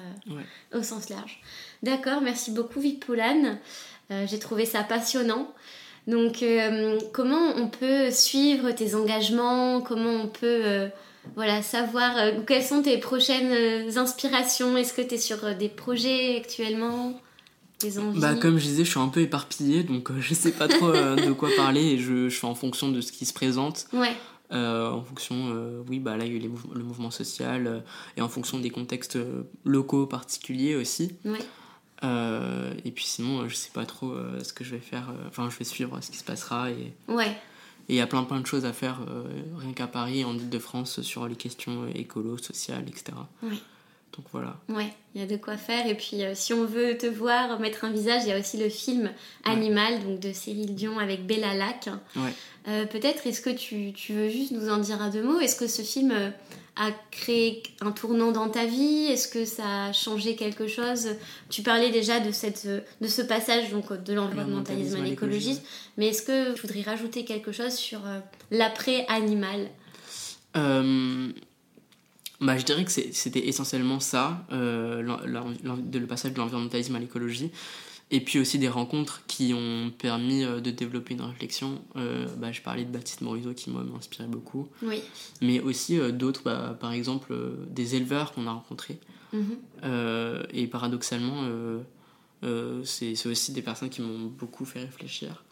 au 0.75 0.83
sens 0.83 1.09
large. 1.09 1.41
D'accord, 1.83 2.21
merci 2.21 2.51
beaucoup 2.51 2.81
Vipoulane. 2.81 3.59
J'ai 4.11 4.39
trouvé 4.39 4.67
ça 4.67 4.83
passionnant. 4.83 5.53
Donc 6.07 6.45
comment 7.13 7.55
on 7.57 7.69
peut 7.69 8.11
suivre 8.11 8.71
tes 8.71 8.95
engagements? 8.95 9.81
Comment 9.81 10.23
on 10.23 10.29
peut 10.29 10.91
voilà, 11.35 11.63
savoir 11.63 12.15
quelles 12.47 12.63
sont 12.63 12.83
tes 12.83 12.99
prochaines 12.99 13.97
inspirations? 13.97 14.77
Est-ce 14.77 14.93
que 14.93 15.03
tu 15.03 15.15
es 15.15 15.19
sur 15.19 15.57
des 15.57 15.71
projets 15.71 16.37
actuellement? 16.37 17.19
Bah, 18.17 18.35
comme 18.35 18.59
je 18.59 18.65
disais, 18.65 18.85
je 18.85 18.91
suis 18.91 19.01
un 19.01 19.09
peu 19.09 19.21
éparpillée, 19.21 19.83
donc 19.83 20.11
euh, 20.11 20.21
je 20.21 20.35
sais 20.35 20.53
pas 20.53 20.69
trop 20.69 20.89
euh, 20.89 21.17
de 21.17 21.33
quoi 21.33 21.51
parler 21.57 21.83
et 21.83 21.99
je, 21.99 22.29
je, 22.29 22.39
fais 22.39 22.47
en 22.47 22.55
fonction 22.55 22.91
de 22.91 23.01
ce 23.01 23.13
qui 23.13 23.27
se 23.27 23.35
présente. 23.35 23.87
Ouais. 23.93 24.17
Euh, 24.53 24.91
en 24.91 25.03
fonction, 25.03 25.83
oui, 25.89 25.99
bah 25.99 26.17
là 26.17 26.25
il 26.25 26.33
y 26.33 26.35
a 26.35 26.39
eu 26.39 26.51
le 26.75 26.83
mouvement 26.85 27.11
social 27.11 27.83
et 28.17 28.23
en 28.23 28.29
fonction 28.29 28.61
des 28.61 28.71
contextes 28.71 29.19
locaux 29.65 30.07
particuliers 30.07 30.77
aussi. 30.77 31.17
Ouais. 31.25 31.41
et 32.85 32.91
puis 32.93 33.05
sinon, 33.05 33.49
je 33.49 33.57
sais 33.57 33.73
pas 33.75 33.85
trop 33.85 34.15
ce 34.43 34.53
que 34.53 34.63
je 34.63 34.71
vais 34.71 34.81
faire. 34.81 35.13
Enfin, 35.27 35.51
je 35.51 35.59
vais 35.59 35.65
suivre 35.65 36.01
ce 36.01 36.13
qui 36.13 36.17
se 36.17 36.25
passera. 36.25 36.71
Et... 36.71 36.95
Ouais. 37.09 37.37
Et 37.89 37.95
il 37.95 37.97
y 37.97 38.01
a 38.01 38.07
plein 38.07 38.23
plein 38.23 38.41
de 38.41 38.47
choses 38.47 38.65
à 38.65 38.73
faire, 38.73 39.01
rien 39.59 39.73
qu'à 39.73 39.89
Paris, 39.89 40.25
en 40.25 40.35
Ile-de-France, 40.35 41.03
sur 41.03 41.27
les 41.27 41.37
questions 41.37 41.89
écolo, 41.89 42.39
sociales, 42.39 42.85
etc. 42.87 43.17
Donc 44.17 44.27
voilà. 44.33 44.57
Ouais, 44.71 44.93
il 45.15 45.21
y 45.21 45.25
a 45.25 45.27
de 45.27 45.37
quoi 45.37 45.57
faire. 45.59 45.87
Et 45.87 45.95
puis, 45.95 46.25
euh, 46.25 46.33
si 46.35 46.55
on 46.55 46.65
veut 46.65 46.97
te 46.97 47.07
voir 47.07 47.61
mettre 47.61 47.85
un 47.85 47.91
visage, 47.91 48.23
il 48.25 48.31
y 48.31 48.33
a 48.33 48.39
aussi 48.39 48.57
le 48.57 48.71
film 48.71 49.11
Animal, 49.45 50.03
donc 50.03 50.21
de 50.21 50.33
Cyril 50.33 50.75
Dion 50.75 50.99
avec 50.99 51.27
Bella 51.27 51.55
Lac. 51.55 51.91
Ouais. 52.17 52.33
Euh, 52.69 52.87
peut-être, 52.87 53.27
est-ce 53.27 53.43
que 53.43 53.51
tu, 53.51 53.93
tu, 53.93 54.15
veux 54.15 54.31
juste 54.31 54.53
nous 54.53 54.71
en 54.71 54.79
dire 54.79 55.03
un 55.03 55.11
deux 55.11 55.23
mots? 55.23 55.39
Est-ce 55.39 55.55
que 55.55 55.67
ce 55.67 55.83
film 55.83 56.13
euh, 56.13 56.31
a 56.77 56.91
créé 57.11 57.63
un 57.83 57.93
tournant 57.93 58.33
dans 58.33 58.49
ta 58.49 58.65
vie? 58.65 59.05
Est-ce 59.05 59.29
que 59.29 59.45
ça 59.45 59.87
a 59.87 59.93
changé 59.93 60.35
quelque 60.35 60.67
chose? 60.67 61.09
Tu 61.51 61.63
parlais 61.63 61.91
déjà 61.91 62.19
de, 62.19 62.31
cette, 62.33 62.67
de 62.67 63.07
ce 63.07 63.21
passage 63.21 63.71
donc, 63.71 63.93
de 63.93 64.15
l'environnementalisme 64.15 64.97
à 64.97 65.05
l'écologisme, 65.05 65.63
mais 65.99 66.09
est-ce 66.09 66.23
que 66.23 66.55
tu 66.55 66.63
voudrais 66.63 66.83
rajouter 66.83 67.27
quelque 67.27 67.53
chose 67.53 67.75
sur 67.75 68.01
l'après-animal? 68.51 69.69
Bah, 72.41 72.59
je 72.59 72.65
dirais 72.65 72.85
que 72.85 72.91
c'était 72.91 73.49
essentiellement 73.49 74.01
ça, 74.01 74.45
euh, 74.53 75.03
le 75.03 76.07
passage 76.07 76.33
de 76.33 76.39
l'environnementalisme 76.39 76.95
à 76.95 76.99
l'écologie. 76.99 77.51
Et 78.13 78.21
puis 78.21 78.39
aussi 78.39 78.61
des 78.61 78.69
rencontres 78.69 79.23
qui 79.27 79.53
ont 79.53 79.91
permis 79.91 80.45
euh, 80.45 80.61
de 80.61 80.71
développer 80.71 81.15
une 81.15 81.23
réflexion. 81.23 81.83
Euh, 81.97 82.27
bah, 82.37 82.53
je 82.53 82.61
parlais 82.61 82.85
de 82.85 82.91
Baptiste 82.91 83.21
Morisot 83.23 83.55
qui 83.55 83.71
m'a 83.71 83.81
inspiré 83.97 84.29
beaucoup. 84.29 84.69
Oui. 84.83 85.01
Mais 85.43 85.61
aussi 85.61 85.99
d'autres, 86.13 86.43
bah, 86.45 86.77
par 86.79 86.93
exemple 86.93 87.35
des 87.69 87.97
éleveurs 87.97 88.33
qu'on 88.33 88.47
a 88.47 88.53
rencontrés. 88.53 88.99
Mm-hmm. 89.35 90.47
et 90.55 90.67
paradoxalement, 90.69 91.49
c'est 92.85 93.27
aussi 93.27 93.53
des 93.53 93.63
personnes 93.63 93.91
qui 93.91 94.03
m'ont 94.03 94.29
beaucoup 94.29 94.65
fait 94.65 94.81
réfléchir. 94.81 95.43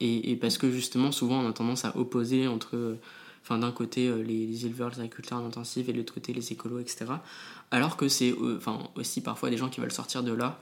Et, 0.00 0.30
et, 0.30 0.36
parce 0.36 0.56
que 0.56 0.70
justement, 0.70 1.12
souvent, 1.12 1.44
on 1.44 1.48
a 1.48 1.52
tendance 1.52 1.84
à 1.84 1.94
opposer 1.98 2.48
entre 2.48 2.96
Enfin, 3.42 3.58
d'un 3.58 3.72
côté, 3.72 4.08
euh, 4.08 4.22
les, 4.22 4.66
éleveurs, 4.66 4.90
les 4.90 5.00
agriculteurs 5.00 5.38
en 5.38 5.46
intensif, 5.46 5.88
et 5.88 5.92
de 5.92 5.98
l'autre 5.98 6.14
côté, 6.14 6.32
les 6.32 6.52
écolos, 6.52 6.78
etc. 6.78 7.06
Alors 7.70 7.96
que 7.96 8.08
c'est 8.08 8.32
euh, 8.32 8.56
enfin, 8.58 8.78
aussi 8.96 9.22
parfois 9.22 9.50
des 9.50 9.56
gens 9.56 9.68
qui 9.68 9.80
veulent 9.80 9.92
sortir 9.92 10.22
de 10.22 10.32
là 10.32 10.60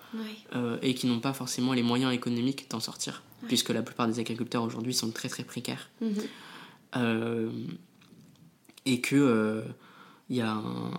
euh, 0.54 0.78
et 0.82 0.94
qui 0.94 1.06
n'ont 1.06 1.20
pas 1.20 1.32
forcément 1.32 1.72
les 1.72 1.82
moyens 1.82 2.12
économiques 2.12 2.70
d'en 2.70 2.80
sortir, 2.80 3.22
puisque 3.46 3.70
la 3.70 3.82
plupart 3.82 4.06
des 4.06 4.20
agriculteurs 4.20 4.62
aujourd'hui 4.62 4.94
sont 4.94 5.10
très 5.10 5.28
très 5.28 5.44
précaires. 5.44 5.88
Mhm. 6.00 7.68
et 8.86 9.00
que 9.00 9.64
il 10.30 10.36
y 10.36 10.40
a 10.40 10.52
un, 10.52 10.92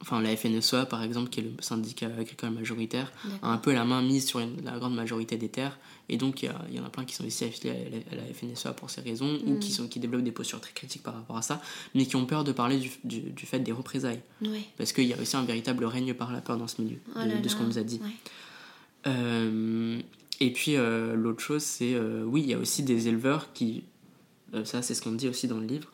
enfin 0.00 0.20
la 0.22 0.36
FNSEA 0.36 0.86
par 0.86 1.02
exemple 1.02 1.28
qui 1.28 1.40
est 1.40 1.42
le 1.42 1.50
syndicat 1.60 2.06
agricole 2.06 2.50
majoritaire 2.50 3.12
a 3.42 3.50
un 3.50 3.58
peu 3.58 3.72
la 3.72 3.84
main 3.84 4.00
mise 4.00 4.26
sur 4.26 4.40
la 4.40 4.78
grande 4.78 4.94
majorité 4.94 5.36
des 5.36 5.48
terres. 5.48 5.78
Et 6.08 6.16
donc 6.16 6.42
il 6.42 6.50
y, 6.70 6.76
y, 6.76 6.80
en 6.80 6.84
a 6.84 6.88
plein 6.88 7.04
qui 7.04 7.14
sont 7.14 7.24
ici 7.24 7.44
affiliés 7.44 8.04
à 8.10 8.14
la, 8.14 8.22
FNSEA 8.32 8.72
pour 8.72 8.90
ces 8.90 9.00
raisons 9.00 9.38
ou 9.46 9.58
qui, 9.58 9.70
mm. 9.70 9.72
sont, 9.72 9.88
qui 9.88 9.98
développent 9.98 10.22
des 10.22 10.32
postures 10.32 10.60
très 10.60 10.72
critiques 10.72 11.02
par 11.02 11.14
rapport 11.14 11.36
à 11.36 11.42
ça 11.42 11.60
mais 11.94 12.06
qui 12.06 12.16
ont 12.16 12.26
peur 12.26 12.44
de 12.44 12.52
parler 12.52 12.78
du, 12.78 12.90
du, 13.04 13.46
fait 13.46 13.58
des 13.58 13.72
représailles. 13.72 14.20
Parce 14.76 14.92
qu'il 14.92 15.04
y 15.04 15.12
a 15.12 15.20
aussi 15.20 15.36
un 15.36 15.44
véritable 15.44 15.84
règne 15.84 16.14
par 16.14 16.32
la 16.32 16.40
peur 16.40 16.56
dans 16.56 16.68
ce 16.68 16.80
milieu 16.80 16.98
oh 17.16 17.20
de, 17.42 17.48
ce 17.48 17.56
qu'on 17.56 17.64
nous 17.64 17.78
a 17.78 17.82
dit. 17.82 18.00
Euh, 19.06 20.00
et 20.40 20.52
puis 20.52 20.76
euh, 20.76 21.14
l'autre 21.14 21.40
chose 21.40 21.62
c'est 21.62 21.94
euh, 21.94 22.24
oui 22.24 22.42
il 22.42 22.48
y 22.48 22.54
a 22.54 22.58
aussi 22.58 22.82
des 22.82 23.08
éleveurs 23.08 23.52
qui 23.52 23.84
ça 24.64 24.82
c'est 24.82 24.94
ce 24.94 25.02
qu'on 25.02 25.12
dit 25.12 25.28
aussi 25.28 25.46
dans 25.46 25.58
le 25.58 25.66
livre 25.66 25.90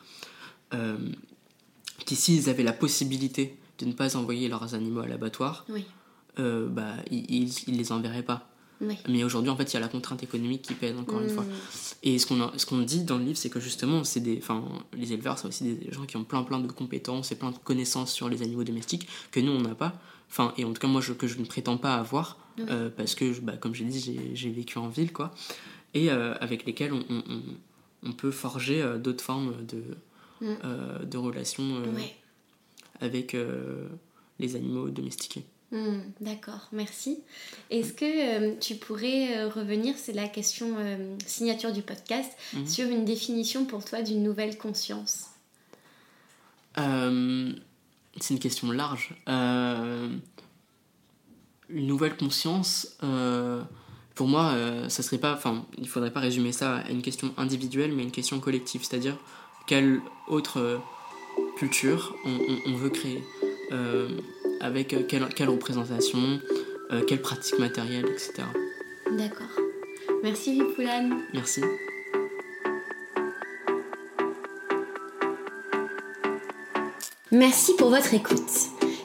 qui 2.05 2.15
s'ils 2.15 2.49
avaient 2.49 2.63
la 2.63 2.73
possibilité 2.73 3.57
de 3.79 3.85
ne 3.85 3.93
pas 3.93 4.15
envoyer 4.15 4.47
leurs 4.47 4.73
animaux 4.73 5.01
à 5.01 5.07
l'abattoir, 5.07 5.65
euh, 6.39 6.67
bah, 6.67 6.95
ils 7.11 7.51
ne 7.67 7.77
les 7.77 7.91
enverraient 7.91 8.23
pas. 8.23 8.47
Mais 9.07 9.23
aujourd'hui, 9.23 9.49
en 9.49 9.55
fait, 9.55 9.71
il 9.71 9.75
y 9.75 9.77
a 9.77 9.79
la 9.79 9.87
contrainte 9.87 10.21
économique 10.23 10.61
qui 10.61 10.73
pèse, 10.73 10.97
encore 10.97 11.21
une 11.21 11.29
fois. 11.29 11.43
Mm. 11.43 11.49
Et 12.03 12.19
ce 12.19 12.25
qu'on 12.25 12.51
ce 12.57 12.65
qu'on 12.65 12.79
dit 12.79 13.03
dans 13.03 13.17
le 13.17 13.23
livre, 13.23 13.37
c'est 13.37 13.49
que 13.49 13.59
justement, 13.59 14.03
c'est 14.03 14.19
des, 14.19 14.41
les 14.93 15.13
éleveurs, 15.13 15.39
c'est 15.39 15.47
aussi 15.47 15.75
des 15.75 15.91
gens 15.91 16.05
qui 16.05 16.17
ont 16.17 16.23
plein 16.23 16.43
plein 16.43 16.59
de 16.59 16.71
compétences 16.71 17.31
et 17.31 17.35
plein 17.35 17.51
de 17.51 17.57
connaissances 17.57 18.11
sur 18.11 18.27
les 18.29 18.41
animaux 18.41 18.63
domestiques 18.63 19.07
que 19.31 19.39
nous, 19.39 19.51
on 19.51 19.61
n'a 19.61 19.75
pas. 19.75 19.93
Enfin, 20.29 20.53
et 20.57 20.65
en 20.65 20.73
tout 20.73 20.81
cas, 20.81 20.87
moi, 20.87 21.01
je, 21.01 21.13
que 21.13 21.27
je 21.27 21.39
ne 21.39 21.45
prétends 21.45 21.77
pas 21.77 21.95
avoir, 21.95 22.37
euh, 22.59 22.89
parce 22.89 23.15
que, 23.15 23.39
bah, 23.39 23.55
comme 23.57 23.73
j'ai 23.73 23.85
dit, 23.85 24.19
j'ai 24.33 24.51
vécu 24.51 24.77
en 24.77 24.89
ville, 24.89 25.13
quoi. 25.13 25.33
Et 25.93 26.11
euh, 26.11 26.33
avec 26.41 26.65
lesquels 26.65 26.91
on, 26.91 27.03
on, 27.09 27.23
on, 28.03 28.11
peut 28.11 28.31
forger 28.31 28.83
d'autres 28.99 29.23
formes 29.23 29.53
de, 29.65 29.83
mm. 30.45 31.05
de 31.05 31.17
relations 31.17 31.81
avec 33.01 33.33
euh, 33.33 33.87
les 34.39 34.55
animaux 34.55 34.89
domestiqués. 34.89 35.43
Hmm, 35.71 35.99
d'accord, 36.21 36.69
merci. 36.71 37.19
Est-ce 37.69 37.93
que 37.93 38.05
euh, 38.05 38.55
tu 38.59 38.75
pourrais 38.75 39.37
euh, 39.37 39.49
revenir, 39.49 39.95
c'est 39.97 40.13
la 40.13 40.27
question 40.27 40.75
signature 41.25 41.71
du 41.71 41.81
podcast, 41.81 42.31
mhm. 42.53 42.67
sur 42.67 42.87
une 42.87 43.05
définition 43.05 43.65
pour 43.65 43.83
toi 43.83 44.01
d'une 44.01 44.23
nouvelle 44.23 44.57
conscience? 44.57 45.31
C'est 46.77 48.33
une 48.33 48.39
question 48.39 48.71
large. 48.71 49.15
une 49.27 50.21
nouvelle 51.69 52.17
conscience, 52.17 52.97
pour 54.13 54.27
moi, 54.27 54.53
ça 54.89 55.01
serait 55.03 55.17
pas, 55.17 55.33
enfin, 55.33 55.65
il 55.77 55.87
faudrait 55.87 56.11
pas 56.11 56.19
résumer 56.19 56.51
ça 56.51 56.77
à 56.77 56.89
une 56.89 57.01
question 57.01 57.33
individuelle, 57.37 57.93
mais 57.93 58.03
une 58.03 58.11
question 58.11 58.41
collective, 58.41 58.83
c'est-à-dire 58.83 59.17
quelle 59.67 60.01
autre 60.27 60.81
culture 61.57 62.15
on, 62.25 62.73
veut 62.73 62.89
créer. 62.89 63.23
avec 64.61 64.95
quelle, 65.07 65.27
quelle 65.27 65.49
représentation, 65.49 66.39
quelle 67.07 67.21
pratique 67.21 67.59
matérielle, 67.59 68.05
etc. 68.05 68.43
D'accord. 69.17 69.47
Merci 70.23 70.53
Vipoulane. 70.53 71.21
Merci. 71.33 71.61
Merci 77.31 77.73
pour 77.77 77.89
votre 77.89 78.13
écoute. 78.13 78.39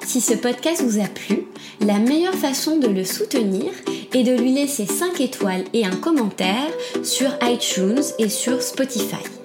Si 0.06 0.20
ce 0.20 0.34
podcast 0.34 0.82
vous 0.82 1.00
a 1.00 1.08
plu, 1.08 1.46
la 1.80 1.98
meilleure 1.98 2.34
façon 2.34 2.78
de 2.78 2.86
le 2.86 3.04
soutenir 3.04 3.72
est 4.14 4.22
de 4.22 4.32
lui 4.32 4.52
laisser 4.52 4.86
5 4.86 5.20
étoiles 5.20 5.64
et 5.72 5.84
un 5.84 5.96
commentaire 5.96 6.70
sur 7.02 7.30
iTunes 7.42 8.02
et 8.18 8.28
sur 8.28 8.62
Spotify. 8.62 9.39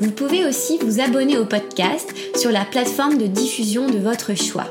Vous 0.00 0.10
pouvez 0.10 0.44
aussi 0.44 0.78
vous 0.78 1.00
abonner 1.00 1.38
au 1.38 1.46
podcast 1.46 2.12
sur 2.36 2.50
la 2.50 2.64
plateforme 2.64 3.16
de 3.16 3.26
diffusion 3.26 3.88
de 3.88 3.98
votre 3.98 4.34
choix. 4.34 4.66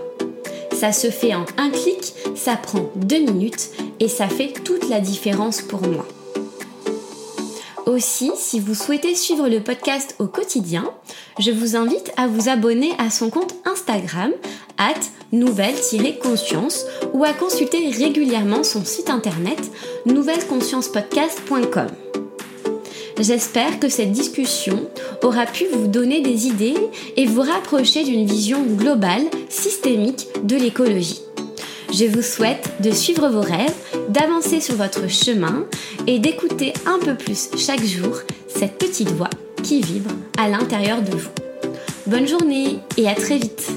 Ça 0.71 0.91
se 0.91 1.09
fait 1.09 1.33
en 1.33 1.45
un 1.57 1.69
clic, 1.69 2.13
ça 2.35 2.55
prend 2.55 2.91
deux 2.95 3.19
minutes 3.19 3.71
et 3.99 4.07
ça 4.07 4.27
fait 4.27 4.53
toute 4.63 4.89
la 4.89 4.99
différence 4.99 5.61
pour 5.61 5.81
moi. 5.81 6.05
Aussi, 7.85 8.31
si 8.35 8.59
vous 8.59 8.75
souhaitez 8.75 9.15
suivre 9.15 9.47
le 9.47 9.61
podcast 9.61 10.15
au 10.19 10.27
quotidien, 10.27 10.91
je 11.39 11.51
vous 11.51 11.75
invite 11.75 12.11
à 12.17 12.27
vous 12.27 12.49
abonner 12.49 12.91
à 12.97 13.09
son 13.09 13.29
compte 13.29 13.55
Instagram, 13.63 14.31
at 14.77 14.99
nouvelle-conscience, 15.31 16.85
ou 17.13 17.23
à 17.23 17.33
consulter 17.33 17.89
régulièrement 17.89 18.63
son 18.63 18.83
site 18.83 19.09
internet 19.09 19.71
nouvelleconsciencepodcast.com. 20.05 21.87
J'espère 23.19 23.79
que 23.79 23.87
cette 23.87 24.11
discussion 24.11 24.89
aura 25.23 25.45
pu 25.45 25.65
vous 25.71 25.87
donner 25.87 26.21
des 26.21 26.47
idées 26.47 26.75
et 27.15 27.25
vous 27.25 27.41
rapprocher 27.41 28.03
d'une 28.03 28.25
vision 28.25 28.63
globale, 28.63 29.23
systémique 29.47 30.27
de 30.43 30.57
l'écologie. 30.57 31.21
Je 31.93 32.05
vous 32.05 32.21
souhaite 32.21 32.69
de 32.81 32.91
suivre 32.91 33.29
vos 33.29 33.41
rêves, 33.41 33.73
d'avancer 34.09 34.59
sur 34.59 34.75
votre 34.75 35.09
chemin 35.09 35.65
et 36.07 36.19
d'écouter 36.19 36.73
un 36.85 36.99
peu 36.99 37.15
plus 37.15 37.51
chaque 37.57 37.83
jour 37.83 38.17
cette 38.47 38.77
petite 38.77 39.11
voix 39.11 39.29
qui 39.63 39.81
vibre 39.81 40.11
à 40.37 40.49
l'intérieur 40.49 41.01
de 41.01 41.11
vous. 41.11 41.29
Bonne 42.07 42.27
journée 42.27 42.79
et 42.97 43.07
à 43.07 43.15
très 43.15 43.37
vite 43.37 43.71